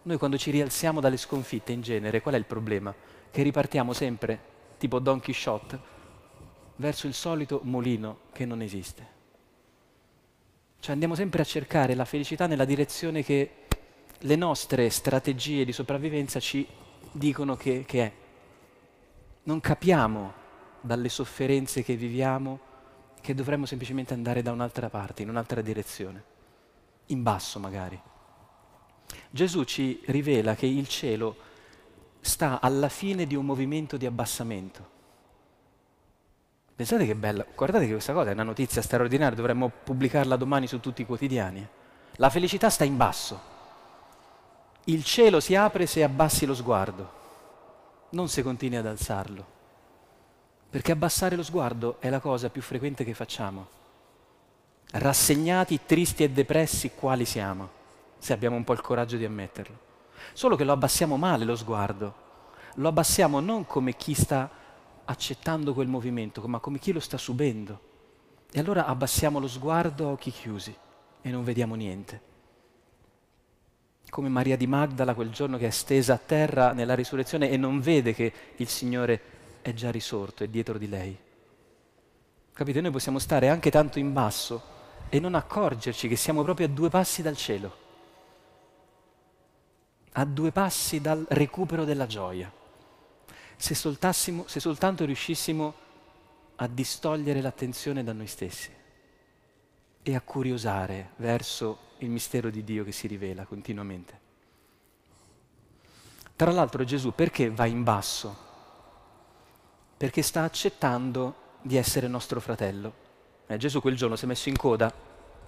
Noi 0.03 0.17
quando 0.17 0.38
ci 0.38 0.51
rialziamo 0.51 0.99
dalle 0.99 1.17
sconfitte 1.17 1.71
in 1.71 1.81
genere, 1.81 2.21
qual 2.21 2.36
è 2.36 2.38
il 2.38 2.45
problema? 2.45 2.93
Che 3.31 3.41
ripartiamo 3.41 3.93
sempre, 3.93 4.53
tipo 4.78 4.99
Don 4.99 5.19
Quixote, 5.19 5.93
verso 6.78 7.07
il 7.07 7.13
solito 7.13 7.61
mulino 7.63 8.19
che 8.32 8.45
non 8.45 8.61
esiste. 8.61 9.13
Cioè 10.80 10.93
andiamo 10.93 11.15
sempre 11.15 11.41
a 11.41 11.45
cercare 11.45 11.95
la 11.95 12.05
felicità 12.05 12.47
nella 12.47 12.65
direzione 12.65 13.23
che 13.23 13.63
le 14.19 14.36
nostre 14.36 14.89
strategie 14.89 15.65
di 15.65 15.71
sopravvivenza 15.71 16.39
ci 16.39 16.67
dicono 17.11 17.55
che, 17.55 17.86
che 17.86 18.03
è. 18.03 18.11
Non 19.43 19.59
capiamo 19.59 20.34
dalle 20.82 21.09
sofferenze 21.09 21.84
che 21.84 21.95
viviamo 21.95 22.59
che 23.21 23.34
dovremmo 23.34 23.65
semplicemente 23.65 24.13
andare 24.13 24.43
da 24.43 24.51
un'altra 24.51 24.89
parte, 24.89 25.23
in 25.23 25.30
un'altra 25.30 25.61
direzione, 25.61 26.23
in 27.07 27.23
basso 27.23 27.57
magari. 27.57 27.99
Gesù 29.30 29.63
ci 29.63 30.01
rivela 30.05 30.55
che 30.55 30.67
il 30.67 30.88
cielo 30.88 31.36
sta 32.26 32.59
alla 32.59 32.89
fine 32.89 33.28
di 33.28 33.36
un 33.36 33.45
movimento 33.45 33.97
di 33.97 34.05
abbassamento. 34.07 34.93
Pensate 36.76 37.05
che 37.05 37.15
bella, 37.15 37.45
guardate 37.55 37.86
che 37.86 37.91
questa 37.91 38.13
cosa 38.13 38.32
è 38.32 38.34
una 38.34 38.43
notizia 38.43 38.82
straordinaria, 38.82 39.36
dovremmo 39.36 39.71
pubblicarla 39.84 40.36
domani 40.36 40.65
su 40.65 40.80
tutti 40.80 41.03
i 41.03 41.05
quotidiani. 41.05 41.65
La 42.15 42.30
felicità 42.30 42.69
sta 42.69 42.84
in 42.84 42.97
basso. 42.97 43.53
Il 44.86 45.03
cielo 45.03 45.39
si 45.39 45.55
apre 45.55 45.86
se 45.86 46.03
abbassi 46.03 46.45
lo 46.45 46.55
sguardo, 46.55 47.11
non 48.09 48.28
se 48.28 48.41
continui 48.41 48.78
ad 48.78 48.88
alzarlo. 48.88 49.53
Perché 50.69 50.91
abbassare 50.91 51.36
lo 51.36 51.43
sguardo 51.43 51.97
è 51.99 52.09
la 52.09 52.19
cosa 52.19 52.49
più 52.49 52.61
frequente 52.61 53.03
che 53.03 53.13
facciamo. 53.13 53.67
Rassegnati, 54.91 55.82
tristi 55.86 56.23
e 56.23 56.32
depressi 56.32 56.91
quali 56.91 57.23
siamo, 57.23 57.69
se 58.17 58.34
abbiamo 58.34 58.55
un 58.55 58.63
po' 58.63 58.73
il 58.73 58.82
coraggio 58.82 59.15
di 59.15 59.26
ammetterlo. 59.26 59.93
Solo 60.34 60.55
che 60.55 60.63
lo 60.63 60.71
abbassiamo 60.71 61.17
male 61.17 61.45
lo 61.45 61.55
sguardo. 61.55 62.23
Lo 62.76 62.88
abbassiamo 62.88 63.39
non 63.39 63.65
come 63.65 63.95
chi 63.95 64.13
sta 64.13 64.49
accettando 65.05 65.73
quel 65.73 65.88
movimento, 65.88 66.41
ma 66.47 66.59
come 66.59 66.80
chi 66.80 66.91
lo 66.91 66.99
sta 66.99 67.17
subendo. 67.17 67.80
E 68.51 68.59
allora 68.59 68.86
abbassiamo 68.86 69.39
lo 69.39 69.47
sguardo 69.47 70.07
a 70.07 70.11
occhi 70.11 70.32
chiusi 70.32 70.76
e 71.21 71.30
non 71.30 71.43
vediamo 71.43 71.76
niente. 71.76 72.34
Come 74.09 74.30
Maria 74.30 74.55
di 74.55 74.67
Magdala 74.67 75.13
quel 75.13 75.32
giorno 75.32 75.57
che 75.57 75.67
è 75.67 75.71
stesa 75.71 76.13
a 76.13 76.21
terra 76.23 76.71
nella 76.71 76.95
risurrezione 76.95 77.49
e 77.49 77.57
non 77.57 77.80
vede 77.80 78.13
che 78.13 78.32
il 78.57 78.67
Signore 78.67 79.21
è 79.61 79.73
già 79.73 79.91
risorto, 79.91 80.43
è 80.43 80.47
dietro 80.47 80.78
di 80.78 80.88
lei. 80.88 81.17
Capite? 82.53 82.80
Noi 82.80 82.91
possiamo 82.91 83.19
stare 83.19 83.49
anche 83.49 83.69
tanto 83.71 83.99
in 83.99 84.13
basso 84.13 84.61
e 85.09 85.19
non 85.19 85.36
accorgerci 85.36 86.07
che 86.07 86.15
siamo 86.15 86.43
proprio 86.43 86.67
a 86.67 86.69
due 86.69 86.89
passi 86.89 87.21
dal 87.21 87.36
cielo, 87.36 87.76
a 90.18 90.26
due 90.26 90.51
passi 90.51 91.01
dal 91.01 91.26
recupero 91.30 91.84
della 91.84 92.05
gioia 92.05 92.51
se, 93.57 93.74
se 93.74 94.59
soltanto 94.59 95.05
riuscissimo 95.05 95.74
a 96.55 96.68
distogliere 96.68 97.41
l'attenzione 97.41 98.03
da 98.03 98.13
noi 98.13 98.28
stessi 98.28 98.72
e 100.03 100.16
a 100.16 100.22
curiosare 100.22 101.11
verso 101.18 101.80
il 101.99 102.09
mistero 102.09 102.49
di 102.49 102.63
Dio 102.63 102.84
che 102.84 102.91
si 102.91 103.07
rivela 103.07 103.45
continuamente. 103.45 104.24
Tra 106.36 106.51
l'altro 106.51 106.84
Gesù 106.84 107.13
perché 107.13 107.49
va 107.49 107.66
in 107.66 107.84
basso? 107.84 108.43
Perché 109.97 110.22
sta 110.22 110.43
accettando 110.43 111.43
di 111.61 111.78
essere 111.78 112.07
nostro 112.07 112.39
fratello. 112.39 113.03
Eh, 113.47 113.57
Gesù 113.57 113.82
quel 113.82 113.95
giorno 113.95 114.16
si 114.16 114.26
è 114.26 114.28
messo 114.28 114.49
in 114.49 114.57
coda 114.57 114.93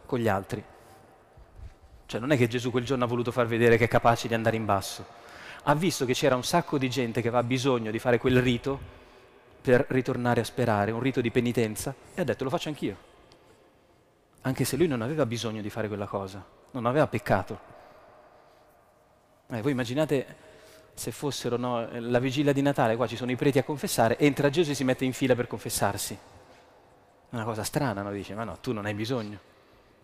con 0.05 0.19
gli 0.19 0.27
altri. 0.27 0.63
Cioè 2.07 2.19
non 2.19 2.31
è 2.31 2.37
che 2.37 2.47
Gesù 2.47 2.71
quel 2.71 2.85
giorno 2.85 3.03
ha 3.03 3.07
voluto 3.07 3.31
far 3.31 3.45
vedere 3.45 3.77
che 3.77 3.83
è 3.83 3.87
capace 3.87 4.27
di 4.27 4.33
andare 4.33 4.55
in 4.55 4.65
basso 4.65 5.25
ha 5.69 5.75
visto 5.75 6.05
che 6.05 6.13
c'era 6.13 6.35
un 6.35 6.43
sacco 6.43 6.77
di 6.77 6.89
gente 6.89 7.21
che 7.21 7.27
aveva 7.27 7.43
bisogno 7.43 7.91
di 7.91 7.99
fare 7.99 8.17
quel 8.17 8.41
rito 8.41 8.95
per 9.61 9.85
ritornare 9.89 10.39
a 10.39 10.43
sperare, 10.45 10.91
un 10.91 11.01
rito 11.01 11.19
di 11.19 11.29
penitenza, 11.29 11.93
e 12.13 12.21
ha 12.21 12.23
detto 12.23 12.45
lo 12.45 12.49
faccio 12.49 12.69
anch'io. 12.69 12.95
Anche 14.41 14.63
se 14.63 14.77
lui 14.77 14.87
non 14.87 15.01
aveva 15.01 15.25
bisogno 15.25 15.61
di 15.61 15.69
fare 15.69 15.89
quella 15.89 16.05
cosa, 16.05 16.43
non 16.71 16.85
aveva 16.85 17.07
peccato. 17.07 17.59
Eh, 19.49 19.61
voi 19.61 19.71
immaginate 19.71 20.45
se 20.93 21.11
fossero 21.11 21.57
no, 21.57 21.85
la 21.99 22.19
vigilia 22.19 22.53
di 22.53 22.61
Natale, 22.61 22.95
qua 22.95 23.05
ci 23.05 23.17
sono 23.17 23.31
i 23.31 23.35
preti 23.35 23.59
a 23.59 23.63
confessare, 23.63 24.17
entra 24.17 24.49
Gesù 24.49 24.71
e 24.71 24.73
si 24.73 24.85
mette 24.85 25.03
in 25.03 25.11
fila 25.11 25.35
per 25.35 25.47
confessarsi. 25.47 26.17
Una 27.31 27.43
cosa 27.43 27.63
strana, 27.63 28.01
no? 28.01 28.11
Dice, 28.13 28.35
ma 28.35 28.45
no, 28.45 28.57
tu 28.61 28.71
non 28.71 28.85
hai 28.85 28.93
bisogno. 28.93 29.37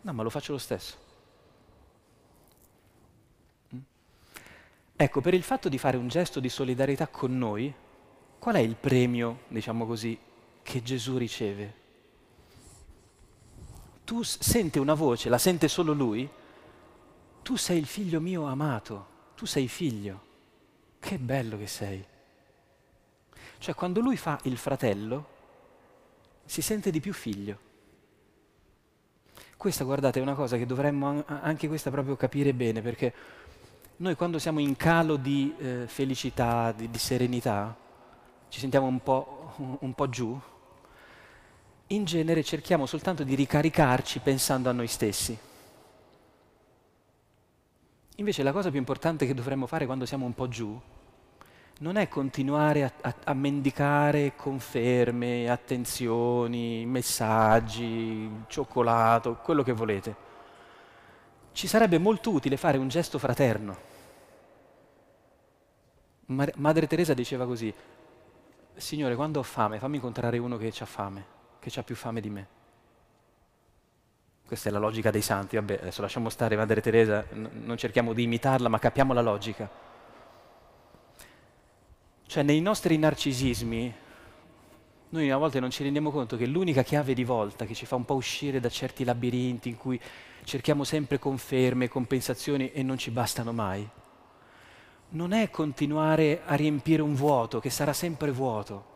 No, 0.01 0.11
ma 0.11 0.23
lo 0.23 0.29
faccio 0.29 0.51
lo 0.51 0.57
stesso. 0.57 1.02
Ecco, 4.95 5.21
per 5.21 5.33
il 5.33 5.43
fatto 5.43 5.69
di 5.69 5.77
fare 5.77 5.97
un 5.97 6.07
gesto 6.07 6.39
di 6.39 6.49
solidarietà 6.49 7.07
con 7.07 7.37
noi, 7.37 7.73
qual 8.39 8.55
è 8.55 8.59
il 8.59 8.75
premio, 8.75 9.41
diciamo 9.47 9.85
così, 9.85 10.17
che 10.61 10.81
Gesù 10.81 11.17
riceve? 11.17 11.81
Tu 14.03 14.21
sente 14.21 14.79
una 14.79 14.93
voce, 14.93 15.29
la 15.29 15.37
sente 15.37 15.67
solo 15.67 15.93
lui? 15.93 16.29
Tu 17.41 17.55
sei 17.55 17.77
il 17.77 17.85
figlio 17.85 18.21
mio 18.21 18.45
amato, 18.45 19.07
tu 19.35 19.45
sei 19.45 19.67
figlio. 19.67 20.31
Che 20.99 21.17
bello 21.17 21.57
che 21.57 21.67
sei. 21.67 22.05
Cioè, 23.57 23.73
quando 23.75 23.99
lui 23.99 24.15
fa 24.15 24.39
il 24.43 24.57
fratello, 24.57 25.27
si 26.45 26.61
sente 26.61 26.91
di 26.91 26.99
più 26.99 27.13
figlio. 27.13 27.59
Questa, 29.57 29.83
guardate, 29.83 30.19
è 30.19 30.21
una 30.21 30.35
cosa 30.35 30.57
che 30.57 30.65
dovremmo 30.65 31.23
anche 31.25 31.67
questa 31.67 31.89
proprio 31.89 32.15
capire 32.15 32.53
bene, 32.53 32.81
perché 32.81 33.13
noi 33.97 34.15
quando 34.15 34.39
siamo 34.39 34.59
in 34.59 34.75
calo 34.75 35.15
di 35.15 35.53
eh, 35.57 35.83
felicità, 35.87 36.71
di, 36.71 36.89
di, 36.89 36.97
serenità, 36.97 37.75
ci 38.49 38.59
sentiamo 38.59 38.87
un 38.87 39.01
po', 39.01 39.53
un, 39.57 39.77
un 39.79 39.93
po' 39.93 40.09
giù, 40.09 40.39
in 41.87 42.05
genere 42.05 42.43
cerchiamo 42.43 42.85
soltanto 42.85 43.23
di 43.23 43.35
ricaricarci 43.35 44.19
pensando 44.19 44.69
a 44.69 44.73
noi 44.73 44.87
stessi. 44.87 45.37
Invece 48.17 48.43
la 48.43 48.51
cosa 48.51 48.69
più 48.69 48.79
importante 48.79 49.25
che 49.25 49.33
dovremmo 49.33 49.67
fare 49.67 49.85
quando 49.85 50.05
siamo 50.05 50.25
un 50.25 50.33
po' 50.33 50.47
giù 50.47 50.79
non 51.79 51.97
è 51.97 52.07
continuare 52.07 52.83
a, 52.83 52.91
a, 53.01 53.15
a, 53.25 53.33
mendicare 53.33 54.35
conferme, 54.35 55.49
attenzioni, 55.49 56.85
messaggi, 56.85 58.29
cioccolato, 58.47 59.35
quello 59.43 59.63
che 59.63 59.73
volete. 59.73 60.22
Ci 61.64 61.70
sarebbe 61.70 61.97
molto 61.97 62.30
utile 62.30 62.57
fare 62.57 62.78
un 62.78 62.89
gesto 62.89 63.18
fraterno. 63.18 63.78
Madre 66.26 66.88
Teresa 66.88 67.14
diceva 67.14 67.45
così, 67.45 67.74
Signore, 68.76 69.16
quando 69.16 69.39
ho 69.39 69.43
fame, 69.43 69.80
fammi 69.80 69.95
incontrare 69.95 70.39
uno 70.39 70.57
che 70.57 70.74
ha 70.78 70.86
fame, 70.86 71.26
che 71.59 71.72
ha 71.80 71.84
più 71.84 71.95
fame 71.95 72.20
di 72.20 72.30
me. 72.30 72.47
Questa 74.45 74.68
è 74.68 74.74
la 74.74 74.78
logica 74.78 75.09
dei 75.09 75.22
santi, 75.22 75.55
vabbè, 75.55 75.76
adesso 75.76 76.01
lasciamo 76.01 76.28
stare 76.28 76.57
Madre 76.57 76.82
Teresa, 76.82 77.26
n- 77.32 77.49
non 77.64 77.78
cerchiamo 77.78 78.11
di 78.11 78.24
imitarla, 78.24 78.68
ma 78.68 78.78
capiamo 78.78 79.14
la 79.14 79.22
logica. 79.22 79.70
Cioè 82.28 82.43
nei 82.43 82.59
nostri 82.59 82.97
narcisismi 82.97 83.95
noi 85.07 85.32
a 85.32 85.38
volte 85.38 85.61
non 85.61 85.70
ci 85.70 85.84
rendiamo 85.84 86.11
conto 86.11 86.36
che 86.36 86.45
l'unica 86.45 86.84
chiave 86.84 87.14
di 87.14 87.24
volta 87.24 87.64
che 87.64 87.74
ci 87.74 87.86
fa 87.86 87.95
un 87.95 88.03
po' 88.03 88.16
uscire 88.16 88.59
da 88.59 88.68
certi 88.68 89.05
labirinti 89.05 89.70
in 89.70 89.78
cui 89.78 89.97
cerchiamo 90.43 90.83
sempre 90.83 91.19
conferme, 91.19 91.87
compensazioni 91.87 92.71
e 92.71 92.83
non 92.83 92.97
ci 92.97 93.11
bastano 93.11 93.51
mai, 93.51 93.87
non 95.09 95.31
è 95.31 95.49
continuare 95.49 96.41
a 96.45 96.55
riempire 96.55 97.01
un 97.01 97.15
vuoto 97.15 97.59
che 97.59 97.69
sarà 97.69 97.93
sempre 97.93 98.31
vuoto, 98.31 98.91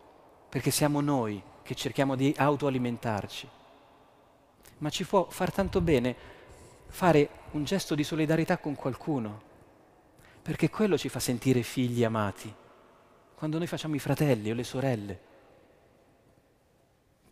perché 0.49 0.71
siamo 0.71 1.01
noi 1.01 1.41
che 1.61 1.75
cerchiamo 1.75 2.15
di 2.15 2.33
autoalimentarci, 2.35 3.47
ma 4.79 4.89
ci 4.89 5.05
può 5.05 5.27
far 5.29 5.51
tanto 5.51 5.81
bene 5.81 6.15
fare 6.87 7.29
un 7.51 7.63
gesto 7.63 7.95
di 7.95 8.03
solidarietà 8.03 8.57
con 8.57 8.75
qualcuno, 8.75 9.41
perché 10.41 10.69
quello 10.69 10.97
ci 10.97 11.09
fa 11.09 11.19
sentire 11.19 11.61
figli 11.61 12.03
amati. 12.03 12.53
Quando 13.35 13.57
noi 13.57 13.67
facciamo 13.67 13.95
i 13.95 13.99
fratelli 13.99 14.49
o 14.49 14.55
le 14.55 14.63
sorelle. 14.63 15.19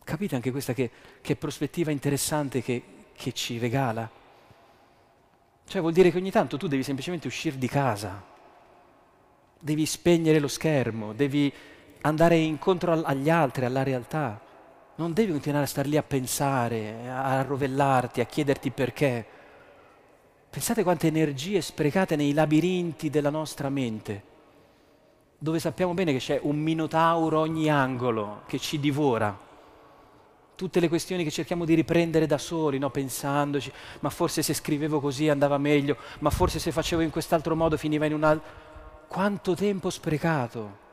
Capite 0.04 0.36
anche 0.36 0.52
questa 0.52 0.74
che, 0.74 0.92
che 1.22 1.36
prospettiva 1.36 1.90
interessante 1.90 2.62
che, 2.62 2.84
che 3.16 3.32
ci 3.32 3.58
regala? 3.58 4.10
Cioè 5.68 5.82
vuol 5.82 5.94
dire 5.94 6.12
che 6.12 6.18
ogni 6.18 6.32
tanto 6.32 6.58
tu 6.58 6.68
devi 6.68 6.84
semplicemente 6.84 7.28
uscire 7.28 7.58
di 7.58 7.68
casa, 7.68 8.24
devi 9.60 9.86
spegnere 9.86 10.40
lo 10.40 10.48
schermo, 10.48 11.14
devi 11.14 11.52
andare 12.02 12.38
incontro 12.38 13.04
agli 13.04 13.30
altri, 13.30 13.66
alla 13.66 13.84
realtà. 13.84 14.40
Non 14.98 15.14
devi 15.14 15.32
continuare 15.32 15.66
a 15.66 15.68
star 15.68 15.88
lì 15.88 15.98
a 15.98 16.04
pensare, 16.04 17.10
a 17.10 17.42
rovellarti, 17.42 18.22
a 18.22 18.26
chiederti 18.26 18.70
perché. 18.70 19.26
Pensate 20.50 20.84
quante 20.84 21.08
energie 21.08 21.62
sprecate 21.62 22.16
nei 22.16 22.34
labirinti 22.34 23.10
della 23.10 23.30
nostra 23.30 23.70
mente 23.70 24.34
dove 25.38 25.60
sappiamo 25.60 25.94
bene 25.94 26.12
che 26.12 26.18
c'è 26.18 26.40
un 26.42 26.58
minotauro 26.58 27.40
ogni 27.40 27.70
angolo 27.70 28.42
che 28.48 28.58
ci 28.58 28.80
divora. 28.80 29.38
Tutte 30.56 30.80
le 30.80 30.88
questioni 30.88 31.24
che 31.24 31.32
cerchiamo 31.32 31.66
di 31.66 31.74
riprendere 31.74 32.26
da 32.26 32.38
soli, 32.38 32.78
no? 32.78 32.90
pensandoci, 32.90 33.72
ma 34.00 34.10
forse 34.10 34.42
se 34.42 34.54
scrivevo 34.54 35.00
così 35.00 35.28
andava 35.28 35.58
meglio, 35.58 35.98
ma 36.20 36.30
forse 36.30 36.60
se 36.60 36.72
facevo 36.72 37.02
in 37.02 37.10
quest'altro 37.10 37.56
modo 37.56 37.78
finiva 37.78 38.06
in 38.06 38.14
un 38.14 38.24
altro. 38.24 38.64
Quanto 39.08 39.54
tempo 39.54 39.90
sprecato 39.90 40.84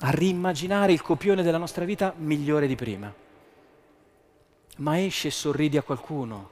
a 0.00 0.10
rimmaginare 0.10 0.92
il 0.92 1.02
copione 1.02 1.42
della 1.42 1.58
nostra 1.58 1.84
vita 1.84 2.14
migliore 2.16 2.66
di 2.66 2.76
prima. 2.76 3.12
Ma 4.76 5.00
esci 5.00 5.26
e 5.26 5.30
sorridi 5.30 5.76
a 5.76 5.82
qualcuno, 5.82 6.50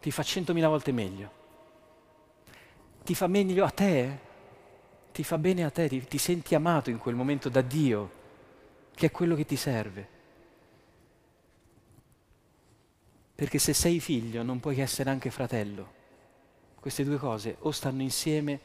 ti 0.00 0.10
fa 0.10 0.22
centomila 0.22 0.68
volte 0.68 0.90
meglio. 0.90 1.40
Ti 3.04 3.14
fa 3.14 3.26
meglio 3.26 3.64
a 3.64 3.70
te 3.70 4.30
ti 5.12 5.22
fa 5.22 5.38
bene 5.38 5.64
a 5.64 5.70
te, 5.70 5.88
ti, 5.88 6.04
ti 6.06 6.18
senti 6.18 6.54
amato 6.54 6.90
in 6.90 6.98
quel 6.98 7.14
momento 7.14 7.48
da 7.50 7.60
Dio, 7.60 8.10
che 8.94 9.06
è 9.06 9.10
quello 9.10 9.36
che 9.36 9.44
ti 9.44 9.56
serve. 9.56 10.11
Perché 13.34 13.58
se 13.58 13.72
sei 13.72 14.00
figlio 14.00 14.42
non 14.42 14.60
puoi 14.60 14.80
essere 14.80 15.10
anche 15.10 15.30
fratello. 15.30 16.00
Queste 16.78 17.04
due 17.04 17.16
cose 17.16 17.56
o 17.60 17.70
stanno 17.70 18.02
insieme 18.02 18.60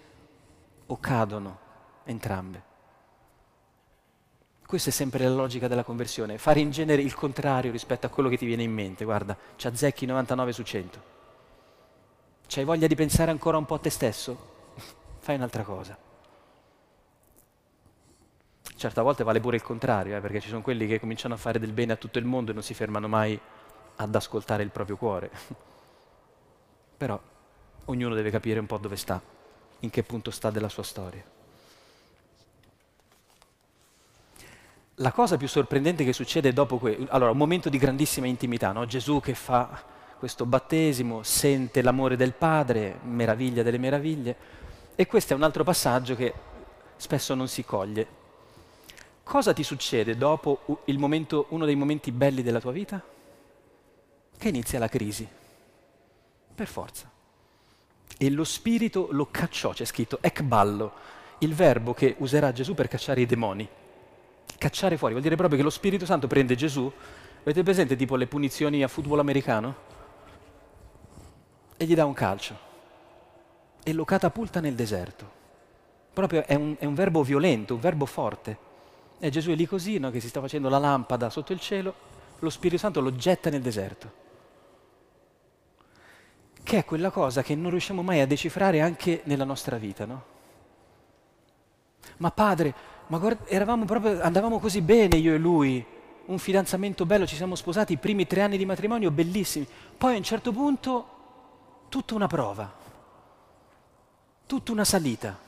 o 0.87 0.99
cadono 0.99 1.59
entrambe. 2.03 2.63
Questa 4.65 4.89
è 4.89 4.93
sempre 4.93 5.23
la 5.23 5.33
logica 5.33 5.69
della 5.69 5.83
conversione, 5.83 6.37
fare 6.37 6.59
in 6.59 6.71
genere 6.71 7.01
il 7.01 7.13
contrario 7.13 7.71
rispetto 7.71 8.05
a 8.05 8.09
quello 8.09 8.27
che 8.27 8.37
ti 8.37 8.45
viene 8.45 8.63
in 8.63 8.73
mente. 8.73 9.05
Guarda, 9.05 9.37
ci 9.55 9.65
azzecchi 9.65 10.05
99 10.05 10.51
su 10.51 10.63
100. 10.63 11.01
C'hai 12.47 12.65
voglia 12.65 12.87
di 12.87 12.95
pensare 12.95 13.31
ancora 13.31 13.57
un 13.57 13.65
po' 13.65 13.75
a 13.75 13.79
te 13.79 13.89
stesso? 13.89 14.73
Fai 15.19 15.35
un'altra 15.35 15.63
cosa. 15.63 15.97
Certe 18.75 19.01
volte 19.01 19.23
vale 19.23 19.39
pure 19.39 19.55
il 19.55 19.63
contrario, 19.63 20.17
eh, 20.17 20.19
perché 20.19 20.41
ci 20.41 20.49
sono 20.49 20.61
quelli 20.61 20.85
che 20.85 20.99
cominciano 20.99 21.33
a 21.33 21.37
fare 21.37 21.59
del 21.59 21.71
bene 21.71 21.93
a 21.93 21.95
tutto 21.95 22.19
il 22.19 22.25
mondo 22.25 22.51
e 22.51 22.53
non 22.53 22.61
si 22.61 22.73
fermano 22.73 23.07
mai 23.07 23.39
ad 23.97 24.15
ascoltare 24.15 24.63
il 24.63 24.69
proprio 24.69 24.97
cuore. 24.97 25.29
Però 26.97 27.19
ognuno 27.85 28.15
deve 28.15 28.31
capire 28.31 28.59
un 28.59 28.65
po' 28.65 28.77
dove 28.77 28.95
sta, 28.95 29.21
in 29.79 29.89
che 29.89 30.03
punto 30.03 30.31
sta 30.31 30.49
della 30.49 30.69
sua 30.69 30.83
storia. 30.83 31.23
La 34.95 35.11
cosa 35.11 35.37
più 35.37 35.47
sorprendente 35.47 36.03
che 36.03 36.13
succede 36.13 36.53
dopo 36.53 36.79
questo, 36.79 37.05
allora 37.09 37.29
un 37.29 37.37
momento 37.37 37.69
di 37.69 37.77
grandissima 37.77 38.25
intimità, 38.25 38.71
no? 38.71 38.85
Gesù 38.85 39.19
che 39.19 39.35
fa 39.35 39.83
questo 40.17 40.47
battesimo, 40.47 41.21
sente 41.21 41.83
l'amore 41.83 42.15
del 42.15 42.33
Padre, 42.33 42.97
meraviglia 43.03 43.61
delle 43.61 43.77
meraviglie, 43.77 44.35
e 44.95 45.05
questo 45.05 45.33
è 45.33 45.35
un 45.35 45.43
altro 45.43 45.63
passaggio 45.63 46.15
che 46.15 46.33
spesso 46.95 47.35
non 47.35 47.47
si 47.47 47.63
coglie. 47.63 48.07
Cosa 49.21 49.53
ti 49.53 49.61
succede 49.61 50.17
dopo 50.17 50.81
momento, 50.97 51.45
uno 51.49 51.65
dei 51.65 51.75
momenti 51.75 52.11
belli 52.11 52.41
della 52.41 52.59
tua 52.59 52.71
vita? 52.71 53.03
Che 54.37 54.47
inizia 54.47 54.79
la 54.79 54.87
crisi. 54.87 55.27
Per 56.55 56.67
forza. 56.67 57.09
E 58.17 58.29
lo 58.29 58.43
spirito 58.43 59.07
lo 59.11 59.27
cacciò, 59.29 59.71
c'è 59.71 59.85
scritto 59.85 60.19
ekballo, 60.21 60.93
il 61.39 61.53
verbo 61.53 61.93
che 61.93 62.15
userà 62.19 62.51
Gesù 62.51 62.73
per 62.73 62.87
cacciare 62.87 63.21
i 63.21 63.25
demoni. 63.25 63.67
Cacciare 64.57 64.97
fuori, 64.97 65.13
vuol 65.13 65.23
dire 65.23 65.35
proprio 65.35 65.57
che 65.57 65.63
lo 65.63 65.69
Spirito 65.69 66.05
Santo 66.05 66.25
prende 66.27 66.55
Gesù, 66.55 66.91
avete 67.41 67.61
presente 67.61 67.95
tipo 67.95 68.15
le 68.15 68.25
punizioni 68.25 68.81
a 68.81 68.87
football 68.87 69.19
americano? 69.19 69.75
E 71.77 71.85
gli 71.85 71.93
dà 71.93 72.05
un 72.05 72.13
calcio 72.13 72.65
e 73.83 73.93
lo 73.93 74.03
catapulta 74.03 74.59
nel 74.59 74.73
deserto. 74.73 75.35
Proprio 76.11 76.45
è 76.45 76.55
un, 76.55 76.75
è 76.79 76.85
un 76.85 76.95
verbo 76.95 77.23
violento, 77.23 77.75
un 77.75 77.79
verbo 77.79 78.05
forte. 78.05 78.57
E 79.19 79.29
Gesù 79.29 79.51
è 79.51 79.55
lì 79.55 79.65
così, 79.65 79.99
no, 79.99 80.09
che 80.09 80.19
si 80.19 80.27
sta 80.27 80.41
facendo 80.41 80.69
la 80.69 80.77
lampada 80.77 81.29
sotto 81.29 81.53
il 81.53 81.59
cielo, 81.59 81.93
lo 82.39 82.49
Spirito 82.49 82.79
Santo 82.79 82.99
lo 82.99 83.15
getta 83.15 83.49
nel 83.49 83.61
deserto. 83.61 84.25
Che 86.67 86.79
è 86.79 86.83
quella 86.83 87.11
cosa 87.11 87.43
che 87.43 87.55
non 87.55 87.71
riusciamo 87.71 88.01
mai 88.01 88.19
a 88.19 88.27
decifrare 88.27 88.81
anche 88.81 89.21
nella 89.23 89.45
nostra 89.45 89.77
vita, 89.77 90.03
no? 90.03 90.23
Ma 92.17 92.29
padre, 92.29 92.73
ma 93.07 93.17
guarda, 93.19 93.77
proprio, 93.85 94.21
andavamo 94.21 94.59
così 94.59 94.81
bene 94.81 95.15
io 95.15 95.33
e 95.33 95.37
lui, 95.37 95.85
un 96.25 96.37
fidanzamento 96.37 97.05
bello, 97.05 97.25
ci 97.25 97.37
siamo 97.37 97.55
sposati, 97.55 97.93
i 97.93 97.97
primi 97.97 98.27
tre 98.27 98.41
anni 98.41 98.57
di 98.57 98.65
matrimonio 98.65 99.11
bellissimi. 99.11 99.65
Poi 99.97 100.15
a 100.15 100.17
un 100.17 100.23
certo 100.23 100.51
punto 100.51 101.07
tutta 101.87 102.15
una 102.15 102.27
prova, 102.27 102.69
tutta 104.45 104.73
una 104.73 104.83
salita. 104.83 105.39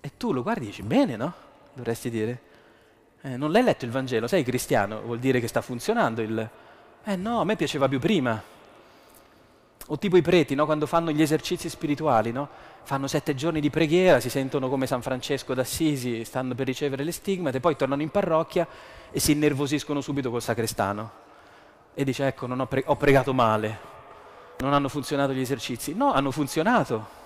E 0.00 0.16
tu 0.16 0.32
lo 0.32 0.42
guardi 0.42 0.64
e 0.64 0.68
dici, 0.68 0.82
bene, 0.82 1.16
no? 1.16 1.30
Dovresti 1.74 2.08
dire. 2.08 2.40
Eh, 3.20 3.36
non 3.36 3.52
l'hai 3.52 3.62
letto 3.62 3.84
il 3.84 3.90
Vangelo, 3.90 4.28
sei 4.28 4.44
cristiano, 4.44 5.02
vuol 5.02 5.18
dire 5.18 5.40
che 5.40 5.46
sta 5.46 5.60
funzionando 5.60 6.22
il... 6.22 6.50
Eh 7.04 7.16
no, 7.16 7.40
a 7.40 7.44
me 7.44 7.54
piaceva 7.54 7.86
più 7.86 7.98
prima. 8.00 8.52
O 9.88 9.98
tipo 9.98 10.16
i 10.16 10.22
preti, 10.22 10.54
no? 10.54 10.64
quando 10.64 10.86
fanno 10.86 11.10
gli 11.10 11.20
esercizi 11.20 11.68
spirituali, 11.68 12.32
no? 12.32 12.48
fanno 12.84 13.06
sette 13.06 13.34
giorni 13.34 13.60
di 13.60 13.68
preghiera, 13.68 14.18
si 14.18 14.30
sentono 14.30 14.68
come 14.68 14.86
San 14.86 15.02
Francesco 15.02 15.52
d'Assisi, 15.52 16.24
stanno 16.24 16.54
per 16.54 16.66
ricevere 16.66 17.04
le 17.04 17.12
stigmate, 17.12 17.60
poi 17.60 17.76
tornano 17.76 18.02
in 18.02 18.10
parrocchia 18.10 18.66
e 19.10 19.20
si 19.20 19.32
innervosiscono 19.32 20.00
subito 20.00 20.30
col 20.30 20.42
sacrestano. 20.42 21.22
E 21.92 22.04
dice, 22.04 22.26
ecco, 22.26 22.46
ho, 22.46 22.66
pre- 22.66 22.84
ho 22.86 22.96
pregato 22.96 23.34
male, 23.34 23.78
non 24.58 24.72
hanno 24.72 24.88
funzionato 24.88 25.32
gli 25.32 25.40
esercizi. 25.40 25.94
No, 25.94 26.12
hanno 26.12 26.30
funzionato. 26.30 27.22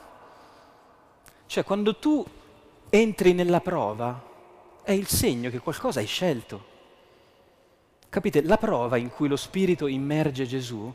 Cioè, 1.46 1.64
quando 1.64 1.96
tu 1.96 2.24
entri 2.90 3.32
nella 3.32 3.60
prova, 3.60 4.20
è 4.82 4.92
il 4.92 5.06
segno 5.06 5.48
che 5.48 5.60
qualcosa 5.60 6.00
hai 6.00 6.06
scelto. 6.06 6.76
Capite? 8.08 8.42
La 8.42 8.56
prova 8.56 8.96
in 8.96 9.10
cui 9.10 9.28
lo 9.28 9.36
Spirito 9.36 9.86
immerge 9.86 10.46
Gesù 10.46 10.92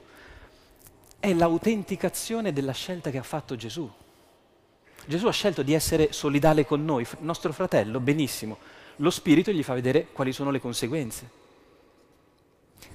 è 1.24 1.34
l'autenticazione 1.34 2.51
della 2.51 2.74
scelta 2.74 3.09
che 3.09 3.17
ha 3.17 3.24
fatto 3.24 3.55
Gesù. 3.55 3.89
Gesù 5.05 5.28
ha 5.28 5.32
scelto 5.32 5.63
di 5.63 5.74
essere 5.74 6.11
solidale 6.11 6.65
con 6.65 6.84
noi, 6.84 7.07
nostro 7.19 7.53
fratello, 7.53 8.01
benissimo. 8.01 8.57
Lo 8.97 9.09
Spirito 9.09 9.49
gli 9.53 9.63
fa 9.63 9.74
vedere 9.74 10.07
quali 10.11 10.34
sono 10.34 10.51
le 10.51 10.59
conseguenze. 10.59 11.30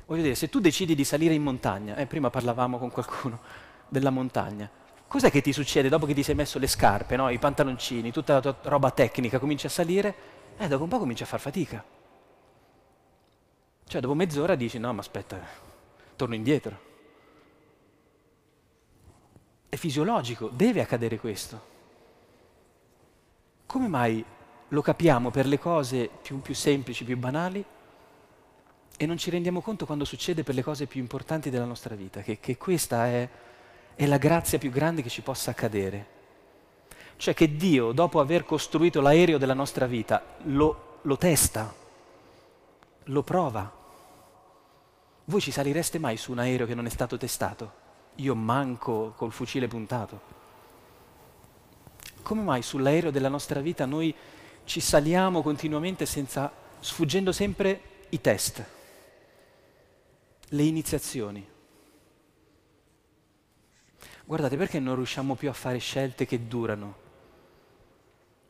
Voglio 0.04 0.20
dire, 0.20 0.34
se 0.34 0.50
tu 0.50 0.60
decidi 0.60 0.94
di 0.94 1.04
salire 1.04 1.32
in 1.32 1.42
montagna, 1.42 1.96
eh, 1.96 2.04
prima 2.04 2.28
parlavamo 2.28 2.76
con 2.76 2.90
qualcuno 2.90 3.40
della 3.88 4.10
montagna, 4.10 4.68
cos'è 5.06 5.30
che 5.30 5.40
ti 5.40 5.54
succede 5.54 5.88
dopo 5.88 6.04
che 6.04 6.12
ti 6.12 6.22
sei 6.22 6.34
messo 6.34 6.58
le 6.58 6.66
scarpe, 6.66 7.16
no? 7.16 7.30
i 7.30 7.38
pantaloncini, 7.38 8.12
tutta 8.12 8.34
la 8.34 8.40
tua 8.42 8.56
roba 8.64 8.90
tecnica, 8.90 9.38
cominci 9.38 9.64
a 9.64 9.70
salire? 9.70 10.14
Eh, 10.58 10.68
dopo 10.68 10.82
un 10.82 10.90
po' 10.90 10.98
cominci 10.98 11.22
a 11.22 11.26
far 11.26 11.40
fatica. 11.40 11.82
Cioè, 13.86 14.02
dopo 14.02 14.12
mezz'ora 14.12 14.54
dici, 14.54 14.78
no, 14.78 14.92
ma 14.92 15.00
aspetta, 15.00 15.40
torno 16.14 16.34
indietro. 16.34 16.87
È 19.68 19.76
fisiologico, 19.76 20.48
deve 20.48 20.80
accadere 20.80 21.18
questo. 21.18 21.76
Come 23.66 23.88
mai 23.88 24.24
lo 24.68 24.82
capiamo 24.82 25.30
per 25.30 25.46
le 25.46 25.58
cose 25.58 26.08
più, 26.22 26.40
più, 26.40 26.54
semplici, 26.54 27.04
più 27.04 27.18
banali 27.18 27.62
e 28.96 29.06
non 29.06 29.18
ci 29.18 29.30
rendiamo 29.30 29.60
conto 29.60 29.84
quando 29.84 30.04
succede 30.04 30.42
per 30.42 30.54
le 30.54 30.62
cose 30.62 30.86
più 30.86 31.00
importanti 31.00 31.50
della 31.50 31.66
nostra 31.66 31.94
vita? 31.94 32.22
Che, 32.22 32.40
che 32.40 32.56
questa 32.56 33.06
è, 33.06 33.28
è 33.94 34.06
la 34.06 34.16
grazia 34.16 34.58
più 34.58 34.70
grande 34.70 35.02
che 35.02 35.10
ci 35.10 35.20
possa 35.20 35.50
accadere. 35.50 36.16
Cioè 37.16 37.34
che 37.34 37.56
Dio, 37.56 37.92
dopo 37.92 38.20
aver 38.20 38.44
costruito 38.44 39.00
l'aereo 39.00 39.38
della 39.38 39.54
nostra 39.54 39.86
vita, 39.86 40.22
lo, 40.44 41.00
lo 41.02 41.16
testa, 41.18 41.74
lo 43.04 43.22
prova. 43.22 43.70
Voi 45.24 45.40
ci 45.40 45.50
salireste 45.50 45.98
mai 45.98 46.16
su 46.16 46.32
un 46.32 46.38
aereo 46.38 46.66
che 46.66 46.74
non 46.74 46.86
è 46.86 46.90
stato 46.90 47.18
testato? 47.18 47.86
Io 48.18 48.34
manco 48.34 49.12
col 49.16 49.32
fucile 49.32 49.68
puntato. 49.68 50.36
Come 52.22 52.42
mai 52.42 52.62
sull'aereo 52.62 53.10
della 53.10 53.28
nostra 53.28 53.60
vita 53.60 53.86
noi 53.86 54.14
ci 54.64 54.80
saliamo 54.80 55.42
continuamente 55.42 56.04
senza, 56.04 56.52
sfuggendo 56.80 57.32
sempre 57.32 57.80
i 58.10 58.20
test, 58.20 58.64
le 60.48 60.62
iniziazioni? 60.62 61.46
Guardate, 64.24 64.56
perché 64.56 64.78
non 64.78 64.96
riusciamo 64.96 65.36
più 65.36 65.48
a 65.48 65.54
fare 65.54 65.78
scelte 65.78 66.26
che 66.26 66.46
durano? 66.46 67.06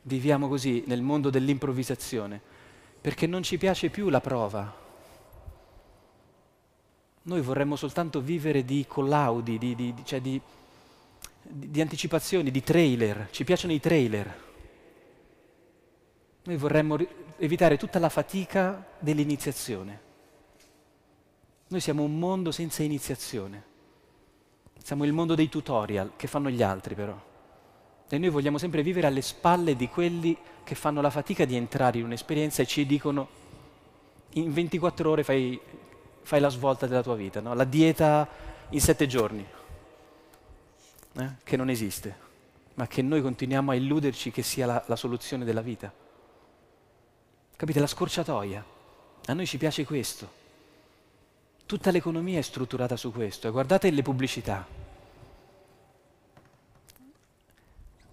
Viviamo 0.02 0.48
così 0.48 0.82
nel 0.86 1.02
mondo 1.02 1.30
dell'improvvisazione, 1.30 2.40
perché 3.00 3.26
non 3.26 3.42
ci 3.44 3.58
piace 3.58 3.90
più 3.90 4.08
la 4.08 4.20
prova, 4.20 4.86
noi 7.28 7.42
vorremmo 7.42 7.76
soltanto 7.76 8.22
vivere 8.22 8.64
di 8.64 8.86
collaudi, 8.88 9.58
di, 9.58 9.74
di, 9.74 9.94
cioè 10.02 10.20
di, 10.20 10.40
di 11.42 11.80
anticipazioni, 11.80 12.50
di 12.50 12.62
trailer. 12.62 13.28
Ci 13.30 13.44
piacciono 13.44 13.74
i 13.74 13.80
trailer. 13.80 14.46
Noi 16.44 16.56
vorremmo 16.56 16.96
evitare 17.36 17.76
tutta 17.76 17.98
la 17.98 18.08
fatica 18.08 18.82
dell'iniziazione. 18.98 20.06
Noi 21.68 21.80
siamo 21.80 22.02
un 22.02 22.18
mondo 22.18 22.50
senza 22.50 22.82
iniziazione. 22.82 23.64
Siamo 24.82 25.04
il 25.04 25.12
mondo 25.12 25.34
dei 25.34 25.50
tutorial 25.50 26.12
che 26.16 26.28
fanno 26.28 26.48
gli 26.48 26.62
altri 26.62 26.94
però. 26.94 27.26
E 28.08 28.16
noi 28.16 28.30
vogliamo 28.30 28.56
sempre 28.56 28.82
vivere 28.82 29.06
alle 29.06 29.20
spalle 29.20 29.76
di 29.76 29.86
quelli 29.88 30.34
che 30.64 30.74
fanno 30.74 31.02
la 31.02 31.10
fatica 31.10 31.44
di 31.44 31.56
entrare 31.56 31.98
in 31.98 32.04
un'esperienza 32.04 32.62
e 32.62 32.66
ci 32.66 32.86
dicono 32.86 33.28
in 34.32 34.50
24 34.50 35.10
ore 35.10 35.24
fai 35.24 35.60
fai 36.28 36.40
la 36.40 36.50
svolta 36.50 36.86
della 36.86 37.02
tua 37.02 37.14
vita, 37.14 37.40
no? 37.40 37.54
la 37.54 37.64
dieta 37.64 38.28
in 38.68 38.80
sette 38.82 39.06
giorni, 39.06 39.46
eh? 41.14 41.30
che 41.42 41.56
non 41.56 41.70
esiste, 41.70 42.14
ma 42.74 42.86
che 42.86 43.00
noi 43.00 43.22
continuiamo 43.22 43.70
a 43.70 43.74
illuderci 43.74 44.30
che 44.30 44.42
sia 44.42 44.66
la, 44.66 44.84
la 44.88 44.96
soluzione 44.96 45.46
della 45.46 45.62
vita. 45.62 45.90
Capite? 47.56 47.80
La 47.80 47.86
scorciatoia. 47.86 48.62
A 49.24 49.32
noi 49.32 49.46
ci 49.46 49.56
piace 49.56 49.86
questo. 49.86 50.30
Tutta 51.64 51.90
l'economia 51.90 52.38
è 52.38 52.42
strutturata 52.42 52.96
su 52.98 53.10
questo. 53.10 53.50
Guardate 53.50 53.90
le 53.90 54.02
pubblicità. 54.02 54.66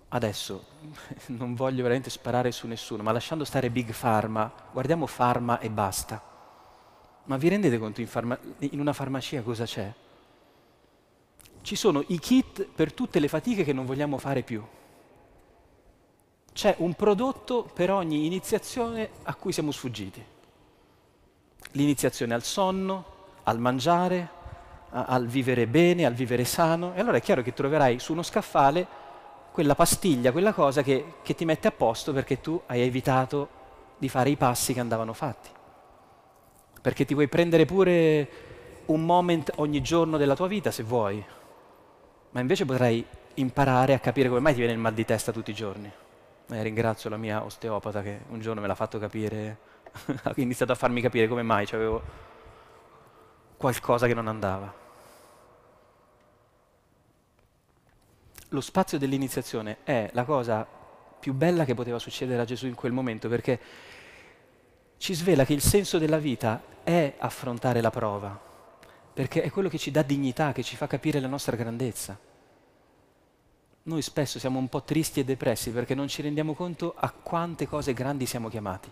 Adesso 0.07 0.65
non 1.35 1.53
voglio 1.53 1.81
veramente 1.81 2.09
sparare 2.09 2.53
su 2.53 2.65
nessuno, 2.65 3.03
ma 3.03 3.11
lasciando 3.11 3.43
stare 3.43 3.69
Big 3.69 3.93
Pharma, 3.93 4.49
guardiamo 4.71 5.05
Pharma 5.05 5.59
e 5.59 5.69
basta. 5.69 6.34
Ma 7.25 7.37
vi 7.37 7.49
rendete 7.49 7.79
conto 7.79 8.01
in, 8.01 8.07
farma- 8.07 8.37
in 8.59 8.79
una 8.79 8.93
farmacia 8.93 9.41
cosa 9.41 9.65
c'è? 9.65 9.91
Ci 11.61 11.75
sono 11.75 12.03
i 12.07 12.19
kit 12.19 12.65
per 12.65 12.93
tutte 12.93 13.19
le 13.19 13.27
fatiche 13.27 13.63
che 13.63 13.73
non 13.73 13.85
vogliamo 13.85 14.19
fare 14.19 14.43
più. 14.43 14.63
C'è 16.53 16.75
un 16.79 16.93
prodotto 16.93 17.63
per 17.73 17.89
ogni 17.89 18.27
iniziazione 18.27 19.09
a 19.23 19.33
cui 19.33 19.51
siamo 19.51 19.71
sfuggiti. 19.71 20.23
L'iniziazione 21.71 22.35
al 22.35 22.43
sonno, 22.43 23.05
al 23.43 23.59
mangiare, 23.59 24.29
a- 24.91 25.05
al 25.05 25.25
vivere 25.25 25.65
bene, 25.65 26.05
al 26.05 26.13
vivere 26.13 26.45
sano. 26.45 26.93
E 26.93 26.99
allora 26.99 27.17
è 27.17 27.21
chiaro 27.21 27.41
che 27.41 27.53
troverai 27.53 27.97
su 27.97 28.11
uno 28.11 28.21
scaffale 28.21 28.85
quella 29.51 29.73
pastiglia, 29.73 30.31
quella 30.31 30.53
cosa 30.53 30.83
che, 30.83 31.15
che 31.23 31.33
ti 31.33 31.43
mette 31.43 31.67
a 31.67 31.71
posto 31.71 32.13
perché 32.13 32.39
tu 32.39 32.61
hai 32.67 32.81
evitato 32.81 33.49
di 33.97 34.09
fare 34.09 34.29
i 34.29 34.35
passi 34.35 34.73
che 34.73 34.79
andavano 34.79 35.13
fatti 35.13 35.54
perché 36.85 37.03
ti 37.03 37.15
vuoi 37.15 37.27
prendere 37.27 37.65
pure 37.65 38.29
un 38.85 39.03
moment 39.03 39.51
ogni 39.55 39.81
giorno 39.81 40.17
della 40.17 40.35
tua 40.35 40.45
vita 40.45 40.69
se 40.69 40.83
vuoi, 40.83 41.25
ma 42.29 42.39
invece 42.39 42.63
potrai 42.63 43.03
imparare 43.33 43.95
a 43.95 43.99
capire 43.99 44.29
come 44.29 44.39
mai 44.39 44.53
ti 44.53 44.59
viene 44.59 44.73
il 44.73 44.79
mal 44.79 44.93
di 44.93 45.03
testa 45.03 45.31
tutti 45.31 45.49
i 45.49 45.55
giorni. 45.55 45.91
Eh, 46.51 46.61
ringrazio 46.61 47.09
la 47.09 47.17
mia 47.17 47.43
osteopata 47.43 48.03
che 48.03 48.19
un 48.29 48.39
giorno 48.39 48.61
me 48.61 48.67
l'ha 48.67 48.75
fatto 48.75 48.99
capire, 48.99 49.57
ha 50.21 50.33
iniziato 50.35 50.73
a 50.73 50.75
farmi 50.75 51.01
capire 51.01 51.27
come 51.27 51.41
mai 51.41 51.65
cioè 51.65 51.79
avevo 51.79 52.03
qualcosa 53.57 54.05
che 54.05 54.13
non 54.13 54.27
andava. 54.27 54.71
Lo 58.49 58.61
spazio 58.61 58.99
dell'iniziazione 58.99 59.77
è 59.83 60.11
la 60.13 60.23
cosa 60.23 60.67
più 61.19 61.33
bella 61.33 61.65
che 61.65 61.73
poteva 61.73 61.97
succedere 61.97 62.43
a 62.43 62.45
Gesù 62.45 62.67
in 62.67 62.75
quel 62.75 62.91
momento 62.91 63.27
perché 63.27 63.59
ci 65.05 65.13
svela 65.13 65.45
che 65.45 65.53
il 65.53 65.61
senso 65.61 65.99
della 65.99 66.17
vita 66.17 66.63
è 66.83 67.13
affrontare 67.19 67.79
la 67.79 67.91
prova, 67.91 68.41
perché 69.13 69.43
è 69.43 69.51
quello 69.51 69.69
che 69.69 69.77
ci 69.77 69.91
dà 69.91 70.01
dignità, 70.01 70.51
che 70.51 70.63
ci 70.63 70.75
fa 70.75 70.87
capire 70.87 71.19
la 71.19 71.27
nostra 71.27 71.55
grandezza. 71.55 72.17
Noi 73.83 74.01
spesso 74.01 74.39
siamo 74.39 74.57
un 74.57 74.67
po' 74.67 74.81
tristi 74.81 75.19
e 75.19 75.23
depressi 75.23 75.69
perché 75.69 75.93
non 75.93 76.07
ci 76.07 76.23
rendiamo 76.23 76.55
conto 76.55 76.95
a 76.97 77.11
quante 77.11 77.67
cose 77.67 77.93
grandi 77.93 78.25
siamo 78.25 78.49
chiamati, 78.49 78.91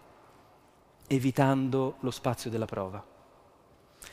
evitando 1.08 1.96
lo 2.02 2.12
spazio 2.12 2.52
della 2.52 2.68
prova. 2.68 3.04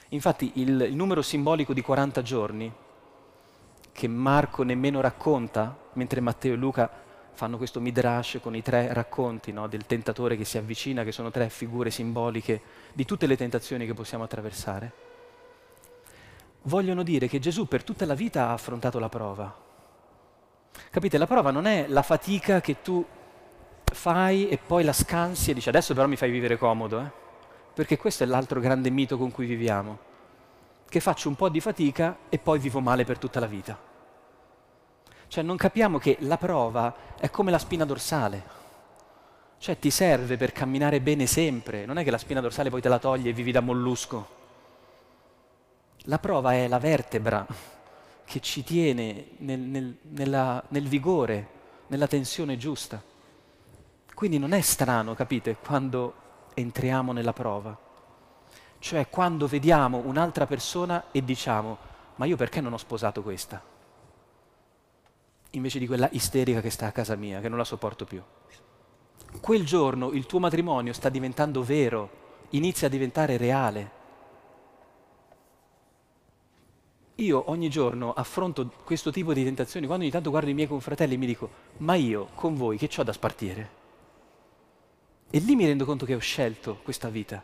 Infatti 0.08 0.52
il, 0.54 0.80
il 0.80 0.94
numero 0.94 1.20
simbolico 1.20 1.74
di 1.74 1.82
40 1.82 2.22
giorni, 2.22 2.72
che 3.92 4.08
Marco 4.08 4.62
nemmeno 4.62 5.02
racconta, 5.02 5.76
mentre 5.92 6.22
Matteo 6.22 6.54
e 6.54 6.56
Luca 6.56 6.90
fanno 7.40 7.56
questo 7.56 7.80
midrash 7.80 8.38
con 8.42 8.54
i 8.54 8.60
tre 8.60 8.92
racconti 8.92 9.50
no, 9.50 9.66
del 9.66 9.86
tentatore 9.86 10.36
che 10.36 10.44
si 10.44 10.58
avvicina, 10.58 11.04
che 11.04 11.10
sono 11.10 11.30
tre 11.30 11.48
figure 11.48 11.90
simboliche 11.90 12.60
di 12.92 13.06
tutte 13.06 13.26
le 13.26 13.34
tentazioni 13.34 13.86
che 13.86 13.94
possiamo 13.94 14.24
attraversare. 14.24 14.92
Vogliono 16.64 17.02
dire 17.02 17.28
che 17.28 17.38
Gesù 17.38 17.66
per 17.66 17.82
tutta 17.82 18.04
la 18.04 18.12
vita 18.12 18.48
ha 18.48 18.52
affrontato 18.52 18.98
la 18.98 19.08
prova. 19.08 19.56
Capite? 20.90 21.16
La 21.16 21.26
prova 21.26 21.50
non 21.50 21.64
è 21.64 21.86
la 21.88 22.02
fatica 22.02 22.60
che 22.60 22.82
tu 22.82 23.02
fai 23.84 24.50
e 24.50 24.58
poi 24.58 24.84
la 24.84 24.92
scansi 24.92 25.50
e 25.50 25.54
dici 25.54 25.70
adesso 25.70 25.94
però 25.94 26.06
mi 26.06 26.16
fai 26.16 26.30
vivere 26.30 26.58
comodo, 26.58 27.00
eh? 27.00 27.10
perché 27.72 27.96
questo 27.96 28.22
è 28.22 28.26
l'altro 28.26 28.60
grande 28.60 28.90
mito 28.90 29.16
con 29.16 29.30
cui 29.30 29.46
viviamo, 29.46 29.98
che 30.86 31.00
faccio 31.00 31.30
un 31.30 31.36
po' 31.36 31.48
di 31.48 31.60
fatica 31.60 32.18
e 32.28 32.36
poi 32.38 32.58
vivo 32.58 32.80
male 32.80 33.04
per 33.04 33.16
tutta 33.16 33.40
la 33.40 33.46
vita. 33.46 33.89
Cioè 35.30 35.44
non 35.44 35.56
capiamo 35.56 35.98
che 35.98 36.16
la 36.22 36.36
prova 36.36 36.92
è 37.16 37.30
come 37.30 37.52
la 37.52 37.58
spina 37.60 37.84
dorsale, 37.84 38.42
cioè 39.58 39.78
ti 39.78 39.88
serve 39.88 40.36
per 40.36 40.50
camminare 40.50 41.00
bene 41.00 41.24
sempre, 41.26 41.86
non 41.86 41.98
è 41.98 42.02
che 42.02 42.10
la 42.10 42.18
spina 42.18 42.40
dorsale 42.40 42.68
poi 42.68 42.80
te 42.80 42.88
la 42.88 42.98
togli 42.98 43.28
e 43.28 43.32
vivi 43.32 43.52
da 43.52 43.60
mollusco. 43.60 44.28
La 46.06 46.18
prova 46.18 46.54
è 46.54 46.66
la 46.66 46.80
vertebra 46.80 47.46
che 48.24 48.40
ci 48.40 48.64
tiene 48.64 49.28
nel, 49.36 49.60
nel, 49.60 49.98
nella, 50.02 50.64
nel 50.66 50.88
vigore, 50.88 51.48
nella 51.86 52.08
tensione 52.08 52.56
giusta. 52.56 53.00
Quindi 54.12 54.36
non 54.36 54.52
è 54.52 54.60
strano, 54.62 55.14
capite, 55.14 55.54
quando 55.64 56.14
entriamo 56.54 57.12
nella 57.12 57.32
prova. 57.32 57.78
Cioè 58.80 59.08
quando 59.08 59.46
vediamo 59.46 60.02
un'altra 60.04 60.46
persona 60.46 61.04
e 61.12 61.24
diciamo, 61.24 61.78
ma 62.16 62.24
io 62.24 62.34
perché 62.34 62.60
non 62.60 62.72
ho 62.72 62.78
sposato 62.78 63.22
questa? 63.22 63.69
Invece 65.50 65.78
di 65.78 65.86
quella 65.86 66.08
isterica 66.12 66.60
che 66.60 66.70
sta 66.70 66.86
a 66.86 66.92
casa 66.92 67.16
mia, 67.16 67.40
che 67.40 67.48
non 67.48 67.58
la 67.58 67.64
sopporto 67.64 68.04
più. 68.04 68.22
Quel 69.40 69.64
giorno 69.64 70.10
il 70.12 70.26
tuo 70.26 70.38
matrimonio 70.38 70.92
sta 70.92 71.08
diventando 71.08 71.62
vero, 71.62 72.10
inizia 72.50 72.86
a 72.86 72.90
diventare 72.90 73.36
reale. 73.36 73.98
Io 77.16 77.50
ogni 77.50 77.68
giorno 77.68 78.12
affronto 78.12 78.72
questo 78.84 79.10
tipo 79.10 79.32
di 79.32 79.44
tentazioni, 79.44 79.86
quando 79.86 80.04
ogni 80.04 80.12
tanto 80.12 80.30
guardo 80.30 80.50
i 80.50 80.54
miei 80.54 80.68
confratelli 80.68 81.14
e 81.14 81.18
mi 81.18 81.26
dico, 81.26 81.50
ma 81.78 81.94
io 81.94 82.28
con 82.34 82.54
voi 82.54 82.78
che 82.78 82.88
ho 82.96 83.02
da 83.02 83.12
spartire? 83.12 83.78
E 85.30 85.38
lì 85.38 85.54
mi 85.54 85.66
rendo 85.66 85.84
conto 85.84 86.06
che 86.06 86.14
ho 86.14 86.18
scelto 86.18 86.80
questa 86.82 87.08
vita. 87.08 87.42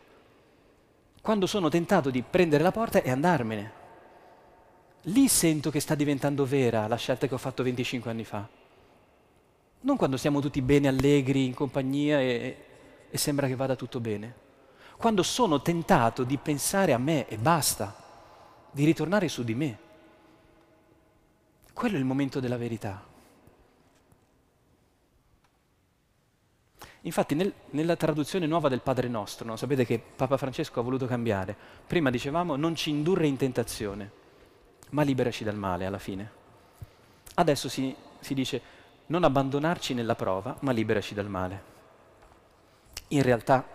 Quando 1.21 1.45
sono 1.45 1.69
tentato 1.69 2.09
di 2.09 2.21
prendere 2.21 2.63
la 2.63 2.71
porta 2.71 3.01
e 3.01 3.11
andarmene. 3.11 3.85
Lì 5.07 5.27
sento 5.27 5.69
che 5.69 5.79
sta 5.79 5.95
diventando 5.95 6.45
vera 6.45 6.87
la 6.87 6.97
scelta 6.97 7.27
che 7.27 7.33
ho 7.33 7.37
fatto 7.37 7.63
25 7.63 8.11
anni 8.11 8.25
fa. 8.25 8.47
Non 9.81 9.95
quando 9.95 10.17
siamo 10.17 10.41
tutti 10.41 10.61
bene, 10.61 10.89
allegri, 10.89 11.45
in 11.45 11.53
compagnia 11.53 12.19
e, 12.19 12.57
e 13.09 13.17
sembra 13.17 13.47
che 13.47 13.55
vada 13.55 13.75
tutto 13.75 14.01
bene. 14.01 14.45
Quando 14.97 15.23
sono 15.23 15.61
tentato 15.61 16.23
di 16.23 16.37
pensare 16.37 16.91
a 16.91 16.97
me 16.97 17.27
e 17.27 17.37
basta 17.37 17.95
di 18.71 18.83
ritornare 18.83 19.29
su 19.29 19.43
di 19.43 19.55
me. 19.55 19.77
Quello 21.71 21.95
è 21.95 21.99
il 21.99 22.05
momento 22.05 22.39
della 22.41 22.57
verità. 22.57 23.05
Infatti 27.01 27.33
nel, 27.35 27.53
nella 27.69 27.95
traduzione 27.95 28.45
nuova 28.45 28.67
del 28.67 28.81
Padre 28.81 29.07
Nostro, 29.07 29.45
no? 29.45 29.55
sapete 29.55 29.85
che 29.85 29.99
Papa 29.99 30.35
Francesco 30.35 30.81
ha 30.81 30.83
voluto 30.83 31.05
cambiare. 31.05 31.55
Prima 31.85 32.09
dicevamo 32.09 32.57
non 32.57 32.75
ci 32.75 32.89
indurre 32.89 33.27
in 33.27 33.37
tentazione, 33.37 34.11
ma 34.89 35.03
liberaci 35.03 35.43
dal 35.43 35.55
male 35.55 35.85
alla 35.85 35.99
fine. 35.99 36.31
Adesso 37.35 37.69
si, 37.69 37.95
si 38.19 38.33
dice 38.33 38.61
non 39.07 39.23
abbandonarci 39.23 39.93
nella 39.93 40.15
prova, 40.15 40.57
ma 40.61 40.71
liberaci 40.71 41.13
dal 41.13 41.29
male. 41.29 41.75
In 43.09 43.21
realtà 43.21 43.65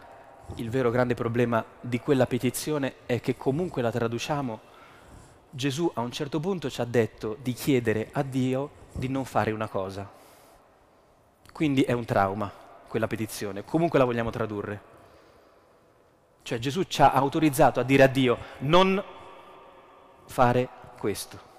il 0.56 0.68
vero 0.68 0.90
grande 0.90 1.14
problema 1.14 1.64
di 1.80 2.00
quella 2.00 2.26
petizione 2.26 2.94
è 3.06 3.20
che 3.20 3.36
comunque 3.36 3.80
la 3.80 3.90
traduciamo 3.90 4.70
Gesù 5.54 5.90
a 5.92 6.00
un 6.00 6.10
certo 6.10 6.40
punto 6.40 6.70
ci 6.70 6.80
ha 6.80 6.86
detto 6.86 7.36
di 7.42 7.52
chiedere 7.52 8.08
a 8.12 8.22
Dio 8.22 8.70
di 8.92 9.08
non 9.08 9.26
fare 9.26 9.50
una 9.50 9.68
cosa. 9.68 10.10
Quindi 11.52 11.82
è 11.82 11.92
un 11.92 12.06
trauma 12.06 12.50
quella 12.88 13.06
petizione, 13.06 13.62
comunque 13.62 13.98
la 13.98 14.06
vogliamo 14.06 14.30
tradurre. 14.30 14.80
Cioè 16.42 16.58
Gesù 16.58 16.84
ci 16.84 17.02
ha 17.02 17.12
autorizzato 17.12 17.80
a 17.80 17.82
dire 17.82 18.02
a 18.02 18.06
Dio 18.06 18.38
non 18.60 19.02
fare 20.24 20.68
questo. 21.02 21.50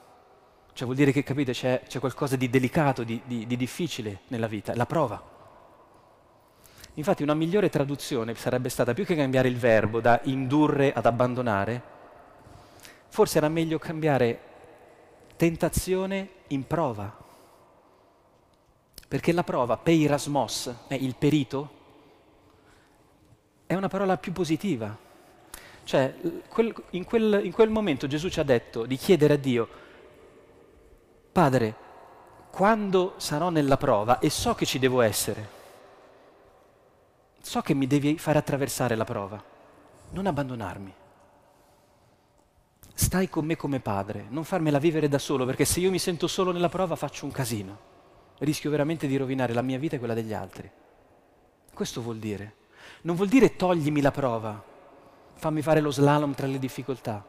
Cioè 0.71 0.85
vuol 0.85 0.95
dire 0.95 1.11
che, 1.11 1.21
capite, 1.21 1.51
c'è, 1.51 1.81
c'è 1.85 1.99
qualcosa 1.99 2.37
di 2.37 2.49
delicato, 2.49 3.03
di, 3.03 3.21
di, 3.25 3.45
di 3.45 3.57
difficile 3.57 4.21
nella 4.29 4.47
vita, 4.47 4.73
la 4.73 4.85
prova. 4.85 5.21
Infatti 6.93 7.23
una 7.23 7.33
migliore 7.33 7.69
traduzione 7.69 8.35
sarebbe 8.35 8.69
stata 8.69 8.93
più 8.93 9.03
che 9.03 9.17
cambiare 9.17 9.49
il 9.49 9.57
verbo 9.57 9.99
da 9.99 10.21
indurre 10.23 10.93
ad 10.93 11.05
abbandonare, 11.05 11.81
forse 13.09 13.37
era 13.37 13.49
meglio 13.49 13.77
cambiare 13.79 14.39
tentazione 15.35 16.29
in 16.47 16.65
prova. 16.65 17.13
Perché 19.09 19.33
la 19.33 19.43
prova, 19.43 19.75
peirasmos, 19.75 20.73
è 20.87 20.95
il 20.95 21.15
perito, 21.15 21.81
è 23.65 23.75
una 23.75 23.89
parola 23.89 24.15
più 24.15 24.31
positiva. 24.31 24.97
Cioè, 25.83 26.13
quel, 26.47 26.73
in, 26.91 27.03
quel, 27.03 27.41
in 27.43 27.51
quel 27.51 27.69
momento 27.69 28.07
Gesù 28.07 28.29
ci 28.29 28.39
ha 28.39 28.43
detto 28.43 28.85
di 28.85 28.95
chiedere 28.95 29.33
a 29.33 29.37
Dio, 29.37 29.67
Padre, 31.31 31.75
quando 32.51 33.15
sarò 33.17 33.49
nella 33.49 33.77
prova 33.77 34.19
e 34.19 34.29
so 34.29 34.53
che 34.53 34.65
ci 34.65 34.77
devo 34.77 35.01
essere, 35.01 35.49
so 37.41 37.61
che 37.61 37.73
mi 37.73 37.87
devi 37.87 38.17
fare 38.17 38.37
attraversare 38.37 38.95
la 38.95 39.03
prova, 39.03 39.43
non 40.11 40.27
abbandonarmi 40.27 40.93
stai 42.93 43.27
con 43.27 43.45
me 43.45 43.55
come 43.55 43.79
padre, 43.79 44.25
non 44.29 44.43
farmela 44.43 44.77
vivere 44.77 45.07
da 45.07 45.17
solo, 45.17 45.45
perché 45.45 45.65
se 45.65 45.79
io 45.79 45.89
mi 45.89 45.99
sento 45.99 46.27
solo 46.27 46.51
nella 46.51 46.69
prova 46.69 46.95
faccio 46.95 47.25
un 47.25 47.31
casino. 47.31 47.91
Rischio 48.39 48.69
veramente 48.69 49.07
di 49.07 49.17
rovinare 49.17 49.53
la 49.53 49.61
mia 49.61 49.77
vita 49.77 49.95
e 49.95 49.99
quella 49.99 50.13
degli 50.13 50.33
altri. 50.33 50.69
Questo 51.73 52.01
vuol 52.01 52.17
dire. 52.17 52.55
Non 53.01 53.15
vuol 53.15 53.29
dire 53.29 53.55
toglimi 53.55 54.01
la 54.01 54.11
prova, 54.11 54.63
fammi 55.43 55.61
fare 55.61 55.81
lo 55.81 55.91
slalom 55.91 56.33
tra 56.33 56.47
le 56.47 56.57
difficoltà. 56.57 57.21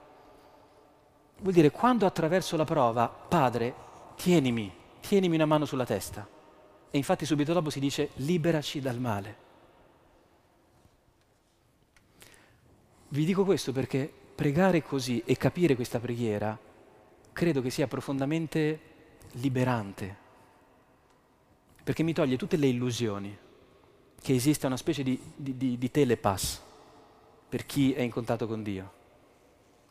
Vuol 1.40 1.52
dire 1.52 1.72
quando 1.72 2.06
attraverso 2.06 2.56
la 2.56 2.62
prova, 2.62 3.08
padre, 3.08 3.74
tienimi, 4.14 4.72
tienimi 5.00 5.34
una 5.34 5.46
mano 5.46 5.64
sulla 5.64 5.84
testa. 5.84 6.24
E 6.92 6.96
infatti 6.96 7.26
subito 7.26 7.52
dopo 7.52 7.70
si 7.70 7.80
dice 7.80 8.10
liberaci 8.14 8.80
dal 8.80 9.00
male. 9.00 9.36
Vi 13.08 13.24
dico 13.24 13.44
questo 13.44 13.72
perché 13.72 14.08
pregare 14.32 14.80
così 14.84 15.20
e 15.24 15.36
capire 15.36 15.74
questa 15.74 15.98
preghiera 15.98 16.56
credo 17.32 17.60
che 17.62 17.70
sia 17.70 17.88
profondamente 17.88 18.78
liberante, 19.32 20.16
perché 21.82 22.04
mi 22.04 22.12
toglie 22.12 22.36
tutte 22.36 22.56
le 22.56 22.68
illusioni 22.68 23.36
che 24.22 24.34
esista 24.34 24.68
una 24.68 24.76
specie 24.76 25.02
di, 25.02 25.20
di, 25.34 25.56
di, 25.56 25.78
di 25.78 25.90
telepass 25.90 26.72
per 27.54 27.66
chi 27.66 27.92
è 27.92 28.00
in 28.00 28.10
contatto 28.10 28.48
con 28.48 28.64
Dio. 28.64 28.92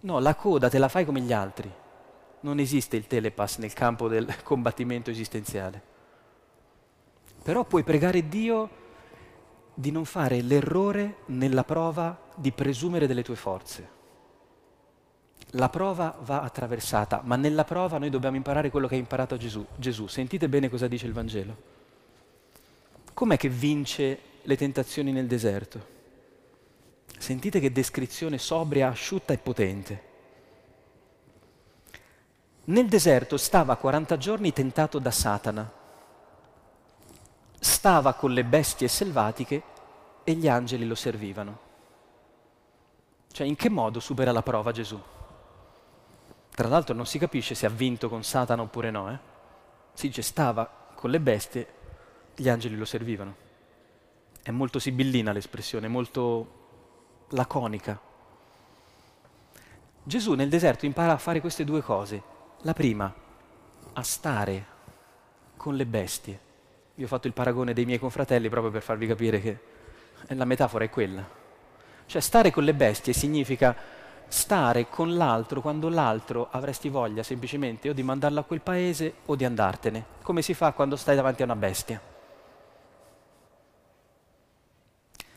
No, 0.02 0.20
la 0.20 0.36
coda 0.36 0.68
te 0.68 0.78
la 0.80 0.90
fai 0.90 1.06
come 1.06 1.22
gli 1.22 1.32
altri. 1.32 1.72
Non 2.42 2.60
esiste 2.60 2.98
il 2.98 3.08
telepass 3.08 3.60
nel 3.60 3.72
campo 3.72 4.10
del 4.10 4.28
combattimento 4.44 5.10
esistenziale. 5.10 5.82
Però 7.42 7.64
puoi 7.64 7.84
pregare 7.84 8.28
Dio 8.28 8.70
di 9.74 9.92
non 9.92 10.04
fare 10.04 10.42
l'errore 10.42 11.20
nella 11.28 11.64
prova 11.64 12.20
di 12.36 12.52
presumere 12.52 13.08
delle 13.08 13.24
tue 13.24 13.38
forze. 13.38 13.90
La 15.52 15.70
prova 15.70 16.18
va 16.20 16.42
attraversata, 16.42 17.22
ma 17.24 17.38
nella 17.38 17.64
prova 17.64 17.98
noi 17.98 18.10
dobbiamo 18.10 18.36
imparare 18.36 18.72
quello 18.72 18.88
che 18.88 18.96
ha 18.96 18.98
imparato 18.98 19.38
Gesù. 19.38 19.66
Gesù, 19.78 20.08
sentite 20.08 20.50
bene 20.50 20.68
cosa 20.68 20.90
dice 20.90 21.06
il 21.06 21.14
Vangelo. 21.14 21.56
Com'è 23.14 23.38
che 23.38 23.48
vince 23.48 24.20
le 24.42 24.58
tentazioni 24.58 25.14
nel 25.14 25.28
deserto? 25.28 25.94
Sentite 27.24 27.62
che 27.62 27.72
descrizione 27.72 28.38
sobria, 28.38 28.90
asciutta 28.90 29.32
e 29.32 29.38
potente. 29.38 30.04
Nel 32.66 32.90
deserto 32.90 33.38
stava 33.38 33.78
40 33.78 34.18
giorni 34.18 34.52
tentato 34.52 35.00
da 35.00 35.10
Satana. 35.10 35.72
Stava 37.58 38.14
con 38.16 38.34
le 38.34 38.44
bestie 38.44 38.90
selvatiche 38.90 39.64
e 40.26 40.34
gli 40.34 40.50
angeli 40.50 40.86
lo 40.86 40.96
servivano. 40.96 41.60
Cioè, 43.32 43.48
in 43.48 43.56
che 43.56 43.70
modo 43.70 44.02
supera 44.02 44.34
la 44.34 44.44
prova 44.44 44.74
Gesù? 44.74 45.02
Tra 46.54 46.68
l'altro 46.68 46.94
non 46.94 47.06
si 47.06 47.20
capisce 47.20 47.56
se 47.56 47.66
ha 47.66 47.70
vinto 47.70 48.10
con 48.10 48.26
Satana 48.26 48.64
oppure 48.64 48.92
no. 48.92 49.10
Eh? 49.10 49.18
Si 49.94 50.08
dice 50.08 50.24
stava 50.24 50.70
con 50.94 51.10
le 51.10 51.22
bestie, 51.22 51.68
gli 52.36 52.50
angeli 52.50 52.76
lo 52.76 52.84
servivano. 52.84 53.36
È 54.42 54.52
molto 54.52 54.78
sibillina 54.78 55.32
l'espressione, 55.32 55.88
molto 55.88 56.63
laconica. 57.30 58.00
Gesù 60.04 60.34
nel 60.34 60.50
deserto 60.50 60.86
impara 60.86 61.14
a 61.14 61.18
fare 61.18 61.40
queste 61.40 61.64
due 61.64 61.82
cose. 61.82 62.22
La 62.62 62.74
prima, 62.74 63.14
a 63.94 64.04
stare 64.04 64.66
con 65.56 65.76
le 65.76 65.86
bestie. 65.86 66.40
Io 66.96 67.06
ho 67.06 67.08
fatto 67.08 67.28
il 67.28 67.34
paragone 67.34 67.74
dei 67.74 67.86
miei 67.86 68.00
confratelli 68.00 68.50
proprio 68.50 68.72
per 68.72 68.82
farvi 68.82 69.08
capire 69.08 69.42
che 69.42 69.60
la 70.28 70.46
metafora 70.46 70.84
è 70.84 70.90
quella. 70.90 71.26
Cioè 72.06 72.22
stare 72.22 72.52
con 72.52 72.64
le 72.64 72.74
bestie 72.74 73.14
significa 73.14 73.76
stare 74.28 74.90
con 74.90 75.16
l'altro 75.16 75.62
quando 75.62 75.90
l'altro 75.90 76.48
avresti 76.52 76.90
voglia 76.90 77.24
semplicemente 77.24 77.90
o 77.90 77.94
di 77.94 78.04
mandarlo 78.04 78.40
a 78.40 78.44
quel 78.44 78.62
paese 78.62 79.16
o 79.26 79.36
di 79.36 79.46
andartene, 79.46 80.06
come 80.22 80.42
si 80.42 80.54
fa 80.54 80.72
quando 80.72 80.96
stai 80.96 81.16
davanti 81.16 81.42
a 81.42 81.46
una 81.46 81.56
bestia. 81.56 82.02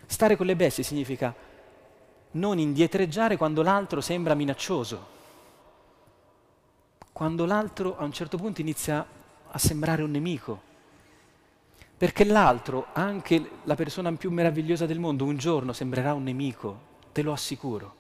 Stare 0.07 0.37
con 0.37 0.47
le 0.47 0.57
bestie 0.57 0.85
significa 0.85 1.35
non 2.33 2.59
indietreggiare 2.59 3.37
quando 3.37 3.63
l'altro 3.63 4.01
sembra 4.01 4.35
minaccioso, 4.35 5.15
quando 7.13 7.47
l'altro 7.47 7.97
a 7.97 8.05
un 8.05 8.13
certo 8.13 8.37
punto 8.37 8.61
inizia 8.61 9.07
a 9.49 9.59
sembrare 9.59 10.03
un 10.03 10.11
nemico, 10.11 10.61
perché 11.97 12.25
l'altro, 12.25 12.89
anche 12.93 13.53
la 13.65 13.75
persona 13.75 14.13
più 14.13 14.31
meravigliosa 14.31 14.85
del 14.85 14.99
mondo, 14.99 15.25
un 15.25 15.39
giorno 15.39 15.73
sembrerà 15.73 16.13
un 16.13 16.25
nemico, 16.25 16.81
te 17.13 17.23
lo 17.23 17.33
assicuro. 17.33 17.95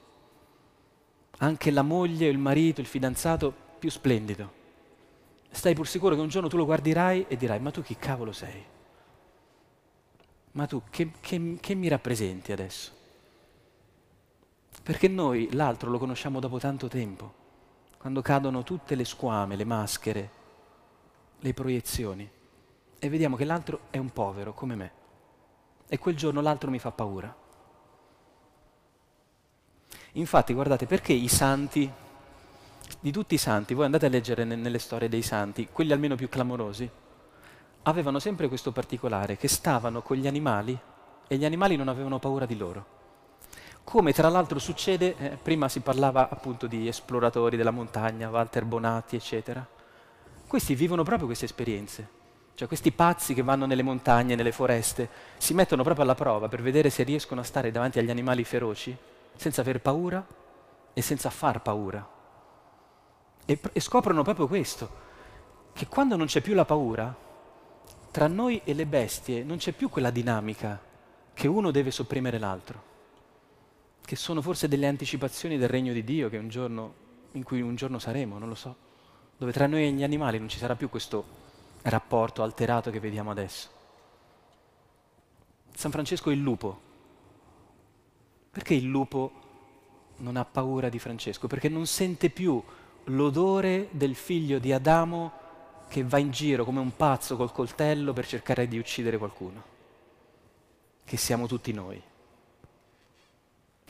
Anche 1.38 1.70
la 1.70 1.82
moglie, 1.82 2.28
il 2.28 2.38
marito, 2.38 2.82
il 2.82 2.86
fidanzato 2.86 3.54
più 3.78 3.88
splendido. 3.88 4.52
Stai 5.50 5.74
pur 5.74 5.88
sicuro 5.88 6.14
che 6.14 6.20
un 6.20 6.28
giorno 6.28 6.48
tu 6.48 6.58
lo 6.58 6.66
guarderai 6.66 7.24
e 7.28 7.36
dirai, 7.36 7.58
ma 7.60 7.70
tu 7.70 7.80
chi 7.80 7.96
cavolo 7.96 8.32
sei? 8.32 8.62
Ma 10.52 10.66
tu 10.66 10.82
che, 10.90 11.12
che, 11.20 11.56
che 11.58 11.74
mi 11.74 11.88
rappresenti 11.88 12.52
adesso? 12.52 12.95
Perché 14.87 15.09
noi 15.09 15.53
l'altro 15.53 15.91
lo 15.91 15.99
conosciamo 15.99 16.39
dopo 16.39 16.61
tanto 16.61 16.87
tempo, 16.87 17.34
quando 17.99 18.22
cadono 18.22 18.62
tutte 18.62 18.95
le 18.95 19.05
squame, 19.05 19.57
le 19.57 19.64
maschere, 19.64 20.30
le 21.41 21.53
proiezioni, 21.53 22.30
e 22.97 23.09
vediamo 23.09 23.34
che 23.34 23.45
l'altro 23.45 23.80
è 23.91 23.99
un 23.99 24.12
povero 24.12 24.55
come 24.55 24.76
me. 24.76 24.93
E 25.89 25.99
quel 25.99 26.14
giorno 26.14 26.41
l'altro 26.41 26.70
mi 26.70 26.78
fa 26.78 26.93
paura. 26.93 27.34
Infatti, 30.12 30.55
guardate, 30.55 30.87
perché 30.87 31.12
i 31.12 31.26
santi, 31.26 31.91
di 33.01 33.11
tutti 33.11 33.34
i 33.34 33.39
santi, 33.39 33.74
voi 33.74 33.87
andate 33.87 34.07
a 34.07 34.09
leggere 34.09 34.45
nelle 34.45 34.78
storie 34.78 35.09
dei 35.09 35.22
santi, 35.22 35.66
quelli 35.72 35.91
almeno 35.91 36.14
più 36.14 36.28
clamorosi, 36.28 36.89
avevano 37.82 38.20
sempre 38.20 38.47
questo 38.47 38.70
particolare, 38.70 39.37
che 39.37 39.49
stavano 39.49 40.01
con 40.03 40.16
gli 40.16 40.28
animali 40.28 40.78
e 41.26 41.37
gli 41.37 41.45
animali 41.45 41.74
non 41.74 41.89
avevano 41.89 42.20
paura 42.20 42.47
di 42.47 42.57
loro. 42.57 42.95
Come 43.87 44.12
tra 44.12 44.28
l'altro 44.28 44.59
succede, 44.59 45.14
eh, 45.16 45.28
prima 45.41 45.68
si 45.68 45.78
parlava 45.78 46.28
appunto 46.28 46.66
di 46.66 46.89
esploratori 46.89 47.57
della 47.57 47.70
montagna, 47.70 48.28
Walter 48.28 48.64
Bonatti, 48.64 49.14
eccetera. 49.14 49.64
Questi 50.45 50.74
vivono 50.74 51.05
proprio 51.05 51.26
queste 51.26 51.45
esperienze. 51.45 52.09
Cioè 52.55 52.66
questi 52.66 52.91
pazzi 52.91 53.32
che 53.32 53.45
vanno 53.45 53.64
nelle 53.64 53.84
montagne, 53.84 54.34
nelle 54.34 54.51
foreste, 54.51 55.09
si 55.37 55.55
mettono 55.55 55.84
proprio 55.84 56.03
alla 56.03 56.16
prova 56.16 56.49
per 56.49 56.62
vedere 56.62 56.91
se 56.91 57.05
riescono 57.05 57.43
a 57.43 57.45
stare 57.45 57.70
davanti 57.70 58.01
agli 58.01 58.11
animali 58.11 58.43
feroci 58.43 58.95
senza 59.37 59.61
aver 59.61 59.80
paura 59.80 60.26
e 60.93 61.01
senza 61.01 61.30
far 61.30 61.62
paura. 61.62 62.05
E, 63.45 63.61
e 63.72 63.80
scoprono 63.80 64.24
proprio 64.24 64.49
questo, 64.49 64.91
che 65.72 65.87
quando 65.87 66.16
non 66.16 66.26
c'è 66.26 66.41
più 66.41 66.55
la 66.55 66.64
paura, 66.64 67.14
tra 68.11 68.26
noi 68.26 68.61
e 68.64 68.74
le 68.74 68.87
bestie 68.87 69.45
non 69.45 69.59
c'è 69.59 69.70
più 69.70 69.89
quella 69.89 70.11
dinamica 70.11 70.82
che 71.32 71.47
uno 71.47 71.70
deve 71.70 71.93
sopprimere 71.93 72.41
l'altro 72.41 72.95
che 74.07 74.14
sono 74.14 74.40
forse 74.40 74.68
delle 74.68 74.86
anticipazioni 74.86 75.59
del 75.59 75.68
regno 75.68 75.92
di 75.92 76.04
Dio 76.04 76.30
giorno, 76.48 76.94
in 77.32 77.42
cui 77.42 77.61
un 77.61 77.74
giorno 77.74 77.98
saremo, 77.98 78.38
non 78.38 78.48
lo 78.48 78.54
so, 78.54 78.76
dove 79.36 79.50
tra 79.50 79.66
noi 79.66 79.84
e 79.84 79.90
gli 79.90 80.04
animali 80.04 80.38
non 80.38 80.48
ci 80.48 80.59
sarà 80.59 80.76
più 80.76 80.88
questo 80.88 81.24
rapporto 81.82 82.44
alterato 82.44 82.92
che 82.92 83.00
vediamo 83.00 83.32
adesso. 83.32 83.68
San 85.74 85.90
Francesco 85.90 86.30
è 86.30 86.34
il 86.34 86.40
lupo. 86.40 86.80
Perché 88.52 88.74
il 88.74 88.86
lupo 88.86 89.32
non 90.18 90.36
ha 90.36 90.44
paura 90.44 90.88
di 90.88 91.00
Francesco? 91.00 91.48
Perché 91.48 91.68
non 91.68 91.84
sente 91.86 92.30
più 92.30 92.62
l'odore 93.07 93.88
del 93.90 94.14
figlio 94.14 94.61
di 94.61 94.72
Adamo 94.72 95.32
che 95.88 96.04
va 96.04 96.18
in 96.18 96.30
giro 96.30 96.64
come 96.64 96.78
un 96.78 96.94
pazzo 96.94 97.36
col 97.36 97.50
coltello 97.50 98.12
per 98.12 98.26
cercare 98.26 98.68
di 98.68 98.78
uccidere 98.78 99.18
qualcuno, 99.18 99.62
che 101.04 101.16
siamo 101.16 101.48
tutti 101.48 101.72
noi 101.72 102.00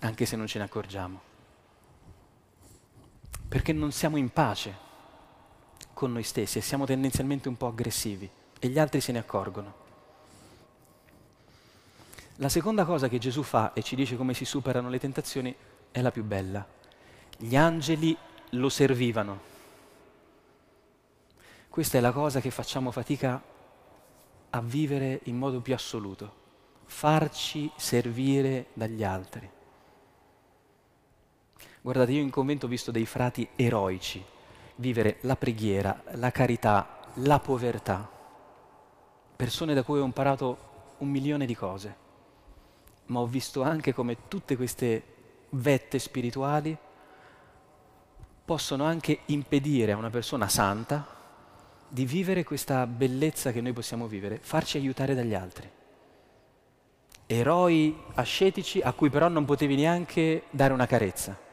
anche 0.01 0.27
se 0.27 0.37
non 0.37 0.47
ce 0.47 0.59
ne 0.59 0.65
accorgiamo. 0.65 1.21
Perché 3.49 3.73
non 3.73 3.93
siamo 3.93 4.17
in 4.17 4.31
pace 4.31 4.85
con 5.93 6.13
noi 6.13 6.23
stessi 6.23 6.59
e 6.59 6.63
siamo 6.63 6.85
tendenzialmente 6.85 7.49
un 7.49 7.57
po' 7.57 7.69
aggressivi 7.69 8.29
e 8.59 8.69
gli 8.69 8.79
altri 8.79 9.01
se 9.01 9.13
ne 9.13 9.19
accorgono. 9.19 9.85
La 12.37 12.49
seconda 12.51 12.85
cosa 12.85 13.09
che 13.09 13.19
Gesù 13.19 13.43
fa 13.43 13.73
e 13.73 13.83
ci 13.83 13.97
dice 13.97 14.17
come 14.17 14.35
si 14.35 14.45
superano 14.45 14.91
le 14.91 14.99
tentazioni 14.99 15.55
è 15.91 16.03
la 16.03 16.11
più 16.11 16.23
bella. 16.23 16.67
Gli 17.39 17.57
angeli 17.57 18.17
lo 18.51 18.69
servivano. 18.69 19.55
Questa 21.69 21.97
è 21.97 22.01
la 22.01 22.13
cosa 22.13 22.41
che 22.41 22.51
facciamo 22.51 22.91
fatica 22.91 23.43
a 24.51 24.61
vivere 24.61 25.21
in 25.25 25.37
modo 25.37 25.61
più 25.61 25.75
assoluto, 25.75 26.35
farci 26.85 27.71
servire 27.77 28.67
dagli 28.75 29.03
altri. 29.03 29.56
Guardate, 31.87 32.11
io 32.11 32.21
in 32.21 32.31
convento 32.31 32.67
ho 32.67 32.69
visto 32.69 32.91
dei 32.91 33.07
frati 33.07 33.49
eroici 33.55 34.21
vivere 34.75 35.19
la 35.21 35.37
preghiera, 35.37 36.03
la 36.15 36.33
carità, 36.33 36.99
la 37.19 37.39
povertà. 37.39 38.11
Persone 39.37 39.73
da 39.73 39.85
cui 39.85 40.01
ho 40.01 40.05
imparato 40.05 40.95
un 40.99 41.09
milione 41.09 41.47
di 41.47 41.55
cose, 41.55 41.97
ma 43.07 43.21
ho 43.21 43.27
visto 43.27 43.63
anche 43.63 43.95
come 43.95 44.27
tutte 44.27 44.57
queste 44.57 45.05
vette 45.51 46.01
spirituali 46.01 46.77
possono 48.45 48.83
anche 48.83 49.21
impedire 49.27 49.93
a 49.93 49.97
una 49.97 50.11
persona 50.11 50.49
santa 50.49 51.07
di 51.87 52.05
vivere 52.05 52.43
questa 52.43 52.85
bellezza 52.89 53.53
che 53.53 53.61
noi 53.61 53.73
possiamo 53.73 54.09
vivere, 54.09 54.41
farci 54.43 54.77
aiutare 54.77 55.15
dagli 55.15 55.35
altri. 55.35 55.71
Eroi 57.27 57.97
ascetici 58.15 58.81
a 58.81 58.93
cui 58.93 59.09
però 59.09 59.29
non 59.29 59.45
potevi 59.45 59.77
neanche 59.77 60.47
dare 60.51 60.73
una 60.73 60.87
carezza 60.87 61.45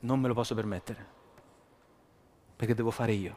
non 0.00 0.20
me 0.20 0.28
lo 0.28 0.34
posso 0.34 0.54
permettere, 0.54 1.06
perché 2.54 2.74
devo 2.74 2.90
fare 2.90 3.12
io, 3.12 3.36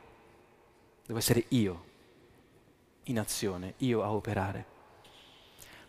devo 1.06 1.18
essere 1.18 1.46
io 1.50 1.90
in 3.04 3.18
azione, 3.18 3.74
io 3.78 4.04
a 4.04 4.12
operare. 4.12 4.66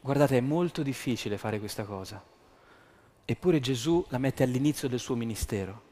Guardate, 0.01 0.39
è 0.39 0.41
molto 0.41 0.83
difficile 0.83 1.37
fare 1.37 1.59
questa 1.59 1.85
cosa, 1.85 2.25
eppure 3.25 3.61
Gesù 3.61 4.05
la 4.09 4.19
mette 4.19 4.43
all'inizio 4.43 4.89
del 4.89 4.99
suo 4.99 5.15
ministero 5.15 5.91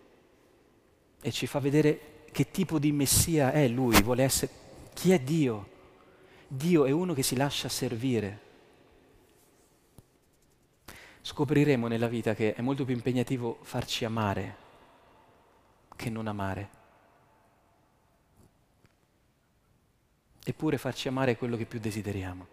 e 1.20 1.30
ci 1.30 1.46
fa 1.46 1.58
vedere 1.58 2.24
che 2.32 2.50
tipo 2.50 2.78
di 2.78 2.90
Messia 2.90 3.52
è 3.52 3.68
lui, 3.68 4.00
vuole 4.02 4.22
essere, 4.22 4.52
chi 4.94 5.12
è 5.12 5.20
Dio? 5.20 5.68
Dio 6.46 6.86
è 6.86 6.90
uno 6.90 7.12
che 7.12 7.22
si 7.22 7.36
lascia 7.36 7.68
servire. 7.68 8.48
Scopriremo 11.20 11.86
nella 11.86 12.08
vita 12.08 12.34
che 12.34 12.54
è 12.54 12.62
molto 12.62 12.84
più 12.84 12.94
impegnativo 12.94 13.58
farci 13.60 14.04
amare 14.04 14.68
che 16.00 16.08
non 16.08 16.26
amare. 16.28 16.68
Eppure 20.42 20.78
farci 20.78 21.08
amare 21.08 21.32
è 21.32 21.36
quello 21.36 21.58
che 21.58 21.66
più 21.66 21.78
desideriamo. 21.78 22.46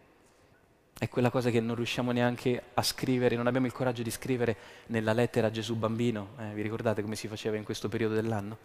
È 0.99 1.07
quella 1.07 1.29
cosa 1.29 1.49
che 1.49 1.61
non 1.61 1.75
riusciamo 1.75 2.11
neanche 2.11 2.61
a 2.73 2.81
scrivere, 2.81 3.37
non 3.37 3.47
abbiamo 3.47 3.65
il 3.65 3.71
coraggio 3.71 4.03
di 4.03 4.11
scrivere 4.11 4.57
nella 4.87 5.13
lettera 5.13 5.47
a 5.47 5.51
Gesù 5.51 5.75
bambino. 5.75 6.31
Eh, 6.39 6.53
vi 6.55 6.61
ricordate 6.61 7.01
come 7.01 7.15
si 7.15 7.29
faceva 7.29 7.55
in 7.55 7.63
questo 7.63 7.87
periodo 7.87 8.15
dell'anno? 8.15 8.57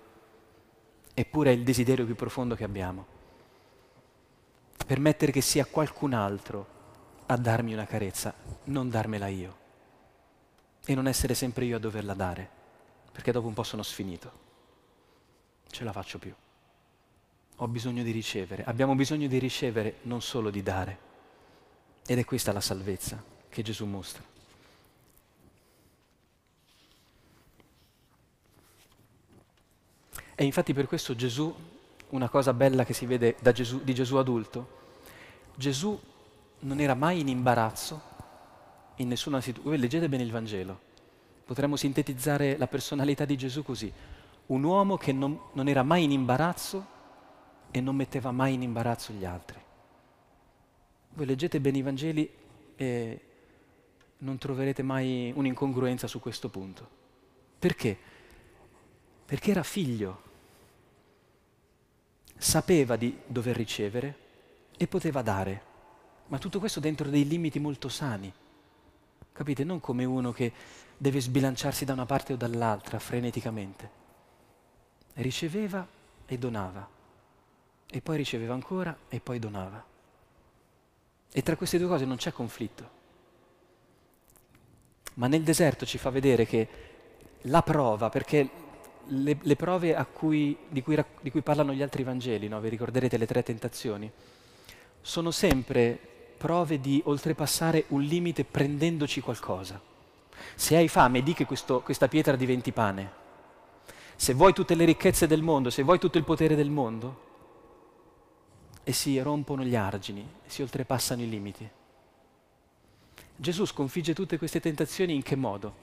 Eppure 1.14 1.50
è 1.50 1.54
il 1.54 1.62
desiderio 1.62 2.04
più 2.04 2.16
profondo 2.16 2.56
che 2.56 2.64
abbiamo. 2.64 3.06
Permettere 4.84 5.30
che 5.30 5.42
sia 5.42 5.64
qualcun 5.64 6.12
altro 6.12 6.66
a 7.26 7.36
darmi 7.36 7.72
una 7.72 7.86
carezza, 7.86 8.34
non 8.64 8.90
darmela 8.90 9.28
io. 9.28 9.60
E 10.84 10.94
non 10.96 11.06
essere 11.06 11.34
sempre 11.34 11.66
io 11.66 11.76
a 11.76 11.80
doverla 11.80 12.14
dare, 12.14 12.50
perché 13.12 13.30
dopo 13.30 13.46
un 13.46 13.54
po' 13.54 13.62
sono 13.62 13.84
sfinito 13.84 14.41
ce 15.72 15.84
la 15.84 15.92
faccio 15.92 16.18
più. 16.18 16.32
Ho 17.56 17.68
bisogno 17.68 18.02
di 18.02 18.10
ricevere, 18.10 18.64
abbiamo 18.64 18.94
bisogno 18.94 19.26
di 19.26 19.38
ricevere, 19.38 19.98
non 20.02 20.20
solo 20.20 20.50
di 20.50 20.62
dare. 20.62 21.10
Ed 22.06 22.18
è 22.18 22.24
questa 22.24 22.52
la 22.52 22.60
salvezza 22.60 23.22
che 23.48 23.62
Gesù 23.62 23.86
mostra. 23.86 24.22
E 30.34 30.44
infatti 30.44 30.74
per 30.74 30.86
questo 30.86 31.14
Gesù, 31.14 31.54
una 32.10 32.28
cosa 32.28 32.52
bella 32.52 32.84
che 32.84 32.92
si 32.92 33.06
vede 33.06 33.36
Gesù, 33.52 33.82
di 33.82 33.94
Gesù 33.94 34.16
adulto, 34.16 34.80
Gesù 35.54 35.98
non 36.60 36.80
era 36.80 36.94
mai 36.94 37.20
in 37.20 37.28
imbarazzo 37.28 38.10
in 38.96 39.08
nessuna 39.08 39.40
situazione. 39.40 39.78
Leggete 39.78 40.08
bene 40.08 40.22
il 40.22 40.30
Vangelo. 40.30 40.90
Potremmo 41.44 41.76
sintetizzare 41.76 42.58
la 42.58 42.66
personalità 42.66 43.24
di 43.24 43.36
Gesù 43.36 43.62
così 43.62 43.92
un 44.47 44.62
uomo 44.62 44.97
che 44.97 45.12
non, 45.12 45.38
non 45.53 45.68
era 45.68 45.82
mai 45.82 46.05
in 46.05 46.12
imbarazzo 46.12 46.86
e 47.70 47.80
non 47.80 47.97
metteva 47.97 48.30
mai 48.30 48.55
in 48.55 48.62
imbarazzo 48.62 49.12
gli 49.12 49.24
altri. 49.24 49.61
Voi 51.14 51.26
leggete 51.26 51.61
bene 51.61 51.78
i 51.78 51.82
Vangeli 51.82 52.30
e 52.76 53.20
non 54.18 54.38
troverete 54.38 54.82
mai 54.82 55.32
un'incongruenza 55.34 56.07
su 56.07 56.20
questo 56.20 56.49
punto. 56.49 56.88
Perché? 57.59 57.99
Perché 59.24 59.51
era 59.51 59.62
figlio, 59.62 60.22
sapeva 62.36 62.97
di 62.97 63.16
dover 63.26 63.57
ricevere 63.57 64.16
e 64.76 64.86
poteva 64.86 65.22
dare, 65.22 65.62
ma 66.26 66.38
tutto 66.38 66.59
questo 66.59 66.80
dentro 66.80 67.09
dei 67.09 67.26
limiti 67.26 67.59
molto 67.59 67.88
sani, 67.88 68.32
Capite? 69.32 69.64
Non 69.64 69.80
come 69.80 70.05
uno 70.05 70.30
che 70.30 70.53
deve 70.97 71.20
sbilanciarsi 71.20 71.84
da 71.84 71.95
una 71.95 72.05
parte 72.05 72.34
o 72.34 72.36
dall'altra 72.36 72.99
freneticamente. 72.99 74.01
Riceveva 75.14 75.86
e 76.26 76.38
donava, 76.38 76.88
e 77.90 78.00
poi 78.00 78.16
riceveva 78.16 78.54
ancora 78.54 78.96
e 79.08 79.20
poi 79.20 79.38
donava. 79.38 79.84
E 81.30 81.42
tra 81.42 81.56
queste 81.56 81.78
due 81.78 81.88
cose 81.88 82.04
non 82.04 82.16
c'è 82.16 82.32
conflitto. 82.32 83.00
Ma 85.14 85.26
nel 85.26 85.42
deserto 85.42 85.84
ci 85.84 85.98
fa 85.98 86.10
vedere 86.10 86.46
che 86.46 86.68
la 87.42 87.62
prova, 87.62 88.08
perché 88.08 88.48
le, 89.06 89.36
le 89.40 89.56
prove 89.56 89.94
cui, 90.12 90.56
di, 90.68 90.82
cui, 90.82 91.02
di, 91.20 91.30
cui, 91.30 91.42
parlano 91.42 91.72
gli 91.72 91.82
altri 91.82 92.02
Vangeli, 92.02 92.48
no? 92.48 92.60
vi 92.60 92.68
ricorderete 92.68 93.16
le 93.16 93.26
tre 93.26 93.42
tentazioni, 93.42 94.10
sono 95.00 95.30
sempre 95.30 95.98
prove 96.38 96.80
di 96.80 97.00
oltrepassare 97.04 97.84
un 97.88 98.02
limite 98.02 98.44
prendendoci 98.44 99.20
qualcosa. 99.20 99.80
Se 100.54 100.76
hai 100.76 100.88
fame, 100.88 101.22
di 101.22 101.34
che 101.34 101.44
questo, 101.44 101.80
questa 101.80 102.08
pietra 102.08 102.36
diventi 102.36 102.72
pane. 102.72 103.20
Se 104.22 104.34
vuoi 104.34 104.52
tutte 104.52 104.76
le 104.76 104.84
ricchezze 104.84 105.26
del 105.26 105.42
mondo, 105.42 105.68
se 105.68 105.82
vuoi 105.82 105.98
tutto 105.98 106.16
il 106.16 106.22
potere 106.22 106.54
del 106.54 106.70
mondo, 106.70 107.30
e 108.84 108.92
si 108.92 109.18
rompono 109.18 109.64
gli 109.64 109.74
argini, 109.74 110.24
si 110.46 110.62
oltrepassano 110.62 111.22
i 111.22 111.28
limiti. 111.28 111.68
Gesù 113.34 113.64
sconfigge 113.64 114.14
tutte 114.14 114.38
queste 114.38 114.60
tentazioni 114.60 115.12
in 115.12 115.22
che 115.22 115.34
modo? 115.34 115.74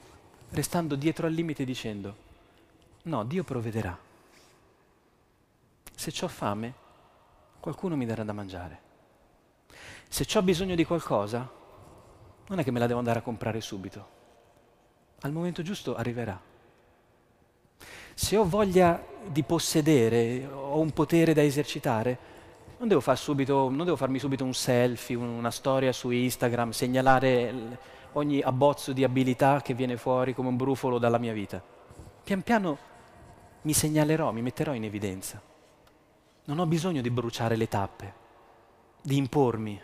Restando 0.52 0.94
dietro 0.94 1.26
al 1.26 1.34
limite 1.34 1.66
dicendo, 1.66 2.16
no, 3.02 3.24
Dio 3.24 3.44
provvederà. 3.44 3.94
Se 5.94 6.24
ho 6.24 6.28
fame, 6.28 6.74
qualcuno 7.60 7.94
mi 7.94 8.06
darà 8.06 8.24
da 8.24 8.32
mangiare. 8.32 8.80
Se 10.08 10.26
ho 10.38 10.42
bisogno 10.42 10.76
di 10.76 10.86
qualcosa, 10.86 11.46
non 12.46 12.58
è 12.58 12.64
che 12.64 12.70
me 12.70 12.78
la 12.78 12.86
devo 12.86 13.00
andare 13.00 13.18
a 13.18 13.22
comprare 13.22 13.60
subito. 13.60 14.08
Al 15.20 15.30
momento 15.30 15.60
giusto 15.60 15.94
arriverà. 15.94 16.48
Se 18.22 18.36
ho 18.36 18.46
voglia 18.46 19.02
di 19.26 19.42
possedere, 19.44 20.46
ho 20.46 20.78
un 20.78 20.90
potere 20.90 21.32
da 21.32 21.42
esercitare, 21.42 22.18
non 22.76 22.86
devo, 22.86 23.00
far 23.00 23.16
subito, 23.16 23.70
non 23.70 23.86
devo 23.86 23.96
farmi 23.96 24.18
subito 24.18 24.44
un 24.44 24.52
selfie, 24.52 25.16
una 25.16 25.50
storia 25.50 25.90
su 25.90 26.10
Instagram, 26.10 26.68
segnalare 26.68 27.78
ogni 28.12 28.42
abbozzo 28.42 28.92
di 28.92 29.04
abilità 29.04 29.62
che 29.62 29.72
viene 29.72 29.96
fuori 29.96 30.34
come 30.34 30.48
un 30.48 30.58
brufolo 30.58 30.98
dalla 30.98 31.16
mia 31.16 31.32
vita. 31.32 31.64
Pian 32.22 32.42
piano 32.42 32.76
mi 33.62 33.72
segnalerò, 33.72 34.32
mi 34.32 34.42
metterò 34.42 34.74
in 34.74 34.84
evidenza. 34.84 35.40
Non 36.44 36.58
ho 36.58 36.66
bisogno 36.66 37.00
di 37.00 37.10
bruciare 37.10 37.56
le 37.56 37.68
tappe, 37.68 38.14
di 39.00 39.16
impormi. 39.16 39.80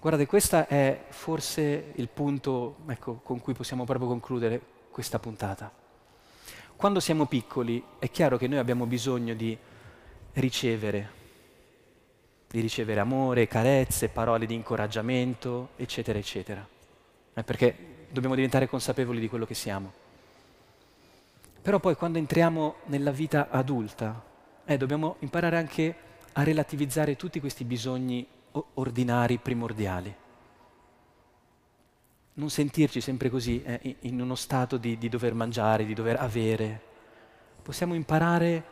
Guardate, 0.00 0.24
questo 0.24 0.66
è 0.66 1.04
forse 1.10 1.92
il 1.94 2.08
punto 2.08 2.76
ecco, 2.86 3.20
con 3.22 3.38
cui 3.38 3.52
possiamo 3.52 3.84
proprio 3.84 4.08
concludere 4.08 4.62
questa 4.90 5.18
puntata. 5.18 5.83
Quando 6.76 7.00
siamo 7.00 7.26
piccoli 7.26 7.82
è 7.98 8.10
chiaro 8.10 8.36
che 8.36 8.48
noi 8.48 8.58
abbiamo 8.58 8.84
bisogno 8.86 9.34
di 9.34 9.56
ricevere, 10.34 11.10
di 12.48 12.60
ricevere 12.60 13.00
amore, 13.00 13.46
carezze, 13.46 14.08
parole 14.08 14.46
di 14.46 14.54
incoraggiamento, 14.54 15.70
eccetera, 15.76 16.18
eccetera. 16.18 16.66
Eh, 17.34 17.42
perché 17.42 18.06
dobbiamo 18.10 18.34
diventare 18.34 18.68
consapevoli 18.68 19.20
di 19.20 19.28
quello 19.28 19.46
che 19.46 19.54
siamo. 19.54 19.92
Però 21.62 21.80
poi 21.80 21.94
quando 21.96 22.18
entriamo 22.18 22.76
nella 22.86 23.10
vita 23.10 23.48
adulta, 23.50 24.22
eh, 24.64 24.76
dobbiamo 24.76 25.16
imparare 25.20 25.56
anche 25.56 25.96
a 26.32 26.42
relativizzare 26.42 27.16
tutti 27.16 27.40
questi 27.40 27.64
bisogni 27.64 28.26
ordinari, 28.74 29.38
primordiali. 29.38 30.14
Non 32.34 32.50
sentirci 32.50 33.00
sempre 33.00 33.30
così, 33.30 33.62
eh, 33.62 33.96
in 34.00 34.20
uno 34.20 34.34
stato 34.34 34.76
di, 34.76 34.98
di 34.98 35.08
dover 35.08 35.34
mangiare, 35.34 35.84
di 35.84 35.94
dover 35.94 36.16
avere. 36.20 36.82
Possiamo 37.62 37.94
imparare 37.94 38.64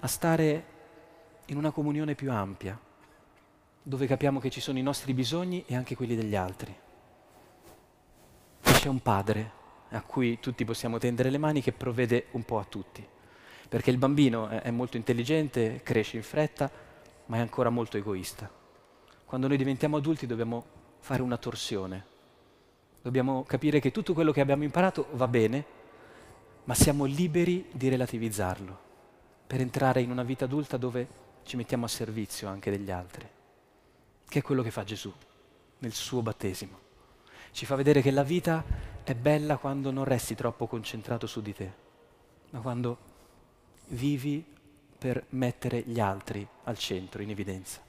a 0.00 0.06
stare 0.08 0.64
in 1.46 1.56
una 1.56 1.70
comunione 1.70 2.14
più 2.14 2.32
ampia, 2.32 2.78
dove 3.82 4.06
capiamo 4.06 4.40
che 4.40 4.50
ci 4.50 4.60
sono 4.60 4.78
i 4.78 4.82
nostri 4.82 5.14
bisogni 5.14 5.64
e 5.66 5.76
anche 5.76 5.94
quelli 5.94 6.16
degli 6.16 6.34
altri. 6.34 6.74
E 8.62 8.72
c'è 8.72 8.88
un 8.88 9.00
padre 9.00 9.62
a 9.90 10.02
cui 10.02 10.40
tutti 10.40 10.64
possiamo 10.64 10.98
tendere 10.98 11.30
le 11.30 11.38
mani 11.38 11.62
che 11.62 11.72
provvede 11.72 12.26
un 12.32 12.44
po' 12.44 12.58
a 12.58 12.64
tutti. 12.64 13.06
Perché 13.68 13.90
il 13.90 13.98
bambino 13.98 14.48
è 14.48 14.70
molto 14.70 14.96
intelligente, 14.96 15.82
cresce 15.84 16.16
in 16.16 16.22
fretta, 16.24 16.70
ma 17.26 17.36
è 17.36 17.40
ancora 17.40 17.70
molto 17.70 17.96
egoista. 17.96 18.50
Quando 19.24 19.46
noi 19.46 19.56
diventiamo 19.56 19.98
adulti 19.98 20.26
dobbiamo 20.26 20.64
fare 20.98 21.22
una 21.22 21.36
torsione. 21.36 22.12
Dobbiamo 23.04 23.42
capire 23.42 23.80
che 23.80 23.90
tutto 23.90 24.14
quello 24.14 24.32
che 24.32 24.40
abbiamo 24.40 24.62
imparato 24.62 25.08
va 25.12 25.28
bene, 25.28 25.62
ma 26.64 26.72
siamo 26.72 27.04
liberi 27.04 27.68
di 27.70 27.90
relativizzarlo 27.90 28.78
per 29.46 29.60
entrare 29.60 30.00
in 30.00 30.10
una 30.10 30.22
vita 30.22 30.46
adulta 30.46 30.78
dove 30.78 31.06
ci 31.42 31.56
mettiamo 31.56 31.84
a 31.84 31.88
servizio 31.88 32.48
anche 32.48 32.70
degli 32.70 32.90
altri, 32.90 33.28
che 34.26 34.38
è 34.38 34.40
quello 34.40 34.62
che 34.62 34.70
fa 34.70 34.84
Gesù 34.84 35.12
nel 35.80 35.92
suo 35.92 36.22
battesimo. 36.22 36.78
Ci 37.50 37.66
fa 37.66 37.74
vedere 37.74 38.00
che 38.00 38.10
la 38.10 38.22
vita 38.22 38.64
è 39.04 39.14
bella 39.14 39.58
quando 39.58 39.90
non 39.90 40.04
resti 40.04 40.34
troppo 40.34 40.66
concentrato 40.66 41.26
su 41.26 41.42
di 41.42 41.52
te, 41.52 41.72
ma 42.52 42.60
quando 42.60 42.98
vivi 43.88 44.42
per 44.96 45.26
mettere 45.30 45.82
gli 45.82 46.00
altri 46.00 46.48
al 46.62 46.78
centro, 46.78 47.20
in 47.20 47.28
evidenza. 47.28 47.83